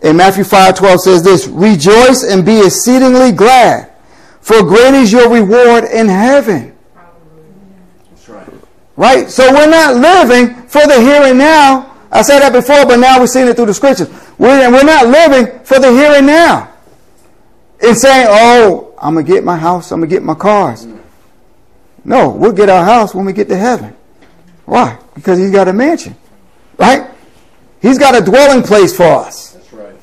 And 0.02 0.18
Matthew 0.18 0.44
5 0.44 0.76
12 0.76 1.02
says 1.02 1.24
this 1.24 1.48
Rejoice 1.48 2.24
and 2.24 2.46
be 2.46 2.60
exceedingly 2.60 3.32
glad, 3.32 3.92
for 4.42 4.64
great 4.64 4.94
is 4.96 5.12
your 5.12 5.30
reward 5.30 5.84
in 5.86 6.08
heaven. 6.08 6.76
That's 8.10 8.30
right. 8.30 8.50
Right? 8.96 9.30
So 9.30 9.52
we're 9.54 9.70
not 9.70 9.96
living 9.96 10.56
for 10.68 10.86
the 10.88 11.00
here 11.00 11.24
and 11.24 11.38
now. 11.38 11.96
I 12.12 12.22
said 12.22 12.40
that 12.40 12.54
before, 12.54 12.86
but 12.86 12.98
now 12.98 13.20
we're 13.20 13.28
seeing 13.28 13.48
it 13.48 13.56
through 13.56 13.66
the 13.68 13.74
scriptures. 13.74 14.10
We're, 14.38 14.72
we're 14.72 14.84
not 14.84 15.08
living 15.08 15.64
for 15.64 15.80
the 15.80 15.92
here 15.92 16.14
and 16.14 16.28
now. 16.28 16.74
It's 17.80 18.02
saying, 18.02 18.28
oh, 18.30 18.94
I'm 18.98 19.14
going 19.14 19.26
to 19.26 19.32
get 19.32 19.44
my 19.44 19.58
house, 19.58 19.92
I'm 19.92 20.00
going 20.00 20.10
to 20.10 20.16
get 20.16 20.24
my 20.24 20.36
cars. 20.36 20.88
No, 22.04 22.30
we'll 22.30 22.54
get 22.54 22.70
our 22.70 22.86
house 22.86 23.16
when 23.16 23.26
we 23.26 23.34
get 23.34 23.48
to 23.50 23.58
heaven. 23.58 23.96
Why? 24.66 25.00
Because 25.14 25.40
he's 25.40 25.52
got 25.52 25.68
a 25.68 25.74
mansion. 25.74 26.16
Right? 26.78 27.10
He's 27.82 27.98
got 27.98 28.20
a 28.20 28.24
dwelling 28.24 28.64
place 28.64 28.96
for 28.96 29.04
us. 29.04 29.52
That's 29.52 29.74
right. 29.74 29.96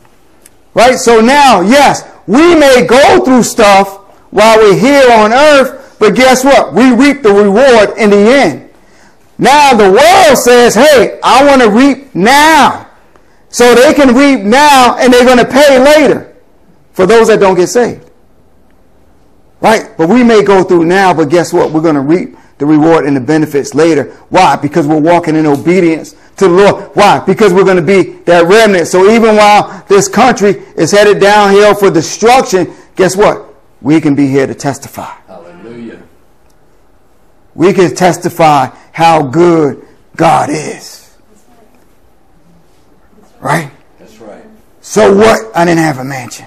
Right? 0.74 0.97
So 0.97 1.20
now, 1.20 1.61
yes, 1.61 2.09
we 2.26 2.55
may 2.55 2.87
go 2.87 3.24
through 3.24 3.43
stuff 3.43 3.99
while 4.30 4.59
we're 4.59 4.78
here 4.78 5.11
on 5.12 5.33
earth, 5.33 5.97
but 5.99 6.14
guess 6.14 6.45
what? 6.45 6.72
We 6.72 6.93
reap 6.95 7.22
the 7.22 7.33
reward 7.33 7.97
in 7.99 8.11
the 8.11 8.16
end. 8.16 8.70
Now 9.39 9.74
the 9.74 9.91
world 9.91 10.39
says, 10.39 10.74
hey, 10.74 11.18
I 11.22 11.45
want 11.45 11.62
to 11.62 11.70
reap 11.70 12.14
now. 12.14 12.89
So 13.53 13.75
they 13.75 13.93
can 13.93 14.15
reap 14.15 14.41
now 14.41 14.97
and 14.99 15.13
they're 15.13 15.27
going 15.27 15.39
to 15.39 15.45
pay 15.45 15.79
later 15.79 16.35
for 16.93 17.07
those 17.07 17.29
that 17.29 17.39
don't 17.39 17.55
get 17.55 17.69
saved. 17.69 18.11
Right? 19.61 19.91
But 19.97 20.09
we 20.09 20.25
may 20.25 20.43
go 20.43 20.65
through 20.65 20.87
now, 20.87 21.15
but 21.15 21.29
guess 21.29 21.53
what? 21.53 21.71
We're 21.71 21.83
going 21.83 21.95
to 21.95 22.01
reap 22.01 22.37
the 22.57 22.65
reward 22.67 23.05
and 23.05 23.15
the 23.15 23.21
benefits 23.21 23.75
later. 23.75 24.11
Why? 24.31 24.57
Because 24.57 24.87
we're 24.87 25.01
walking 25.01 25.37
in 25.37 25.47
obedience 25.47 26.13
to 26.39 26.49
the 26.49 26.55
Lord. 26.55 26.97
Why? 26.97 27.19
Because 27.21 27.53
we're 27.53 27.65
going 27.65 27.77
to 27.77 27.83
be 27.83 28.13
that 28.23 28.47
remnant. 28.47 28.89
So 28.89 29.11
even 29.11 29.37
while 29.37 29.85
this 29.87 30.09
country 30.09 30.63
is 30.77 30.91
headed 30.91 31.21
downhill 31.21 31.75
for 31.75 31.91
destruction, 31.91 32.73
guess 32.97 33.17
what? 33.17 33.55
We 33.83 34.01
can 34.01 34.15
be 34.15 34.29
here 34.29 34.47
to 34.47 34.55
testify. 34.55 35.13
Hallelujah. 35.27 36.03
We 37.55 37.75
can 37.75 37.95
testify 37.95 38.69
how 38.93 39.25
good 39.25 39.87
God 40.17 40.49
is. 40.49 41.02
Right? 43.43 43.72
That's 43.99 44.18
right. 44.18 44.45
So 44.80 45.14
what? 45.14 45.55
I 45.55 45.64
didn't 45.64 45.80
have 45.80 45.99
a 45.99 46.05
mansion. 46.05 46.47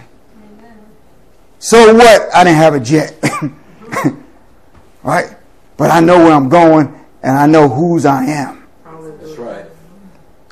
So 1.59 1.93
what? 1.93 2.33
I 2.33 2.43
didn't 2.45 2.57
have 2.57 2.73
a 2.73 2.79
jet. 2.79 3.21
right? 5.03 5.35
But 5.77 5.91
I 5.91 5.99
know 5.99 6.19
where 6.19 6.31
I'm 6.31 6.47
going 6.47 6.87
and 7.21 7.37
I 7.37 7.47
know 7.47 7.67
whose 7.67 8.05
I 8.05 8.23
am. 8.25 8.65
That's 9.19 9.37
right. 9.37 9.65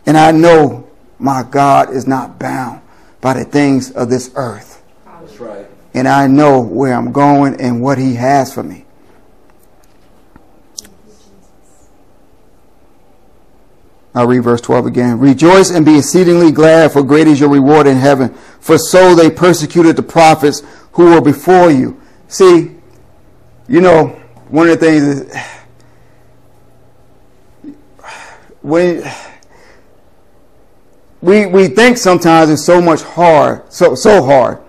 And 0.05 0.17
I 0.17 0.31
know 0.31 0.89
my 1.17 1.43
God 1.49 1.91
is 1.91 2.07
not 2.07 2.39
bound 2.39 2.81
by 3.21 3.35
the 3.35 3.45
things 3.45 3.91
of 3.91 4.09
this 4.09 4.29
earth. 4.35 4.83
That's 5.05 5.39
right. 5.39 5.65
And 5.93 6.09
I 6.09 6.27
know 6.27 6.59
where 6.59 6.93
I'm 6.93 7.13
going 7.13 7.61
and 7.61 7.81
what 7.81 7.97
he 7.97 8.15
has 8.15 8.53
for 8.53 8.63
me. 8.63 8.82
I'll 14.15 14.27
read 14.27 14.43
verse 14.43 14.61
12 14.61 14.85
again. 14.85 15.19
Rejoice 15.19 15.71
and 15.71 15.85
be 15.85 15.97
exceedingly 15.97 16.51
glad, 16.51 16.91
for 16.91 17.01
great 17.01 17.27
is 17.27 17.39
your 17.39 17.49
reward 17.49 17.87
in 17.87 17.97
heaven. 17.97 18.33
For 18.59 18.77
so 18.77 19.15
they 19.15 19.31
persecuted 19.31 19.95
the 19.95 20.03
prophets 20.03 20.61
who 20.93 21.11
were 21.11 21.21
before 21.21 21.71
you. 21.71 21.99
See, 22.27 22.75
you 23.67 23.81
know, 23.81 24.07
one 24.49 24.69
of 24.69 24.79
the 24.79 24.85
things 24.85 25.03
is 25.03 25.35
when 28.61 29.03
we 31.21 31.47
we 31.47 31.67
think 31.69 31.97
sometimes 31.97 32.51
it's 32.51 32.63
so 32.63 32.81
much 32.81 33.01
hard, 33.01 33.73
so 33.73 33.95
so 33.95 34.23
hard 34.23 34.59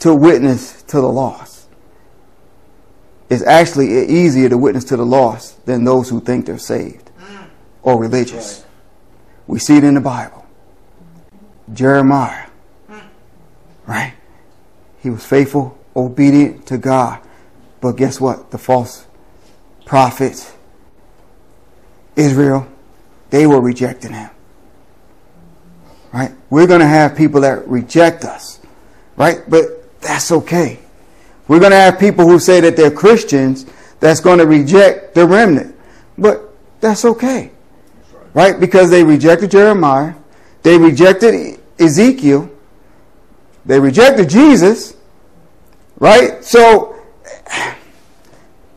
to 0.00 0.14
witness 0.14 0.82
to 0.84 0.96
the 0.96 1.08
lost. 1.08 1.68
It's 3.28 3.44
actually 3.44 4.08
easier 4.08 4.48
to 4.48 4.58
witness 4.58 4.82
to 4.86 4.96
the 4.96 5.06
lost 5.06 5.64
than 5.64 5.84
those 5.84 6.08
who 6.08 6.20
think 6.20 6.46
they're 6.46 6.58
saved 6.58 7.12
or 7.82 7.94
mm. 7.94 8.00
religious. 8.00 8.64
We 9.50 9.58
see 9.58 9.76
it 9.76 9.82
in 9.82 9.94
the 9.94 10.00
Bible. 10.00 10.46
Jeremiah, 11.74 12.46
right? 13.84 14.14
He 15.02 15.10
was 15.10 15.26
faithful, 15.26 15.76
obedient 15.96 16.66
to 16.66 16.78
God. 16.78 17.20
But 17.80 17.96
guess 17.96 18.20
what? 18.20 18.52
The 18.52 18.58
false 18.58 19.08
prophets, 19.86 20.52
Israel, 22.14 22.68
they 23.30 23.44
were 23.44 23.60
rejecting 23.60 24.12
him. 24.12 24.30
Right? 26.12 26.30
We're 26.48 26.68
going 26.68 26.78
to 26.78 26.86
have 26.86 27.16
people 27.16 27.40
that 27.40 27.66
reject 27.66 28.24
us. 28.24 28.60
Right? 29.16 29.42
But 29.48 30.00
that's 30.00 30.30
okay. 30.30 30.78
We're 31.48 31.58
going 31.58 31.72
to 31.72 31.76
have 31.76 31.98
people 31.98 32.24
who 32.24 32.38
say 32.38 32.60
that 32.60 32.76
they're 32.76 32.92
Christians 32.92 33.66
that's 33.98 34.20
going 34.20 34.38
to 34.38 34.46
reject 34.46 35.16
the 35.16 35.26
remnant. 35.26 35.74
But 36.16 36.54
that's 36.80 37.04
okay. 37.04 37.50
Right? 38.32 38.58
Because 38.58 38.90
they 38.90 39.02
rejected 39.04 39.50
Jeremiah. 39.50 40.14
They 40.62 40.78
rejected 40.78 41.58
Ezekiel. 41.78 42.50
They 43.64 43.78
rejected 43.78 44.28
Jesus, 44.28 44.96
right? 45.98 46.42
So 46.44 47.00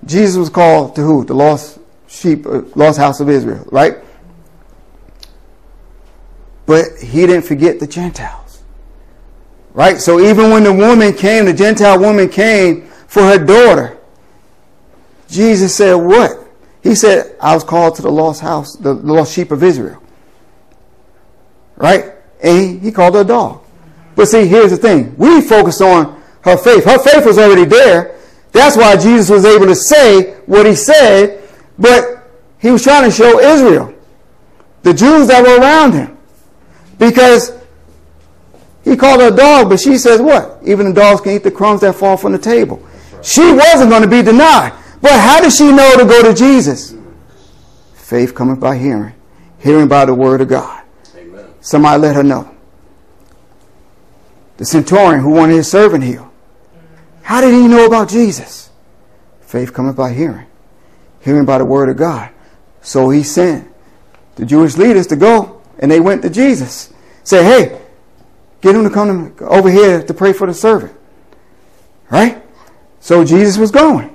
Jesus 0.05 0.35
was 0.35 0.49
called 0.49 0.95
to 0.95 1.01
who? 1.01 1.23
The 1.23 1.33
lost 1.33 1.79
sheep, 2.07 2.45
uh, 2.45 2.61
lost 2.75 2.99
house 2.99 3.19
of 3.19 3.29
Israel, 3.29 3.65
right? 3.71 3.95
But 6.65 6.85
he 7.01 7.25
didn't 7.25 7.43
forget 7.43 7.79
the 7.79 7.87
Gentiles, 7.87 8.63
right? 9.73 9.97
So 9.99 10.19
even 10.19 10.51
when 10.51 10.63
the 10.63 10.73
woman 10.73 11.13
came, 11.13 11.45
the 11.45 11.53
Gentile 11.53 11.99
woman 11.99 12.29
came 12.29 12.87
for 13.07 13.23
her 13.23 13.37
daughter, 13.37 13.97
Jesus 15.29 15.75
said, 15.75 15.95
"What?" 15.95 16.42
He 16.83 16.95
said, 16.95 17.35
"I 17.41 17.55
was 17.55 17.63
called 17.63 17.95
to 17.95 18.01
the 18.01 18.11
lost 18.11 18.41
house, 18.41 18.75
the 18.75 18.93
lost 18.93 19.33
sheep 19.33 19.51
of 19.51 19.63
Israel." 19.63 20.03
Right? 21.77 22.11
And 22.43 22.61
he, 22.61 22.77
he 22.77 22.91
called 22.91 23.15
her 23.15 23.21
a 23.21 23.25
dog. 23.25 23.61
But 24.15 24.27
see, 24.27 24.45
here's 24.45 24.71
the 24.71 24.77
thing. 24.77 25.15
We 25.17 25.41
focus 25.41 25.81
on 25.81 26.21
her 26.41 26.57
faith. 26.57 26.83
Her 26.85 26.99
faith 26.99 27.25
was 27.25 27.37
already 27.37 27.65
there. 27.65 28.19
That's 28.51 28.77
why 28.77 28.95
Jesus 28.95 29.29
was 29.29 29.45
able 29.45 29.65
to 29.65 29.75
say 29.75 30.33
what 30.45 30.65
he 30.65 30.75
said, 30.75 31.49
but 31.79 32.29
he 32.59 32.69
was 32.69 32.83
trying 32.83 33.09
to 33.09 33.15
show 33.15 33.39
Israel, 33.39 33.93
the 34.83 34.93
Jews 34.93 35.27
that 35.27 35.41
were 35.41 35.59
around 35.59 35.93
him. 35.93 36.17
Because 36.99 37.51
he 38.83 38.95
called 38.95 39.21
her 39.21 39.29
a 39.29 39.35
dog, 39.35 39.69
but 39.69 39.79
she 39.79 39.97
says 39.97 40.21
what? 40.21 40.59
Even 40.63 40.87
the 40.89 40.93
dogs 40.93 41.21
can 41.21 41.31
eat 41.33 41.43
the 41.43 41.51
crumbs 41.51 41.81
that 41.81 41.95
fall 41.95 42.17
from 42.17 42.33
the 42.33 42.37
table. 42.37 42.85
She 43.23 43.41
wasn't 43.41 43.89
going 43.89 44.03
to 44.03 44.07
be 44.07 44.21
denied. 44.21 44.73
But 45.03 45.19
how 45.19 45.41
did 45.41 45.51
she 45.51 45.69
know 45.69 45.97
to 45.97 46.05
go 46.05 46.23
to 46.23 46.33
Jesus? 46.33 46.95
Faith 47.93 48.33
cometh 48.33 48.61
by 48.61 48.77
hearing, 48.77 49.13
hearing 49.59 49.89
by 49.89 50.05
the 50.05 50.13
word 50.13 50.39
of 50.39 50.47
God. 50.47 50.81
Amen. 51.17 51.45
Somebody 51.59 52.01
let 52.01 52.15
her 52.15 52.23
know 52.23 52.55
the 54.55 54.63
centurion 54.63 55.19
who 55.21 55.31
wanted 55.31 55.55
his 55.55 55.69
servant 55.69 56.05
healed. 56.05 56.29
How 57.21 57.41
did 57.41 57.53
he 57.53 57.67
know 57.67 57.85
about 57.85 58.07
Jesus? 58.07 58.69
Faith 59.41 59.73
cometh 59.73 59.97
by 59.97 60.13
hearing, 60.13 60.47
hearing 61.19 61.43
by 61.43 61.57
the 61.57 61.65
word 61.65 61.89
of 61.89 61.97
God. 61.97 62.31
So 62.81 63.09
he 63.09 63.23
sent 63.23 63.69
the 64.35 64.45
Jewish 64.45 64.77
leaders 64.77 65.07
to 65.07 65.17
go, 65.17 65.61
and 65.79 65.91
they 65.91 65.99
went 65.99 66.21
to 66.21 66.29
Jesus. 66.29 66.93
Say, 67.25 67.43
hey, 67.43 67.81
get 68.61 68.73
him 68.73 68.85
to 68.85 68.89
come 68.89 69.35
over 69.41 69.69
here 69.69 70.01
to 70.01 70.13
pray 70.13 70.31
for 70.31 70.47
the 70.47 70.53
servant. 70.53 70.95
Right? 72.09 72.41
So 73.01 73.25
Jesus 73.25 73.57
was 73.57 73.69
going. 73.69 74.12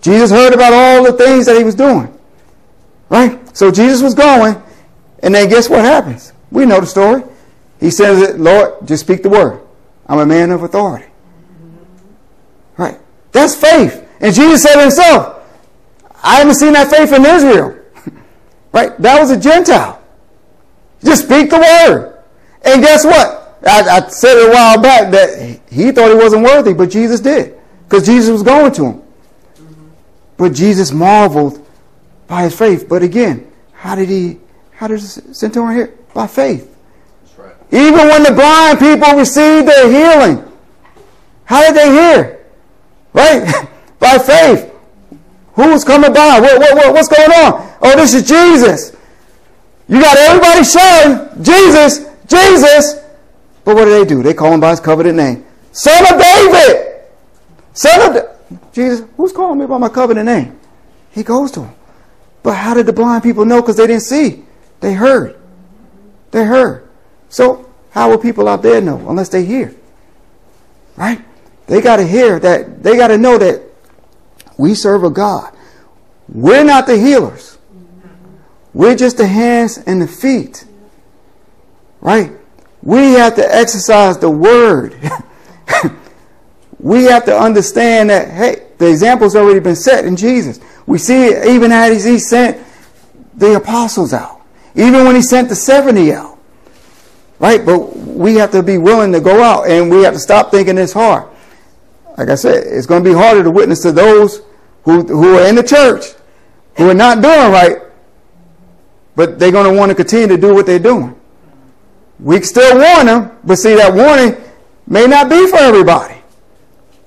Jesus 0.00 0.30
heard 0.30 0.54
about 0.54 0.72
all 0.72 1.04
the 1.04 1.12
things 1.12 1.46
that 1.46 1.56
he 1.56 1.64
was 1.64 1.74
doing. 1.74 2.16
Right? 3.08 3.56
So 3.56 3.70
Jesus 3.70 4.02
was 4.02 4.14
going, 4.14 4.60
and 5.22 5.34
then 5.34 5.48
guess 5.48 5.68
what 5.68 5.84
happens? 5.84 6.32
We 6.50 6.64
know 6.64 6.80
the 6.80 6.86
story. 6.86 7.22
He 7.78 7.90
says, 7.90 8.38
Lord, 8.38 8.86
just 8.86 9.04
speak 9.04 9.22
the 9.22 9.28
word. 9.28 9.60
I'm 10.06 10.18
a 10.18 10.26
man 10.26 10.50
of 10.50 10.62
authority. 10.62 11.06
Right? 12.76 12.98
That's 13.32 13.54
faith. 13.54 14.06
And 14.20 14.34
Jesus 14.34 14.62
said 14.62 14.74
to 14.74 14.82
himself, 14.82 15.44
I 16.22 16.36
haven't 16.36 16.54
seen 16.54 16.72
that 16.74 16.90
faith 16.90 17.12
in 17.12 17.24
Israel. 17.24 17.78
right? 18.72 18.96
That 18.98 19.20
was 19.20 19.30
a 19.30 19.40
Gentile. 19.40 20.02
Just 21.02 21.24
speak 21.24 21.50
the 21.50 21.58
word. 21.58 22.22
And 22.62 22.82
guess 22.82 23.04
what? 23.04 23.58
I, 23.66 23.80
I 23.80 24.08
said 24.08 24.36
it 24.36 24.48
a 24.48 24.52
while 24.52 24.80
back 24.80 25.10
that 25.12 25.60
he 25.70 25.92
thought 25.92 26.10
he 26.10 26.16
wasn't 26.16 26.42
worthy, 26.42 26.74
but 26.74 26.90
Jesus 26.90 27.20
did. 27.20 27.58
Because 27.84 28.06
Jesus 28.06 28.30
was 28.30 28.42
going 28.42 28.72
to 28.72 28.84
him. 28.84 29.02
But 30.40 30.54
Jesus 30.54 30.90
marveled 30.90 31.62
by 32.26 32.44
his 32.44 32.56
faith. 32.56 32.88
But 32.88 33.02
again, 33.02 33.52
how 33.74 33.94
did 33.94 34.08
he, 34.08 34.38
how 34.72 34.86
does 34.88 35.16
the 35.16 35.34
centurion 35.34 35.76
hear? 35.76 35.98
By 36.14 36.28
faith. 36.28 36.74
Right. 37.36 37.52
Even 37.70 38.08
when 38.08 38.22
the 38.22 38.32
blind 38.32 38.78
people 38.78 39.18
received 39.18 39.68
their 39.68 39.92
healing, 39.92 40.42
how 41.44 41.60
did 41.60 41.76
they 41.76 41.90
hear? 41.90 42.46
Right? 43.12 43.68
by 43.98 44.16
faith. 44.16 44.72
Who's 45.52 45.84
coming 45.84 46.14
by? 46.14 46.40
What, 46.40 46.58
what, 46.58 46.74
what, 46.74 46.94
what's 46.94 47.08
going 47.08 47.30
on? 47.32 47.76
Oh, 47.82 47.94
this 47.96 48.14
is 48.14 48.26
Jesus. 48.26 48.96
You 49.90 50.00
got 50.00 50.16
everybody 50.16 50.64
shouting, 50.64 51.44
Jesus, 51.44 52.06
Jesus. 52.26 52.94
But 53.62 53.74
what 53.74 53.84
do 53.84 53.90
they 53.90 54.06
do? 54.06 54.22
They 54.22 54.32
call 54.32 54.54
him 54.54 54.60
by 54.60 54.70
his 54.70 54.80
covenant 54.80 55.18
name. 55.18 55.44
Son 55.72 56.02
of 56.14 56.18
David. 56.18 57.02
Son 57.74 58.16
of 58.16 58.39
Jesus, 58.72 59.06
who's 59.16 59.32
calling 59.32 59.58
me 59.58 59.66
by 59.66 59.78
my 59.78 59.88
covenant 59.88 60.26
name? 60.26 60.58
He 61.12 61.22
goes 61.22 61.50
to 61.52 61.64
him. 61.64 61.74
But 62.42 62.54
how 62.54 62.74
did 62.74 62.86
the 62.86 62.92
blind 62.92 63.22
people 63.22 63.44
know? 63.44 63.60
Because 63.60 63.76
they 63.76 63.86
didn't 63.86 64.02
see. 64.02 64.44
They 64.80 64.94
heard. 64.94 65.38
They 66.30 66.44
heard. 66.44 66.88
So 67.28 67.70
how 67.90 68.10
will 68.10 68.18
people 68.18 68.48
out 68.48 68.62
there 68.62 68.80
know 68.80 69.08
unless 69.08 69.28
they 69.28 69.44
hear? 69.44 69.74
Right? 70.96 71.24
They 71.66 71.80
got 71.80 71.96
to 71.96 72.06
hear 72.06 72.38
that. 72.40 72.82
They 72.82 72.96
got 72.96 73.08
to 73.08 73.18
know 73.18 73.38
that 73.38 73.62
we 74.56 74.74
serve 74.74 75.04
a 75.04 75.10
God. 75.10 75.54
We're 76.28 76.64
not 76.64 76.86
the 76.86 76.98
healers. 76.98 77.58
We're 78.72 78.96
just 78.96 79.16
the 79.16 79.26
hands 79.26 79.78
and 79.78 80.00
the 80.00 80.06
feet. 80.06 80.64
Right? 82.00 82.32
We 82.82 83.12
have 83.14 83.36
to 83.36 83.54
exercise 83.54 84.18
the 84.18 84.30
word. 84.30 84.96
we 86.82 87.04
have 87.04 87.26
to 87.26 87.38
understand 87.38 88.08
that, 88.08 88.30
hey, 88.30 88.66
the 88.78 88.88
example's 88.88 89.36
already 89.36 89.60
been 89.60 89.76
set 89.76 90.06
in 90.06 90.16
Jesus. 90.16 90.60
We 90.86 90.98
see 90.98 91.26
it 91.26 91.46
even 91.46 91.72
as 91.72 92.04
he 92.04 92.18
sent 92.18 92.66
the 93.34 93.56
apostles 93.56 94.14
out, 94.14 94.40
even 94.74 95.04
when 95.04 95.14
he 95.14 95.22
sent 95.22 95.50
the 95.50 95.54
70 95.54 96.12
out. 96.12 96.38
Right? 97.38 97.64
But 97.64 97.96
we 97.96 98.36
have 98.36 98.50
to 98.52 98.62
be 98.62 98.78
willing 98.78 99.12
to 99.12 99.20
go 99.20 99.42
out 99.42 99.68
and 99.68 99.90
we 99.90 100.02
have 100.02 100.14
to 100.14 100.18
stop 100.18 100.50
thinking 100.50 100.78
it's 100.78 100.92
hard. 100.92 101.28
Like 102.16 102.28
I 102.28 102.34
said, 102.34 102.66
it's 102.66 102.86
going 102.86 103.04
to 103.04 103.10
be 103.10 103.14
harder 103.14 103.42
to 103.42 103.50
witness 103.50 103.82
to 103.82 103.92
those 103.92 104.42
who, 104.84 105.02
who 105.02 105.38
are 105.38 105.46
in 105.46 105.54
the 105.54 105.62
church, 105.62 106.04
who 106.76 106.88
are 106.90 106.94
not 106.94 107.22
doing 107.22 107.50
right, 107.50 107.78
but 109.16 109.38
they're 109.38 109.52
going 109.52 109.70
to 109.70 109.78
want 109.78 109.90
to 109.90 109.94
continue 109.94 110.28
to 110.28 110.36
do 110.36 110.54
what 110.54 110.66
they're 110.66 110.78
doing. 110.78 111.18
We 112.18 112.36
can 112.36 112.44
still 112.44 112.78
warn 112.78 113.06
them, 113.06 113.38
but 113.44 113.56
see, 113.56 113.74
that 113.74 113.94
warning 113.94 114.42
may 114.86 115.06
not 115.06 115.28
be 115.30 115.46
for 115.46 115.56
everybody. 115.56 116.19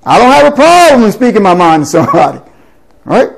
I 0.06 0.18
don't 0.18 0.30
have 0.30 0.52
a 0.52 0.56
problem 0.56 1.04
in 1.04 1.12
speaking 1.12 1.42
my 1.42 1.54
mind 1.54 1.84
to 1.84 1.86
somebody. 1.86 2.40
Right? 3.06 3.28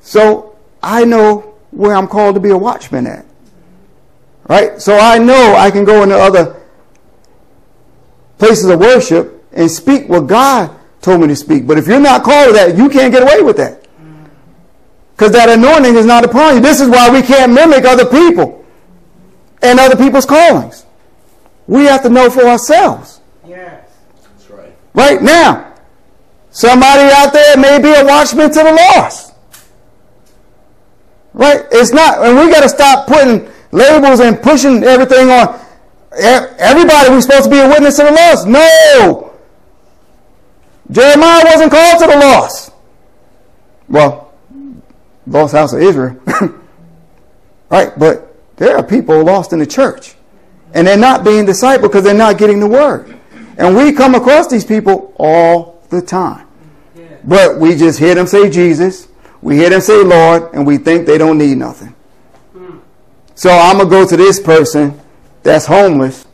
So 0.00 0.56
I 0.82 1.04
know 1.04 1.54
where 1.70 1.94
I'm 1.94 2.08
called 2.08 2.34
to 2.34 2.40
be 2.40 2.50
a 2.50 2.58
watchman 2.58 3.06
at. 3.06 3.24
Right? 4.48 4.80
So 4.82 4.98
I 4.98 5.18
know 5.18 5.54
I 5.56 5.70
can 5.70 5.84
go 5.84 6.02
into 6.02 6.18
other 6.18 6.60
places 8.38 8.68
of 8.68 8.80
worship 8.80 9.44
and 9.52 9.70
speak 9.70 10.08
what 10.08 10.26
God 10.26 10.76
told 11.00 11.20
me 11.20 11.28
to 11.28 11.36
speak. 11.36 11.68
But 11.68 11.78
if 11.78 11.86
you're 11.86 12.00
not 12.00 12.24
called 12.24 12.48
to 12.48 12.52
that, 12.54 12.76
you 12.76 12.88
can't 12.88 13.12
get 13.12 13.22
away 13.22 13.42
with 13.42 13.56
that. 13.58 13.86
Because 15.14 15.32
that 15.32 15.48
anointing 15.48 15.94
is 15.94 16.04
not 16.04 16.24
upon 16.24 16.56
you. 16.56 16.60
This 16.60 16.80
is 16.80 16.88
why 16.88 17.08
we 17.10 17.22
can't 17.22 17.52
mimic 17.52 17.84
other 17.84 18.04
people 18.04 18.64
and 19.62 19.80
other 19.80 19.96
people's 19.96 20.26
callings. 20.26 20.84
We 21.66 21.84
have 21.84 22.02
to 22.02 22.10
know 22.10 22.28
for 22.28 22.44
ourselves. 22.44 23.20
Yes. 23.46 23.75
Right 24.96 25.20
now, 25.20 25.74
somebody 26.50 27.12
out 27.12 27.34
there 27.34 27.56
may 27.58 27.78
be 27.78 27.92
a 27.92 28.04
watchman 28.04 28.50
to 28.50 28.58
the 28.58 28.72
lost. 28.72 29.34
Right? 31.34 31.60
It's 31.70 31.92
not, 31.92 32.24
and 32.24 32.38
we 32.38 32.50
got 32.50 32.62
to 32.62 32.68
stop 32.70 33.06
putting 33.06 33.46
labels 33.72 34.20
and 34.20 34.40
pushing 34.40 34.82
everything 34.82 35.28
on 35.28 35.60
everybody. 36.18 37.10
We're 37.10 37.20
supposed 37.20 37.44
to 37.44 37.50
be 37.50 37.58
a 37.58 37.68
witness 37.68 37.96
to 37.96 38.04
the 38.04 38.10
lost. 38.10 38.46
No. 38.46 39.34
Jeremiah 40.90 41.44
wasn't 41.44 41.72
called 41.72 42.00
to 42.00 42.06
the 42.06 42.16
lost. 42.16 42.72
Well, 43.88 44.32
lost 45.26 45.52
house 45.52 45.74
of 45.74 45.82
Israel. 45.82 46.18
right? 47.68 47.92
But 47.98 48.34
there 48.56 48.78
are 48.78 48.82
people 48.82 49.22
lost 49.22 49.52
in 49.52 49.58
the 49.58 49.66
church. 49.66 50.14
And 50.72 50.86
they're 50.86 50.96
not 50.96 51.22
being 51.22 51.44
discipled 51.44 51.82
because 51.82 52.02
they're 52.02 52.14
not 52.14 52.38
getting 52.38 52.60
the 52.60 52.66
word. 52.66 53.15
And 53.58 53.76
we 53.76 53.92
come 53.92 54.14
across 54.14 54.48
these 54.48 54.64
people 54.64 55.14
all 55.18 55.82
the 55.90 56.02
time. 56.02 56.46
But 57.24 57.58
we 57.58 57.76
just 57.76 57.98
hear 57.98 58.14
them 58.14 58.26
say 58.26 58.50
Jesus. 58.50 59.08
We 59.42 59.56
hear 59.56 59.70
them 59.70 59.80
say 59.80 60.02
Lord. 60.02 60.54
And 60.54 60.66
we 60.66 60.78
think 60.78 61.06
they 61.06 61.18
don't 61.18 61.38
need 61.38 61.56
nothing. 61.56 61.94
So 63.34 63.50
I'm 63.50 63.76
going 63.76 63.88
to 63.88 63.90
go 63.90 64.08
to 64.08 64.16
this 64.16 64.40
person 64.40 64.98
that's 65.42 65.66
homeless. 65.66 66.26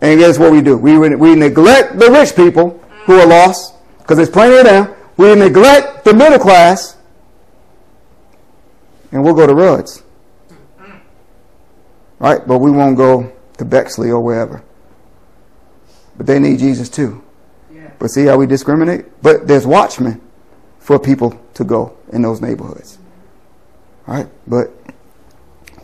And 0.00 0.20
guess 0.20 0.38
what 0.38 0.52
we 0.52 0.60
do? 0.60 0.76
We, 0.76 0.98
we 0.98 1.34
neglect 1.34 1.98
the 1.98 2.10
rich 2.10 2.36
people 2.36 2.82
who 3.04 3.18
are 3.18 3.26
lost 3.26 3.74
because 3.98 4.18
there's 4.18 4.30
plenty 4.30 4.56
of 4.56 4.64
them. 4.64 4.94
We 5.16 5.34
neglect 5.34 6.04
the 6.04 6.12
middle 6.12 6.38
class, 6.38 6.96
and 9.10 9.24
we'll 9.24 9.34
go 9.34 9.46
to 9.46 9.54
Rudd's. 9.54 10.02
Right? 12.18 12.46
But 12.46 12.58
we 12.58 12.70
won't 12.70 12.96
go 12.96 13.32
to 13.56 13.64
Bexley 13.64 14.10
or 14.10 14.20
wherever. 14.20 14.62
But 16.16 16.26
they 16.26 16.38
need 16.38 16.58
Jesus 16.58 16.88
too. 16.88 17.22
Yeah. 17.72 17.90
But 17.98 18.10
see 18.10 18.24
how 18.24 18.36
we 18.36 18.46
discriminate? 18.46 19.06
But 19.22 19.46
there's 19.46 19.66
watchmen 19.66 20.20
for 20.78 20.98
people 20.98 21.38
to 21.54 21.64
go 21.64 21.96
in 22.12 22.22
those 22.22 22.40
neighborhoods. 22.40 22.98
Right? 24.06 24.28
But 24.46 24.70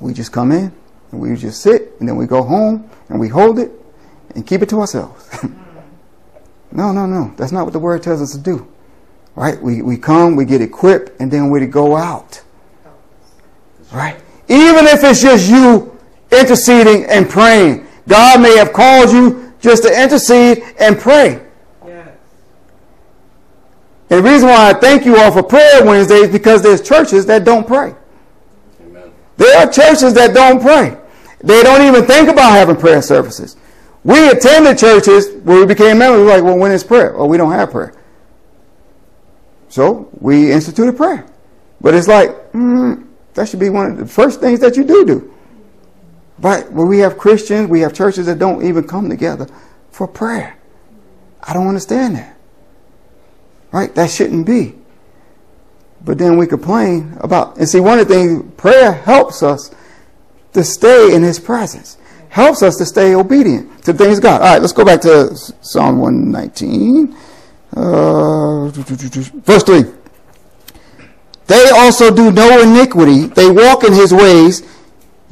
we 0.00 0.12
just 0.12 0.32
come 0.32 0.52
in 0.52 0.72
and 1.10 1.20
we 1.20 1.36
just 1.36 1.62
sit 1.62 1.94
and 1.98 2.08
then 2.08 2.16
we 2.16 2.26
go 2.26 2.42
home 2.42 2.88
and 3.08 3.20
we 3.20 3.28
hold 3.28 3.58
it 3.58 3.70
and 4.34 4.46
keep 4.46 4.62
it 4.62 4.68
to 4.70 4.80
ourselves. 4.80 5.28
No, 6.72 6.92
no, 6.92 7.06
no. 7.06 7.32
That's 7.36 7.52
not 7.52 7.64
what 7.64 7.72
the 7.72 7.78
word 7.78 8.02
tells 8.02 8.22
us 8.22 8.32
to 8.32 8.38
do. 8.38 8.66
Right? 9.34 9.60
We, 9.60 9.82
we 9.82 9.96
come, 9.96 10.36
we 10.36 10.44
get 10.44 10.60
equipped, 10.60 11.20
and 11.20 11.30
then 11.30 11.50
we 11.50 11.66
go 11.66 11.96
out. 11.96 12.42
Right? 13.92 14.16
Even 14.48 14.86
if 14.86 15.04
it's 15.04 15.22
just 15.22 15.48
you 15.50 15.98
interceding 16.30 17.04
and 17.04 17.28
praying. 17.28 17.86
God 18.08 18.40
may 18.40 18.56
have 18.56 18.72
called 18.72 19.10
you 19.10 19.51
just 19.62 19.84
to 19.84 20.02
intercede 20.02 20.62
and 20.78 20.98
pray. 20.98 21.40
Yes. 21.86 22.08
And 24.10 24.18
the 24.18 24.30
reason 24.30 24.48
why 24.48 24.70
I 24.70 24.74
thank 24.74 25.06
you 25.06 25.16
all 25.16 25.32
for 25.32 25.42
prayer 25.42 25.84
Wednesdays 25.84 26.28
because 26.28 26.62
there's 26.62 26.82
churches 26.82 27.24
that 27.26 27.44
don't 27.44 27.66
pray. 27.66 27.94
Amen. 28.82 29.12
There 29.38 29.58
are 29.58 29.70
churches 29.70 30.12
that 30.14 30.34
don't 30.34 30.60
pray. 30.60 30.98
They 31.42 31.62
don't 31.62 31.86
even 31.86 32.04
think 32.04 32.28
about 32.28 32.52
having 32.52 32.76
prayer 32.76 33.00
services. 33.00 33.56
We 34.04 34.30
attended 34.30 34.78
churches 34.78 35.30
where 35.44 35.60
we 35.60 35.66
became 35.66 35.98
members. 35.98 36.18
We 36.18 36.24
were 36.24 36.32
like, 36.32 36.44
well, 36.44 36.58
when 36.58 36.72
is 36.72 36.82
prayer? 36.82 37.16
Well, 37.16 37.28
we 37.28 37.36
don't 37.36 37.52
have 37.52 37.70
prayer. 37.70 37.94
So 39.68 40.10
we 40.20 40.50
instituted 40.50 40.96
prayer. 40.96 41.24
But 41.80 41.94
it's 41.94 42.08
like, 42.08 42.52
mm, 42.52 43.06
that 43.34 43.48
should 43.48 43.60
be 43.60 43.70
one 43.70 43.92
of 43.92 43.96
the 43.96 44.06
first 44.06 44.40
things 44.40 44.58
that 44.60 44.76
you 44.76 44.84
do 44.84 45.04
do. 45.04 45.31
But 46.42 46.70
when 46.70 46.88
we 46.88 46.98
have 46.98 47.16
Christians, 47.16 47.70
we 47.70 47.80
have 47.80 47.94
churches 47.94 48.26
that 48.26 48.38
don't 48.38 48.62
even 48.62 48.86
come 48.86 49.08
together 49.08 49.46
for 49.90 50.06
prayer. 50.06 50.58
I 51.42 51.54
don't 51.54 51.68
understand 51.68 52.16
that. 52.16 52.36
Right? 53.72 53.94
That 53.94 54.10
shouldn't 54.10 54.46
be. 54.46 54.74
But 56.04 56.18
then 56.18 56.36
we 56.36 56.46
complain 56.46 57.16
about, 57.20 57.56
and 57.56 57.66
see, 57.66 57.80
one 57.80 57.98
of 57.98 58.08
the 58.08 58.14
things, 58.14 58.54
prayer 58.58 58.92
helps 58.92 59.42
us 59.42 59.74
to 60.52 60.62
stay 60.62 61.14
in 61.14 61.22
His 61.22 61.38
presence 61.38 61.96
helps 62.32 62.62
us 62.62 62.78
to 62.78 62.86
stay 62.86 63.14
obedient 63.14 63.84
to 63.84 63.92
things 63.92 64.18
God. 64.18 64.40
All 64.40 64.48
right, 64.48 64.60
let's 64.60 64.72
go 64.72 64.86
back 64.86 65.02
to 65.02 65.36
Psalm 65.60 65.98
119. 65.98 67.14
Uh, 67.76 68.68
verse 68.70 69.62
3. 69.62 69.84
They 71.46 71.70
also 71.74 72.14
do 72.14 72.32
no 72.32 72.62
iniquity. 72.62 73.26
They 73.26 73.50
walk 73.50 73.84
in 73.84 73.92
his 73.92 74.14
ways. 74.14 74.62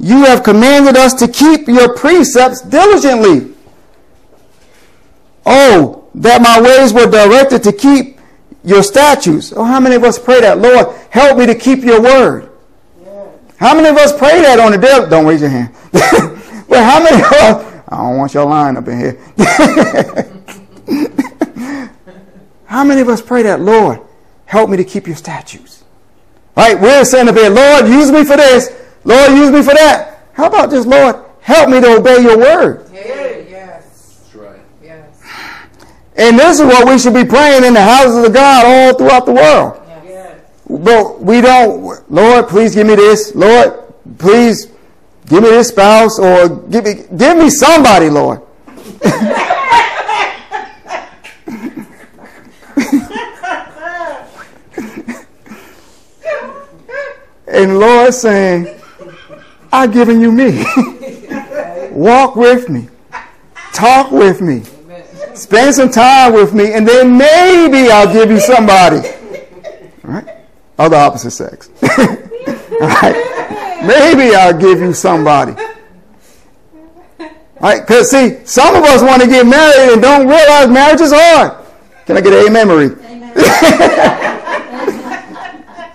You 0.01 0.25
have 0.25 0.41
commanded 0.41 0.97
us 0.97 1.13
to 1.15 1.27
keep 1.27 1.67
your 1.67 1.95
precepts 1.95 2.61
diligently. 2.61 3.53
Oh, 5.45 6.09
that 6.15 6.41
my 6.41 6.59
ways 6.59 6.91
were 6.91 7.05
directed 7.05 7.61
to 7.63 7.71
keep 7.71 8.19
your 8.63 8.81
statutes. 8.81 9.53
Oh, 9.55 9.63
how 9.63 9.79
many 9.79 9.95
of 9.95 10.03
us 10.03 10.17
pray 10.17 10.41
that? 10.41 10.57
Lord, 10.57 10.87
help 11.11 11.37
me 11.37 11.45
to 11.45 11.53
keep 11.53 11.83
your 11.83 12.01
word. 12.01 12.49
How 13.57 13.75
many 13.75 13.89
of 13.89 13.97
us 13.97 14.17
pray 14.17 14.41
that 14.41 14.59
on 14.59 14.71
the 14.71 14.79
day? 14.79 15.05
Don't 15.07 15.27
raise 15.27 15.41
your 15.41 15.51
hand. 15.51 15.75
Well, 16.71 16.83
how 16.85 17.03
many 17.03 17.21
of 17.21 17.31
us, 17.33 17.83
I 17.89 17.97
don't 17.97 18.17
want 18.17 18.33
your 18.33 18.45
line 18.45 18.77
up 18.77 18.87
in 18.87 18.97
here. 18.97 19.19
How 22.65 22.85
many 22.85 23.01
of 23.01 23.09
us 23.09 23.21
pray 23.21 23.43
that, 23.43 23.59
Lord, 23.59 23.99
help 24.45 24.69
me 24.69 24.77
to 24.77 24.85
keep 24.85 25.05
your 25.05 25.17
statutes? 25.17 25.83
Right? 26.55 26.79
We're 26.79 27.03
saying 27.03 27.25
to 27.25 27.33
bed, 27.33 27.51
Lord, 27.51 27.91
use 27.91 28.09
me 28.09 28.23
for 28.23 28.37
this. 28.37 28.69
Lord, 29.03 29.31
use 29.31 29.51
me 29.51 29.61
for 29.63 29.73
that. 29.73 30.27
How 30.33 30.47
about 30.47 30.69
just, 30.69 30.87
Lord, 30.87 31.15
help 31.41 31.69
me 31.69 31.81
to 31.81 31.97
obey 31.97 32.21
your 32.21 32.37
word? 32.37 32.87
Hey, 32.89 33.47
yes. 33.49 34.19
That's 34.23 34.35
right. 34.35 34.59
Yes. 34.83 35.21
And 36.15 36.37
this 36.37 36.59
is 36.59 36.65
what 36.65 36.87
we 36.87 36.99
should 36.99 37.13
be 37.13 37.25
praying 37.25 37.63
in 37.63 37.73
the 37.73 37.81
houses 37.81 38.25
of 38.25 38.33
God 38.33 38.65
all 38.65 38.97
throughout 38.97 39.25
the 39.25 39.33
world. 39.33 39.81
Yes. 40.05 40.39
But 40.69 41.21
we 41.21 41.41
don't, 41.41 42.11
Lord, 42.11 42.47
please 42.47 42.75
give 42.75 42.87
me 42.87 42.95
this. 42.95 43.33
Lord, 43.33 43.93
please 44.17 44.67
give 45.27 45.43
me 45.43 45.49
this 45.49 45.69
spouse 45.69 46.19
or 46.19 46.49
give 46.49 46.85
me, 46.85 47.05
give 47.17 47.37
me 47.37 47.49
somebody, 47.49 48.09
Lord. 48.09 48.41
and 57.47 57.79
Lord 57.79 58.13
saying, 58.13 58.80
I've 59.71 59.93
given 59.93 60.19
you 60.19 60.31
me. 60.31 60.65
Walk 61.91 62.35
with 62.35 62.69
me. 62.69 62.89
Talk 63.73 64.11
with 64.11 64.41
me. 64.41 64.63
Spend 65.33 65.73
some 65.75 65.89
time 65.89 66.33
with 66.33 66.53
me, 66.53 66.73
and 66.73 66.85
then 66.87 67.17
maybe 67.17 67.89
I'll 67.89 68.11
give 68.11 68.29
you 68.29 68.39
somebody. 68.39 69.07
All 70.03 70.11
right? 70.11 70.27
Of 70.77 70.91
the 70.91 70.97
opposite 70.97 71.31
sex. 71.31 71.69
All 71.81 71.97
right? 72.81 73.81
Maybe 73.85 74.35
I'll 74.35 74.57
give 74.57 74.79
you 74.79 74.93
somebody. 74.93 75.53
All 77.19 77.29
right? 77.61 77.81
Because, 77.81 78.11
see, 78.11 78.45
some 78.45 78.75
of 78.75 78.83
us 78.83 79.01
want 79.01 79.21
to 79.21 79.27
get 79.27 79.45
married 79.45 79.93
and 79.93 80.01
don't 80.01 80.27
realize 80.27 80.67
marriage 80.69 81.01
is 81.01 81.13
hard. 81.15 81.65
Can 82.05 82.17
I 82.17 82.21
get 82.21 82.33
amen, 82.45 82.67
Marie? 82.67 82.87
Amen. 83.05 83.31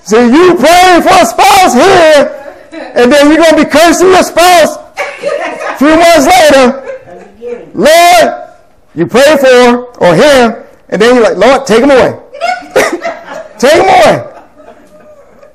see, 0.03 0.17
you 0.17 0.55
praying 0.55 1.03
for 1.03 1.13
a 1.13 1.27
spouse 1.27 1.75
here 1.75 2.36
and 2.97 3.13
then 3.13 3.29
you're 3.29 3.37
going 3.37 3.57
to 3.57 3.65
be 3.65 3.71
cursing 3.71 4.09
your 4.09 4.23
spouse 4.23 4.77
a 4.77 5.77
few 5.79 5.95
months 5.97 6.27
later. 6.27 6.83
Lord, 7.75 8.51
you 8.95 9.07
pray 9.07 9.37
for 9.37 9.85
or 9.99 10.15
him, 10.15 10.65
and 10.89 11.01
then 11.01 11.15
you're 11.15 11.23
like, 11.23 11.37
Lord, 11.37 11.67
take 11.67 11.83
him 11.83 11.91
away. 11.91 12.19
take 13.59 13.75
him 13.75 13.85
away. 13.85 14.43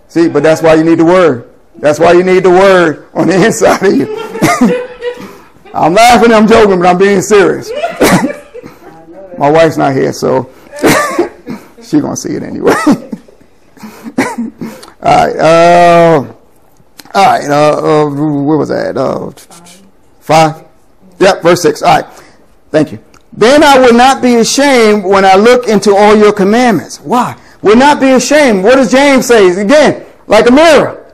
See, 0.08 0.30
but 0.30 0.44
that's 0.44 0.62
why 0.62 0.76
you 0.76 0.84
need 0.84 1.00
the 1.00 1.06
word. 1.06 1.50
That's 1.78 2.00
why 2.00 2.12
you 2.12 2.24
need 2.24 2.44
the 2.44 2.52
word 2.52 3.08
on 3.14 3.28
the 3.28 3.44
inside 3.44 3.84
of 3.84 3.96
you. 3.96 4.06
I'm 5.74 5.94
laughing, 5.94 6.32
I'm 6.32 6.48
joking, 6.48 6.80
but 6.80 6.88
I'm 6.88 6.98
being 6.98 7.22
serious. 7.22 7.72
My 9.38 9.50
wife's 9.50 9.78
not 9.78 9.94
here, 9.94 10.14
so 10.14 10.52
she's 11.78 12.02
going 12.02 12.14
to 12.14 12.18
see 12.18 12.36
it 12.36 12.44
anyway. 12.44 12.74
All 15.02 15.28
right. 15.28 15.36
Uh, 15.36 16.31
all 17.14 17.26
right, 17.26 17.50
uh, 17.50 18.06
uh, 18.06 18.10
where 18.44 18.58
was 18.58 18.70
that? 18.70 18.98
Uh, 18.98 19.32
five? 20.20 20.64
Yep, 21.20 21.44
verse 21.44 21.62
six. 21.62 21.82
All 21.82 22.02
right, 22.02 22.24
thank 22.70 22.92
you. 22.92 23.00
Then 23.34 23.64
I 23.64 23.80
will 23.80 23.94
not 23.94 24.22
be 24.22 24.36
ashamed 24.36 25.06
when 25.06 25.24
I 25.24 25.36
look 25.36 25.68
into 25.68 25.96
all 25.96 26.16
your 26.16 26.34
commandments. 26.34 27.00
Why? 27.00 27.40
Will 27.62 27.78
not 27.78 28.00
be 28.00 28.12
ashamed. 28.12 28.64
What 28.64 28.76
does 28.76 28.92
James 28.92 29.26
say? 29.26 29.50
Again, 29.62 30.06
like 30.28 30.50
a 30.50 30.52
mirror. 30.52 31.14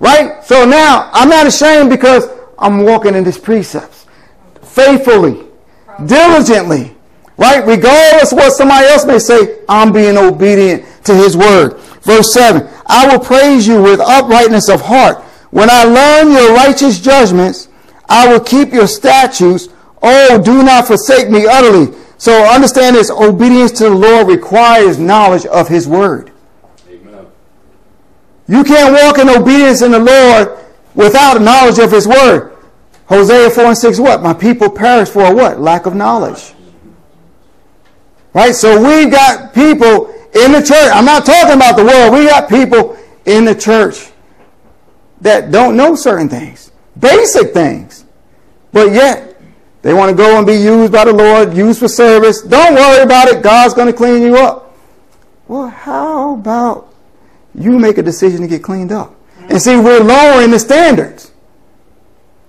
Right? 0.00 0.42
So 0.44 0.64
now 0.64 1.10
I'm 1.12 1.28
not 1.28 1.46
ashamed 1.46 1.90
because 1.90 2.28
I'm 2.58 2.84
walking 2.84 3.14
in 3.14 3.24
his 3.24 3.38
precepts 3.38 4.06
faithfully, 4.62 5.46
diligently. 6.06 6.96
Right? 7.36 7.64
Regardless 7.66 8.32
what 8.32 8.52
somebody 8.52 8.86
else 8.86 9.06
may 9.06 9.18
say, 9.18 9.60
I'm 9.68 9.92
being 9.92 10.16
obedient 10.18 10.84
to 11.04 11.14
his 11.14 11.36
word. 11.36 11.80
Verse 12.02 12.32
7 12.32 12.68
I 12.86 13.08
will 13.08 13.22
praise 13.22 13.66
you 13.66 13.82
with 13.82 14.00
uprightness 14.00 14.68
of 14.68 14.80
heart. 14.80 15.22
When 15.50 15.68
I 15.70 15.84
learn 15.84 16.32
your 16.32 16.54
righteous 16.54 17.00
judgments, 17.00 17.68
I 18.08 18.30
will 18.30 18.40
keep 18.40 18.72
your 18.72 18.86
statutes. 18.86 19.68
Oh, 20.02 20.40
do 20.42 20.62
not 20.62 20.86
forsake 20.86 21.30
me 21.30 21.46
utterly. 21.46 21.96
So 22.18 22.44
understand 22.44 22.96
this 22.96 23.10
obedience 23.10 23.72
to 23.72 23.84
the 23.84 23.94
Lord 23.94 24.28
requires 24.28 24.98
knowledge 24.98 25.46
of 25.46 25.68
his 25.68 25.88
word. 25.88 26.32
Amen. 26.88 27.26
You 28.46 28.64
can't 28.64 28.92
walk 28.92 29.18
in 29.18 29.28
obedience 29.28 29.82
in 29.82 29.92
the 29.92 29.98
Lord 29.98 30.58
without 30.94 31.40
knowledge 31.40 31.78
of 31.78 31.90
his 31.90 32.06
word. 32.06 32.56
Hosea 33.06 33.50
4 33.50 33.64
and 33.64 33.78
6, 33.78 33.98
what? 33.98 34.22
My 34.22 34.32
people 34.34 34.70
perish 34.70 35.08
for 35.08 35.34
what? 35.34 35.60
Lack 35.60 35.86
of 35.86 35.94
knowledge. 35.94 36.52
Right? 38.32 38.54
So 38.54 38.80
we've 38.80 39.10
got 39.10 39.52
people 39.52 40.14
in 40.34 40.52
the 40.52 40.60
church. 40.60 40.90
I'm 40.92 41.04
not 41.04 41.26
talking 41.26 41.54
about 41.54 41.76
the 41.76 41.84
world. 41.84 42.12
We 42.12 42.26
got 42.26 42.48
people 42.48 42.96
in 43.26 43.44
the 43.44 43.54
church 43.54 44.10
that 45.20 45.50
don't 45.50 45.76
know 45.76 45.94
certain 45.94 46.28
things, 46.28 46.72
basic 46.98 47.52
things, 47.52 48.04
but 48.72 48.92
yet 48.92 49.40
they 49.82 49.94
want 49.94 50.10
to 50.10 50.16
go 50.16 50.36
and 50.36 50.46
be 50.46 50.54
used 50.54 50.92
by 50.92 51.04
the 51.04 51.12
Lord, 51.12 51.54
used 51.54 51.80
for 51.80 51.88
service. 51.88 52.42
Don't 52.42 52.74
worry 52.74 53.02
about 53.02 53.28
it. 53.28 53.42
God's 53.42 53.74
going 53.74 53.86
to 53.86 53.92
clean 53.92 54.22
you 54.22 54.36
up. 54.36 54.76
Well, 55.48 55.68
how 55.68 56.34
about 56.34 56.94
you 57.54 57.78
make 57.78 57.98
a 57.98 58.02
decision 58.02 58.42
to 58.42 58.46
get 58.46 58.62
cleaned 58.62 58.92
up? 58.92 59.14
And 59.48 59.60
see, 59.60 59.76
we're 59.76 60.00
lowering 60.00 60.50
the 60.50 60.58
standards. 60.58 61.32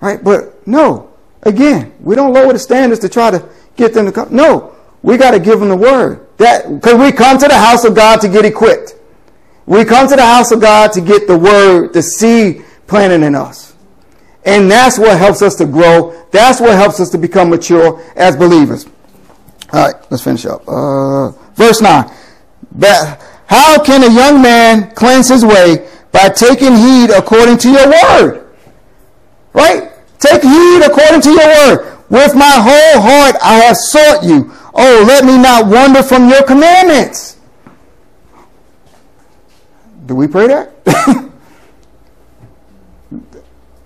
Right? 0.02 0.24
But 0.24 0.68
no, 0.68 1.12
again, 1.44 1.94
we 2.00 2.16
don't 2.16 2.34
lower 2.34 2.54
the 2.54 2.60
standards 2.60 3.02
to 3.02 3.10
try 3.10 3.32
to 3.32 3.48
get 3.76 3.94
them 3.94 4.06
to 4.06 4.12
come. 4.12 4.36
No, 4.36 4.76
we 5.02 5.18
got 5.18 5.32
to 5.32 5.40
give 5.40 5.60
them 5.60 5.70
the 5.70 5.78
word. 5.78 6.28
That 6.42 6.68
because 6.68 6.96
we 6.96 7.12
come 7.12 7.38
to 7.38 7.48
the 7.48 7.58
house 7.58 7.86
of 7.86 7.96
God 7.96 8.20
to 8.22 8.28
get 8.28 8.46
equipped. 8.46 8.96
We 9.68 9.86
come 9.86 10.08
to 10.10 10.16
the 10.16 10.26
house 10.26 10.52
of 10.52 10.60
God 10.60 10.92
to 10.94 11.02
get 11.02 11.28
the 11.28 11.38
word, 11.38 11.94
the 11.94 12.02
seed 12.02 12.66
planted 12.88 13.22
in 13.22 13.36
us. 13.36 13.76
And 14.44 14.70
that's 14.70 14.98
what 14.98 15.20
helps 15.20 15.44
us 15.44 15.56
to 15.58 15.68
grow. 15.68 16.20
That's 16.32 16.60
what 16.60 16.74
helps 16.74 17.00
us 17.00 17.12
to 17.12 17.20
become 17.20 17.52
mature 17.52 18.04
as 18.16 18.36
believers. 18.36 18.88
All 19.72 19.86
right, 19.86 19.96
let's 20.10 20.24
finish 20.24 20.48
up. 20.48 20.68
Uh, 20.68 21.30
verse 21.54 21.80
9. 21.80 22.12
But 22.72 23.22
how 23.46 23.84
can 23.84 24.04
a 24.04 24.12
young 24.12 24.42
man 24.42 24.96
cleanse 24.96 25.30
his 25.30 25.46
way? 25.46 25.88
By 26.12 26.30
taking 26.30 26.76
heed 26.76 27.12
according 27.12 27.60
to 27.60 27.70
your 27.70 27.88
word. 27.88 28.50
Right? 29.54 29.92
Take 30.18 30.42
heed 30.42 30.82
according 30.84 31.22
to 31.22 31.30
your 31.30 31.48
word. 31.48 31.98
With 32.10 32.34
my 32.34 32.52
whole 32.52 33.02
heart 33.02 33.36
I 33.44 33.58
have 33.60 33.78
sought 33.78 34.24
you. 34.24 34.52
Oh, 34.74 35.04
let 35.08 35.26
me 35.26 35.38
not 35.38 35.68
wander 35.68 36.02
from 36.02 36.30
your 36.30 36.44
commandments. 36.44 37.38
Do 40.06 40.16
we 40.16 40.28
pray 40.28 40.48
that? 40.48 40.74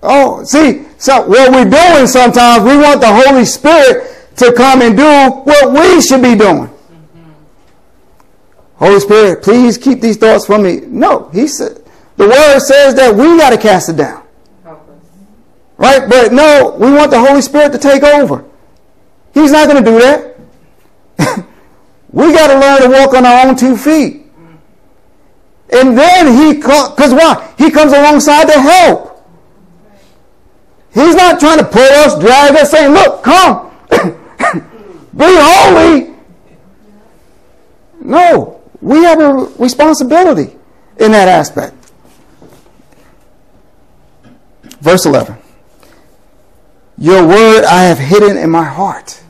oh, 0.04 0.44
see, 0.44 0.86
so 0.98 1.28
what 1.28 1.52
we're 1.52 1.70
doing 1.70 2.08
sometimes, 2.08 2.64
we 2.64 2.78
want 2.78 3.02
the 3.02 3.12
Holy 3.12 3.46
Spirit 3.46 4.12
to 4.38 4.54
come 4.54 4.82
and 4.82 4.96
do 4.96 5.04
what 5.04 5.72
we 5.72 6.02
should 6.02 6.22
be 6.22 6.36
doing. 6.36 6.68
Mm-hmm. 6.68 7.32
Holy 8.76 9.00
Spirit, 9.00 9.44
please 9.44 9.78
keep 9.78 10.02
these 10.02 10.18
thoughts 10.18 10.46
from 10.46 10.64
me. 10.64 10.82
No, 10.82 11.30
he 11.30 11.48
said 11.48 11.86
the 12.18 12.28
word 12.28 12.60
says 12.60 12.96
that 12.96 13.14
we 13.14 13.38
got 13.38 13.50
to 13.50 13.58
cast 13.58 13.90
it 13.90 13.98
down. 13.98 14.24
Right? 15.78 16.10
But 16.10 16.32
no, 16.32 16.76
we 16.80 16.92
want 16.92 17.12
the 17.12 17.20
Holy 17.20 17.42
Spirit 17.42 17.74
to 17.74 17.78
take 17.78 18.02
over. 18.04 18.46
He's 19.34 19.52
not 19.52 19.68
going 19.68 19.84
to 19.84 19.92
do 19.92 20.00
that. 20.00 20.35
we 22.12 22.34
got 22.34 22.48
to 22.48 22.60
learn 22.60 22.82
to 22.84 22.90
walk 22.90 23.14
on 23.14 23.26
our 23.26 23.48
own 23.48 23.56
two 23.56 23.78
feet. 23.78 24.26
And 25.72 25.98
then 25.98 26.28
he, 26.38 26.54
because 26.54 27.14
why? 27.14 27.54
He 27.58 27.72
comes 27.72 27.92
alongside 27.92 28.46
to 28.46 28.60
help. 28.60 29.12
He's 30.94 31.16
not 31.16 31.40
trying 31.40 31.58
to 31.58 31.66
pull 31.66 31.82
us, 31.82 32.18
drag 32.20 32.56
us, 32.56 32.72
saying, 32.72 32.94
look, 32.94 33.24
come, 33.24 33.70
be 35.18 35.26
holy. 35.26 36.16
No, 38.00 38.62
we 38.80 39.04
have 39.04 39.20
a 39.20 39.34
responsibility 39.60 40.56
in 40.98 41.12
that 41.12 41.28
aspect. 41.28 41.74
Verse 44.80 45.06
11. 45.06 45.36
Your 46.98 47.28
word 47.28 47.66
I 47.66 47.84
have 47.84 48.00
hidden 48.00 48.38
in 48.38 48.50
my 48.50 48.64
heart 48.64 49.22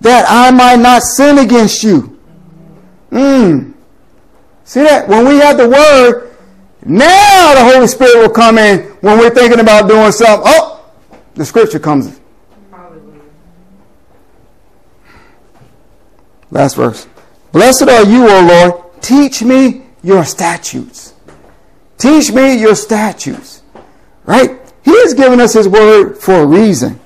that 0.00 0.26
I 0.28 0.50
might 0.50 0.78
not 0.78 1.02
sin 1.02 1.38
against 1.38 1.82
you. 1.82 2.18
Mm. 3.10 3.74
See 4.64 4.82
that? 4.82 5.08
When 5.08 5.26
we 5.26 5.36
have 5.36 5.56
the 5.56 5.68
word, 5.68 6.30
now 6.84 7.54
the 7.54 7.72
Holy 7.72 7.86
Spirit 7.86 8.16
will 8.16 8.30
come 8.30 8.56
in 8.58 8.80
when 9.00 9.18
we're 9.18 9.30
thinking 9.30 9.60
about 9.60 9.88
doing 9.88 10.12
something. 10.12 10.44
Oh, 10.46 10.84
the 11.34 11.44
scripture 11.44 11.78
comes. 11.78 12.06
In. 12.06 12.20
Last 16.50 16.74
verse. 16.74 17.06
Blessed 17.52 17.88
are 17.88 18.04
you, 18.04 18.28
O 18.28 18.46
Lord. 18.46 19.02
Teach 19.02 19.42
me 19.42 19.82
your 20.02 20.24
statutes. 20.24 21.14
Teach 21.98 22.32
me 22.32 22.58
your 22.58 22.74
statutes. 22.74 23.62
Right? 24.24 24.58
He 24.84 24.90
has 25.02 25.14
given 25.14 25.40
us 25.40 25.52
his 25.52 25.68
word 25.68 26.16
for 26.16 26.34
a 26.34 26.46
reason. 26.46 26.98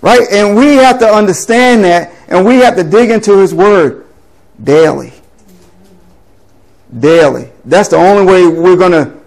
Right? 0.00 0.28
And 0.30 0.56
we 0.56 0.74
have 0.76 0.98
to 1.00 1.06
understand 1.06 1.84
that 1.84 2.12
And 2.28 2.44
we 2.44 2.56
have 2.56 2.76
to 2.76 2.84
dig 2.84 3.10
into 3.10 3.38
his 3.38 3.54
word 3.54 4.06
daily. 4.62 5.14
Daily. 6.96 7.50
That's 7.64 7.88
the 7.88 7.96
only 7.96 8.24
way 8.24 8.46
we're 8.46 8.76
going 8.76 8.92
to 8.92 9.18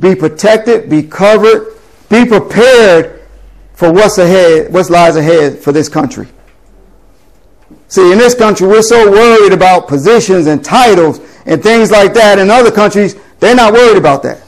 be 0.00 0.14
protected, 0.14 0.88
be 0.88 1.02
covered, 1.02 1.74
be 2.08 2.24
prepared 2.24 3.22
for 3.74 3.92
what's 3.92 4.18
ahead, 4.18 4.72
what 4.72 4.88
lies 4.90 5.16
ahead 5.16 5.58
for 5.58 5.72
this 5.72 5.88
country. 5.88 6.28
See, 7.88 8.12
in 8.12 8.18
this 8.18 8.34
country, 8.34 8.66
we're 8.66 8.82
so 8.82 9.10
worried 9.10 9.52
about 9.52 9.88
positions 9.88 10.46
and 10.46 10.64
titles 10.64 11.20
and 11.46 11.62
things 11.62 11.90
like 11.90 12.14
that. 12.14 12.38
In 12.38 12.50
other 12.50 12.70
countries, 12.70 13.16
they're 13.40 13.54
not 13.54 13.72
worried 13.72 13.98
about 13.98 14.22
that. 14.22 14.42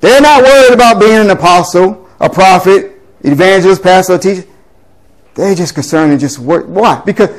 They're 0.00 0.20
not 0.20 0.42
worried 0.42 0.74
about 0.74 1.00
being 1.00 1.18
an 1.18 1.30
apostle, 1.30 2.08
a 2.20 2.30
prophet, 2.30 2.97
evangelist, 3.22 3.82
pastor, 3.82 4.18
teacher. 4.18 4.44
They're 5.34 5.54
just 5.54 5.74
concerned 5.74 6.12
and 6.12 6.20
just 6.20 6.38
work. 6.38 6.66
Why? 6.66 7.00
Because 7.04 7.30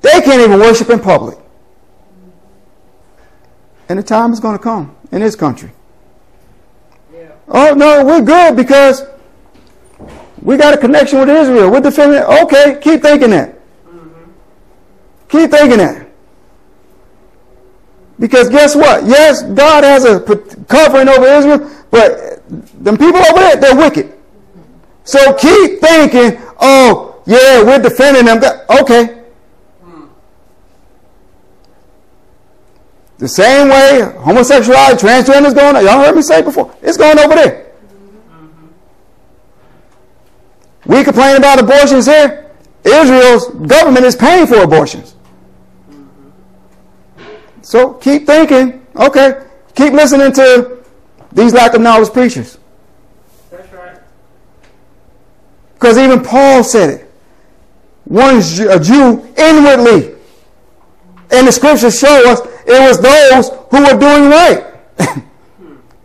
they 0.00 0.20
can't 0.20 0.40
even 0.40 0.58
worship 0.58 0.90
in 0.90 1.00
public. 1.00 1.38
And 3.88 3.98
the 3.98 4.02
time 4.02 4.32
is 4.32 4.40
going 4.40 4.56
to 4.56 4.62
come 4.62 4.94
in 5.12 5.20
this 5.20 5.36
country. 5.36 5.70
Yeah. 7.12 7.30
Oh, 7.48 7.74
no, 7.74 8.04
we're 8.04 8.22
good 8.22 8.56
because 8.56 9.02
we 10.42 10.56
got 10.56 10.74
a 10.74 10.76
connection 10.76 11.20
with 11.20 11.30
Israel. 11.30 11.70
We're 11.70 11.80
defending. 11.80 12.22
Okay, 12.22 12.78
keep 12.82 13.02
thinking 13.02 13.30
that. 13.30 13.54
Mm-hmm. 13.86 14.30
Keep 15.28 15.50
thinking 15.50 15.78
that. 15.78 16.08
Because 18.18 18.48
guess 18.48 18.74
what? 18.74 19.06
Yes, 19.06 19.42
God 19.42 19.84
has 19.84 20.04
a 20.04 20.20
covering 20.68 21.08
over 21.08 21.26
Israel, 21.26 21.70
but 21.90 22.42
the 22.82 22.92
people 22.92 23.20
over 23.20 23.38
there, 23.38 23.56
they're 23.56 23.76
wicked. 23.76 24.17
So 25.08 25.32
keep 25.32 25.80
thinking, 25.80 26.38
oh, 26.60 27.22
yeah, 27.24 27.62
we're 27.62 27.78
defending 27.78 28.26
them. 28.26 28.42
Okay. 28.68 29.24
The 33.16 33.26
same 33.26 33.70
way 33.70 34.02
homosexuality, 34.18 34.98
transgender 34.98 35.46
is 35.46 35.54
going 35.54 35.76
on. 35.76 35.82
Y'all 35.82 36.04
heard 36.04 36.14
me 36.14 36.20
say 36.20 36.42
before. 36.42 36.74
It's 36.82 36.98
going 36.98 37.18
over 37.18 37.34
there. 37.34 37.72
We 40.84 41.02
complain 41.04 41.38
about 41.38 41.58
abortions 41.58 42.04
here. 42.04 42.50
Israel's 42.84 43.48
government 43.66 44.04
is 44.04 44.14
paying 44.14 44.46
for 44.46 44.58
abortions. 44.58 45.16
So 47.62 47.94
keep 47.94 48.26
thinking. 48.26 48.86
Okay. 48.94 49.42
Keep 49.74 49.94
listening 49.94 50.32
to 50.32 50.84
these 51.32 51.54
lack 51.54 51.72
of 51.72 51.80
knowledge 51.80 52.12
preachers. 52.12 52.58
That's 53.50 53.72
right. 53.72 53.98
Because 55.78 55.96
even 55.96 56.22
Paul 56.22 56.64
said 56.64 56.90
it. 56.90 57.12
One's 58.04 58.58
a 58.58 58.80
Jew 58.80 59.24
inwardly. 59.36 60.16
And 61.30 61.46
the 61.46 61.52
scriptures 61.52 61.98
show 61.98 62.30
us 62.30 62.40
it 62.66 62.80
was 62.80 63.00
those 63.00 63.50
who 63.70 63.84
were 63.84 63.98
doing 63.98 64.30
right, 64.30 64.64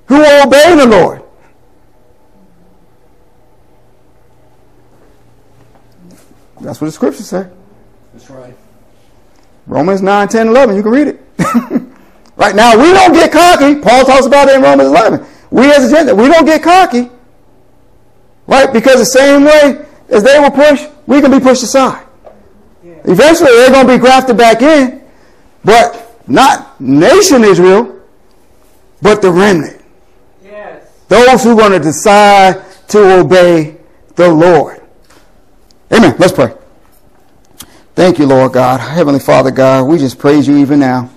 who 0.05 0.17
were 0.17 0.43
obeying 0.45 0.77
the 0.77 0.85
Lord. 0.85 1.23
That's 6.61 6.79
what 6.79 6.87
the 6.87 6.91
scriptures 6.91 7.27
say. 7.27 7.49
That's 8.13 8.29
right. 8.29 8.55
Romans 9.65 10.01
9, 10.01 10.27
10, 10.27 10.47
11. 10.47 10.75
You 10.75 10.83
can 10.83 10.91
read 10.91 11.07
it. 11.07 11.21
right 12.35 12.55
now, 12.55 12.77
we 12.77 12.93
don't 12.93 13.13
get 13.13 13.31
cocky. 13.31 13.75
Paul 13.75 14.05
talks 14.05 14.25
about 14.25 14.49
it 14.49 14.55
in 14.55 14.61
Romans 14.61 14.89
11. 14.89 15.25
We 15.51 15.71
as 15.71 15.91
a 15.91 15.95
Gentile, 15.95 16.15
we 16.15 16.27
don't 16.27 16.45
get 16.45 16.63
cocky. 16.63 17.09
Right? 18.47 18.71
Because 18.71 18.99
the 18.99 19.05
same 19.05 19.43
way 19.43 19.85
as 20.09 20.23
they 20.23 20.39
were 20.39 20.51
pushed, 20.51 20.89
we 21.07 21.21
can 21.21 21.31
be 21.31 21.39
pushed 21.39 21.63
aside. 21.63 22.05
Yeah. 22.83 22.93
Eventually, 23.05 23.51
they're 23.51 23.71
going 23.71 23.87
to 23.87 23.93
be 23.93 23.99
grafted 23.99 24.37
back 24.37 24.61
in. 24.61 25.01
But 25.63 26.19
not 26.27 26.79
nation 26.79 27.43
Israel, 27.43 28.01
but 29.01 29.21
the 29.21 29.31
remnant. 29.31 29.81
Yes. 30.43 30.87
Those 31.07 31.43
who 31.43 31.51
are 31.51 31.55
going 31.55 31.71
to 31.71 31.79
decide 31.79 32.63
to 32.89 33.19
obey 33.19 33.77
the 34.15 34.29
Lord. 34.29 34.81
Amen. 35.91 36.15
Let's 36.17 36.33
pray. 36.33 36.53
Thank 37.95 38.19
you, 38.19 38.25
Lord 38.25 38.53
God. 38.53 38.79
Heavenly 38.79 39.19
Father 39.19 39.51
God, 39.51 39.83
we 39.83 39.97
just 39.99 40.17
praise 40.17 40.47
you 40.47 40.57
even 40.57 40.79
now. 40.79 41.09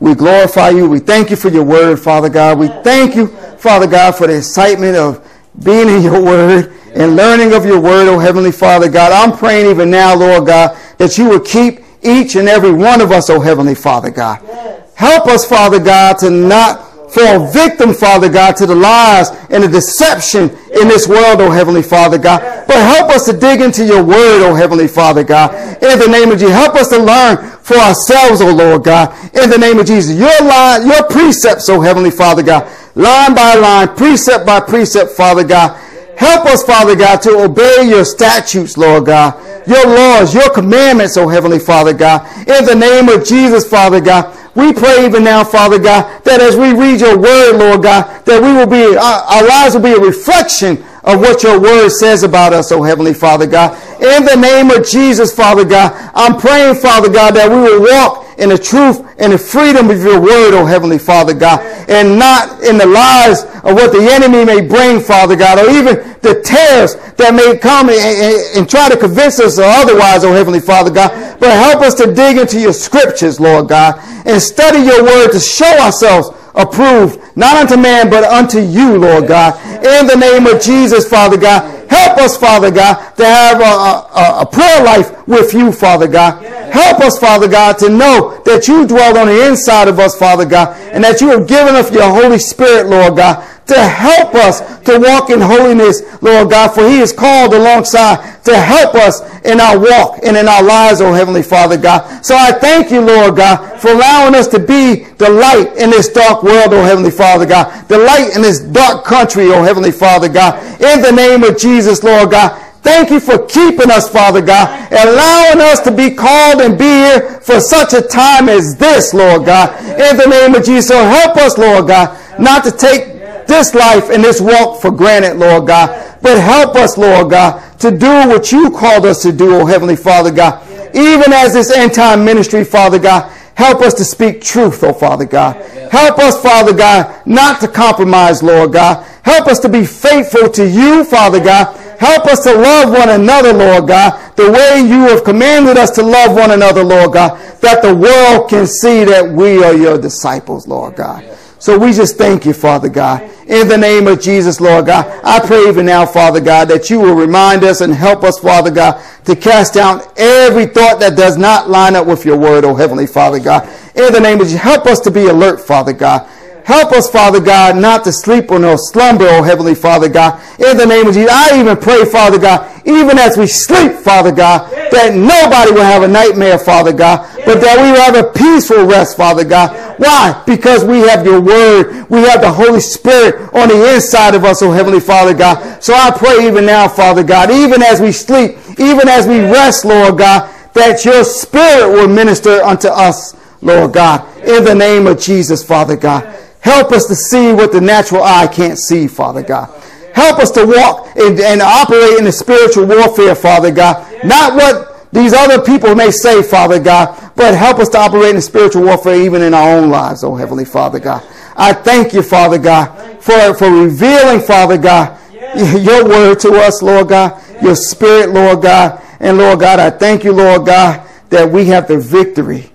We 0.00 0.14
glorify 0.14 0.70
you. 0.70 0.88
We 0.88 0.98
thank 0.98 1.30
you 1.30 1.36
for 1.36 1.48
your 1.48 1.64
word, 1.64 2.00
Father 2.00 2.28
God. 2.28 2.58
We 2.58 2.68
thank 2.68 3.14
you, 3.14 3.28
Father 3.58 3.86
God, 3.86 4.16
for 4.16 4.26
the 4.26 4.38
excitement 4.38 4.96
of 4.96 5.24
being 5.60 5.88
in 5.88 6.02
your 6.02 6.22
word 6.22 6.72
and 6.94 7.16
learning 7.16 7.52
of 7.52 7.64
your 7.64 7.80
word, 7.80 8.08
oh 8.08 8.18
Heavenly 8.18 8.52
Father 8.52 8.88
God. 8.88 9.12
I'm 9.12 9.36
praying 9.36 9.70
even 9.70 9.90
now, 9.90 10.14
Lord 10.14 10.46
God, 10.46 10.76
that 10.98 11.18
you 11.18 11.28
will 11.28 11.40
keep 11.40 11.80
each 12.02 12.36
and 12.36 12.48
every 12.48 12.72
one 12.72 13.00
of 13.00 13.12
us, 13.12 13.30
oh 13.30 13.40
Heavenly 13.40 13.74
Father 13.74 14.10
God. 14.10 14.40
Yes. 14.44 14.92
Help 14.94 15.26
us, 15.26 15.46
Father 15.46 15.78
God, 15.78 16.18
to 16.18 16.30
not 16.30 17.10
fall 17.12 17.46
victim, 17.50 17.92
Father 17.92 18.28
God, 18.28 18.56
to 18.56 18.66
the 18.66 18.74
lies 18.74 19.30
and 19.50 19.62
the 19.62 19.68
deception 19.68 20.50
in 20.80 20.88
this 20.88 21.06
world, 21.06 21.40
oh 21.40 21.50
Heavenly 21.50 21.82
Father 21.82 22.18
God. 22.18 22.40
But 22.66 22.76
help 22.76 23.10
us 23.10 23.26
to 23.26 23.32
dig 23.32 23.60
into 23.60 23.84
your 23.84 24.02
word, 24.02 24.42
oh 24.46 24.54
Heavenly 24.54 24.88
Father 24.88 25.22
God. 25.22 25.52
In 25.82 25.98
the 25.98 26.08
name 26.08 26.30
of 26.30 26.38
Jesus, 26.38 26.54
help 26.54 26.74
us 26.74 26.88
to 26.88 26.98
learn 26.98 27.36
for 27.62 27.76
ourselves, 27.76 28.40
oh 28.40 28.52
Lord 28.54 28.84
God. 28.84 29.12
In 29.34 29.50
the 29.50 29.58
name 29.58 29.78
of 29.78 29.86
Jesus, 29.86 30.16
your 30.16 30.40
line, 30.42 30.86
your 30.86 31.06
precepts, 31.08 31.68
oh 31.68 31.80
Heavenly 31.80 32.10
Father 32.10 32.42
God. 32.42 32.70
Line 32.94 33.34
by 33.34 33.54
line, 33.54 33.88
precept 33.96 34.44
by 34.46 34.60
precept, 34.60 35.12
Father 35.12 35.44
God. 35.44 35.78
Help 36.16 36.46
us, 36.46 36.62
Father 36.62 36.94
God, 36.94 37.22
to 37.22 37.30
obey 37.30 37.88
your 37.88 38.04
statutes, 38.04 38.76
Lord 38.76 39.06
God 39.06 39.34
your 39.66 39.86
laws, 39.86 40.34
your 40.34 40.50
commandments, 40.50 41.16
oh 41.16 41.28
Heavenly 41.28 41.58
Father 41.58 41.92
God. 41.92 42.26
In 42.48 42.64
the 42.64 42.74
name 42.74 43.08
of 43.08 43.24
Jesus, 43.24 43.68
Father 43.68 44.00
God, 44.00 44.36
we 44.54 44.72
pray 44.72 45.06
even 45.06 45.24
now, 45.24 45.44
Father 45.44 45.78
God, 45.78 46.24
that 46.24 46.40
as 46.40 46.56
we 46.56 46.72
read 46.72 47.00
your 47.00 47.18
word, 47.18 47.56
Lord 47.56 47.82
God, 47.82 48.24
that 48.26 48.42
we 48.42 48.52
will 48.52 48.66
be, 48.66 48.96
our, 48.96 49.46
lives 49.46 49.74
will 49.74 49.82
be 49.82 49.92
a 49.92 50.00
reflection 50.00 50.84
of 51.04 51.20
what 51.20 51.42
your 51.42 51.60
word 51.60 51.88
says 51.90 52.22
about 52.22 52.52
us, 52.52 52.70
oh 52.70 52.82
Heavenly 52.82 53.14
Father 53.14 53.46
God. 53.46 53.72
In 54.02 54.24
the 54.24 54.36
name 54.36 54.70
of 54.70 54.86
Jesus, 54.86 55.34
Father 55.34 55.64
God, 55.64 55.92
I'm 56.14 56.38
praying, 56.38 56.76
Father 56.76 57.10
God, 57.10 57.34
that 57.34 57.48
we 57.48 57.56
will 57.56 57.82
walk 57.82 58.21
in 58.38 58.48
the 58.48 58.58
truth 58.58 59.00
and 59.18 59.32
the 59.32 59.38
freedom 59.38 59.90
of 59.90 60.00
your 60.00 60.20
word, 60.20 60.54
oh 60.54 60.64
Heavenly 60.64 60.98
Father 60.98 61.34
God, 61.34 61.60
and 61.88 62.18
not 62.18 62.62
in 62.62 62.78
the 62.78 62.86
lies 62.86 63.44
of 63.62 63.74
what 63.74 63.92
the 63.92 64.08
enemy 64.10 64.44
may 64.44 64.66
bring, 64.66 65.00
Father 65.00 65.36
God, 65.36 65.58
or 65.58 65.70
even 65.70 65.96
the 66.22 66.40
tares 66.44 66.96
that 67.16 67.34
may 67.34 67.58
come 67.58 67.88
and, 67.88 67.98
and, 67.98 68.58
and 68.58 68.70
try 68.70 68.88
to 68.88 68.96
convince 68.96 69.40
us 69.40 69.58
or 69.58 69.64
otherwise, 69.64 70.24
oh 70.24 70.32
Heavenly 70.32 70.60
Father 70.60 70.90
God. 70.90 71.38
But 71.38 71.50
help 71.50 71.82
us 71.82 71.94
to 71.94 72.12
dig 72.12 72.38
into 72.38 72.60
your 72.60 72.72
scriptures, 72.72 73.40
Lord 73.40 73.68
God, 73.68 73.98
and 74.26 74.40
study 74.40 74.80
your 74.80 75.04
word 75.04 75.32
to 75.32 75.40
show 75.40 75.78
ourselves 75.80 76.30
approved, 76.54 77.18
not 77.36 77.56
unto 77.56 77.80
man, 77.80 78.10
but 78.10 78.24
unto 78.24 78.60
you, 78.60 78.98
Lord 78.98 79.26
God. 79.26 79.54
In 79.84 80.06
the 80.06 80.16
name 80.16 80.46
of 80.46 80.60
Jesus, 80.60 81.08
Father 81.08 81.36
God, 81.36 81.88
help 81.90 82.18
us, 82.18 82.36
Father 82.36 82.70
God, 82.70 82.94
to 83.16 83.24
have 83.24 83.60
a, 83.60 83.64
a, 83.64 84.40
a 84.42 84.46
prayer 84.46 84.84
life 84.84 85.26
with 85.26 85.54
you, 85.54 85.72
Father 85.72 86.08
God. 86.08 86.61
Help 86.72 87.00
us, 87.00 87.18
Father 87.18 87.48
God, 87.48 87.78
to 87.80 87.90
know 87.90 88.40
that 88.46 88.66
you 88.66 88.86
dwell 88.86 89.18
on 89.18 89.26
the 89.26 89.46
inside 89.46 89.88
of 89.88 89.98
us, 89.98 90.16
Father 90.16 90.46
God, 90.46 90.74
and 90.90 91.04
that 91.04 91.20
you 91.20 91.28
have 91.28 91.46
given 91.46 91.74
us 91.74 91.92
your 91.92 92.08
Holy 92.08 92.38
Spirit, 92.38 92.88
Lord 92.88 93.16
God, 93.16 93.44
to 93.66 93.76
help 93.76 94.34
us 94.34 94.60
to 94.88 94.98
walk 94.98 95.28
in 95.28 95.38
holiness, 95.38 96.00
Lord 96.22 96.48
God, 96.48 96.72
for 96.72 96.88
he 96.88 97.00
is 97.00 97.12
called 97.12 97.52
alongside 97.52 98.42
to 98.44 98.56
help 98.56 98.94
us 98.94 99.20
in 99.44 99.60
our 99.60 99.78
walk 99.78 100.20
and 100.24 100.34
in 100.34 100.48
our 100.48 100.62
lives, 100.62 101.02
oh 101.02 101.12
Heavenly 101.12 101.42
Father 101.42 101.76
God. 101.76 102.24
So 102.24 102.34
I 102.34 102.52
thank 102.52 102.90
you, 102.90 103.02
Lord 103.02 103.36
God, 103.36 103.78
for 103.78 103.92
allowing 103.92 104.34
us 104.34 104.48
to 104.48 104.58
be 104.58 105.04
the 105.20 105.28
light 105.28 105.76
in 105.76 105.90
this 105.90 106.08
dark 106.08 106.42
world, 106.42 106.72
oh 106.72 106.82
Heavenly 106.82 107.10
Father 107.10 107.44
God. 107.44 107.86
The 107.88 107.98
light 107.98 108.34
in 108.34 108.40
this 108.40 108.60
dark 108.60 109.04
country, 109.04 109.52
oh 109.52 109.62
Heavenly 109.62 109.92
Father 109.92 110.30
God. 110.30 110.56
In 110.80 111.02
the 111.02 111.12
name 111.12 111.44
of 111.44 111.58
Jesus, 111.58 112.02
Lord 112.02 112.30
God. 112.30 112.71
Thank 112.82 113.10
you 113.10 113.20
for 113.20 113.46
keeping 113.46 113.92
us, 113.92 114.10
Father 114.10 114.42
God, 114.42 114.68
allowing 114.90 115.60
us 115.60 115.80
to 115.82 115.92
be 115.92 116.10
called 116.14 116.60
and 116.60 116.76
be 116.76 116.84
here 116.84 117.40
for 117.40 117.60
such 117.60 117.94
a 117.94 118.02
time 118.02 118.48
as 118.48 118.76
this, 118.76 119.14
Lord 119.14 119.46
God. 119.46 119.70
In 119.84 120.16
the 120.16 120.26
name 120.26 120.54
of 120.56 120.64
Jesus, 120.64 120.88
so 120.88 120.96
help 120.96 121.36
us, 121.36 121.56
Lord 121.56 121.86
God, 121.86 122.18
not 122.40 122.64
to 122.64 122.72
take 122.72 123.22
this 123.46 123.72
life 123.74 124.10
and 124.10 124.24
this 124.24 124.40
walk 124.40 124.80
for 124.80 124.90
granted, 124.90 125.36
Lord 125.36 125.68
God. 125.68 126.18
But 126.22 126.40
help 126.40 126.74
us, 126.74 126.98
Lord 126.98 127.30
God, 127.30 127.62
to 127.78 127.90
do 127.90 128.28
what 128.28 128.50
you 128.50 128.70
called 128.70 129.06
us 129.06 129.22
to 129.22 129.32
do, 129.32 129.54
oh 129.54 129.66
Heavenly 129.66 129.96
Father 129.96 130.32
God. 130.32 130.66
Even 130.94 131.32
as 131.32 131.52
this 131.52 131.70
end 131.70 131.94
time 131.94 132.24
ministry, 132.24 132.64
Father 132.64 132.98
God, 132.98 133.30
help 133.54 133.80
us 133.80 133.94
to 133.94 134.04
speak 134.04 134.42
truth, 134.42 134.82
oh 134.82 134.92
Father 134.92 135.24
God. 135.24 135.56
Help 135.92 136.18
us, 136.18 136.40
Father 136.42 136.72
God, 136.72 137.26
not 137.26 137.60
to 137.60 137.68
compromise, 137.68 138.42
Lord 138.42 138.72
God. 138.72 139.06
Help 139.22 139.46
us 139.46 139.60
to 139.60 139.68
be 139.68 139.84
faithful 139.84 140.48
to 140.50 140.68
you, 140.68 141.04
Father 141.04 141.38
God. 141.38 141.78
Help 142.02 142.26
us 142.26 142.42
to 142.42 142.52
love 142.52 142.90
one 142.90 143.10
another, 143.10 143.52
Lord 143.52 143.86
God, 143.86 144.34
the 144.34 144.50
way 144.50 144.80
you 144.80 145.02
have 145.02 145.22
commanded 145.22 145.76
us 145.76 145.92
to 145.92 146.02
love 146.02 146.34
one 146.34 146.50
another, 146.50 146.82
Lord 146.82 147.12
God, 147.12 147.38
that 147.60 147.80
the 147.80 147.94
world 147.94 148.50
can 148.50 148.66
see 148.66 149.04
that 149.04 149.24
we 149.30 149.62
are 149.62 149.72
your 149.72 150.00
disciples, 150.00 150.66
Lord 150.66 150.96
God. 150.96 151.24
So 151.60 151.78
we 151.78 151.92
just 151.92 152.18
thank 152.18 152.44
you, 152.44 152.54
Father 152.54 152.88
God. 152.88 153.22
In 153.46 153.68
the 153.68 153.78
name 153.78 154.08
of 154.08 154.20
Jesus, 154.20 154.60
Lord 154.60 154.86
God, 154.86 155.06
I 155.22 155.38
pray 155.46 155.68
even 155.68 155.86
now, 155.86 156.04
Father 156.04 156.40
God, 156.40 156.66
that 156.70 156.90
you 156.90 156.98
will 156.98 157.14
remind 157.14 157.62
us 157.62 157.82
and 157.82 157.94
help 157.94 158.24
us, 158.24 158.36
Father 158.40 158.72
God, 158.72 159.00
to 159.26 159.36
cast 159.36 159.74
down 159.74 160.02
every 160.16 160.66
thought 160.66 160.98
that 160.98 161.16
does 161.16 161.38
not 161.38 161.70
line 161.70 161.94
up 161.94 162.08
with 162.08 162.24
your 162.24 162.36
word, 162.36 162.64
oh 162.64 162.74
Heavenly 162.74 163.06
Father 163.06 163.38
God. 163.38 163.62
In 163.94 164.12
the 164.12 164.18
name 164.18 164.40
of 164.40 164.48
Jesus, 164.48 164.60
help 164.60 164.86
us 164.86 164.98
to 165.02 165.12
be 165.12 165.26
alert, 165.26 165.60
Father 165.60 165.92
God. 165.92 166.28
Help 166.64 166.92
us, 166.92 167.10
Father 167.10 167.40
God, 167.40 167.76
not 167.76 168.04
to 168.04 168.12
sleep 168.12 168.50
or 168.50 168.58
no 168.58 168.76
slumber, 168.76 169.26
oh 169.28 169.42
Heavenly 169.42 169.74
Father 169.74 170.08
God. 170.08 170.40
In 170.60 170.76
the 170.76 170.86
name 170.86 171.08
of 171.08 171.14
Jesus, 171.14 171.30
I 171.30 171.58
even 171.58 171.76
pray, 171.76 172.04
Father 172.04 172.38
God, 172.38 172.70
even 172.86 173.18
as 173.18 173.36
we 173.36 173.46
sleep, 173.46 173.92
Father 173.92 174.32
God, 174.32 174.70
that 174.90 175.14
nobody 175.14 175.72
will 175.72 175.82
have 175.82 176.02
a 176.02 176.08
nightmare, 176.08 176.58
Father 176.58 176.92
God, 176.92 177.28
but 177.44 177.60
that 177.60 177.76
we 177.78 177.90
will 177.90 178.00
have 178.00 178.16
a 178.16 178.32
peaceful 178.32 178.84
rest, 178.84 179.16
Father 179.16 179.44
God. 179.44 179.98
Why? 179.98 180.42
Because 180.46 180.84
we 180.84 180.98
have 181.00 181.24
your 181.24 181.40
word. 181.40 182.08
We 182.08 182.20
have 182.22 182.40
the 182.40 182.52
Holy 182.52 182.80
Spirit 182.80 183.52
on 183.54 183.68
the 183.68 183.94
inside 183.94 184.34
of 184.34 184.44
us, 184.44 184.62
oh 184.62 184.70
Heavenly 184.70 185.00
Father 185.00 185.34
God. 185.34 185.82
So 185.82 185.94
I 185.94 186.10
pray 186.10 186.46
even 186.46 186.66
now, 186.66 186.88
Father 186.88 187.22
God, 187.22 187.50
even 187.50 187.82
as 187.82 188.00
we 188.00 188.12
sleep, 188.12 188.56
even 188.78 189.08
as 189.08 189.26
we 189.26 189.40
rest, 189.40 189.84
Lord 189.84 190.18
God, 190.18 190.48
that 190.74 191.04
your 191.04 191.24
spirit 191.24 191.92
will 191.92 192.08
minister 192.08 192.62
unto 192.62 192.88
us, 192.88 193.36
Lord 193.60 193.92
God, 193.92 194.26
in 194.38 194.64
the 194.64 194.74
name 194.74 195.06
of 195.06 195.20
Jesus, 195.20 195.62
Father 195.62 195.96
God. 195.96 196.41
Help 196.62 196.92
us 196.92 197.06
to 197.06 197.14
see 197.16 197.52
what 197.52 197.72
the 197.72 197.80
natural 197.80 198.22
eye 198.22 198.46
can't 198.46 198.78
see, 198.78 199.08
Father 199.08 199.42
God. 199.42 199.68
Help 200.14 200.38
us 200.38 200.50
to 200.52 200.64
walk 200.64 201.08
and, 201.16 201.38
and 201.40 201.60
operate 201.60 202.18
in 202.18 202.24
the 202.24 202.32
spiritual 202.32 202.86
warfare, 202.86 203.34
Father 203.34 203.72
God. 203.72 204.06
Not 204.24 204.54
what 204.54 205.10
these 205.12 205.34
other 205.34 205.60
people 205.60 205.96
may 205.96 206.12
say, 206.12 206.40
Father 206.40 206.78
God, 206.78 207.32
but 207.34 207.54
help 207.54 207.80
us 207.80 207.88
to 207.90 207.98
operate 207.98 208.30
in 208.30 208.36
the 208.36 208.42
spiritual 208.42 208.84
warfare 208.84 209.20
even 209.20 209.42
in 209.42 209.54
our 209.54 209.76
own 209.76 209.90
lives, 209.90 210.22
oh 210.22 210.36
Heavenly 210.36 210.64
Father 210.64 211.00
God. 211.00 211.26
I 211.56 211.72
thank 211.72 212.14
you, 212.14 212.22
Father 212.22 212.58
God, 212.58 213.20
for, 213.20 213.54
for 213.54 213.68
revealing, 213.68 214.40
Father 214.40 214.78
God, 214.78 215.18
your 215.82 216.06
word 216.06 216.38
to 216.40 216.52
us, 216.52 216.80
Lord 216.80 217.08
God, 217.08 217.42
your 217.60 217.74
spirit, 217.74 218.30
Lord 218.30 218.62
God. 218.62 219.02
And 219.18 219.36
Lord 219.36 219.60
God, 219.60 219.80
I 219.80 219.90
thank 219.90 220.22
you, 220.22 220.32
Lord 220.32 220.66
God, 220.66 221.06
that 221.30 221.50
we 221.50 221.66
have 221.66 221.88
the 221.88 221.98
victory, 221.98 222.70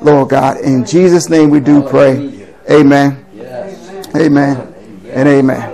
Lord 0.00 0.30
God. 0.30 0.60
In 0.60 0.84
Jesus' 0.84 1.28
name 1.28 1.50
we 1.50 1.60
do 1.60 1.82
pray. 1.82 2.46
Amen. 4.16 4.56
Amen. 4.56 4.74
And 5.12 5.28
amen. 5.28 5.73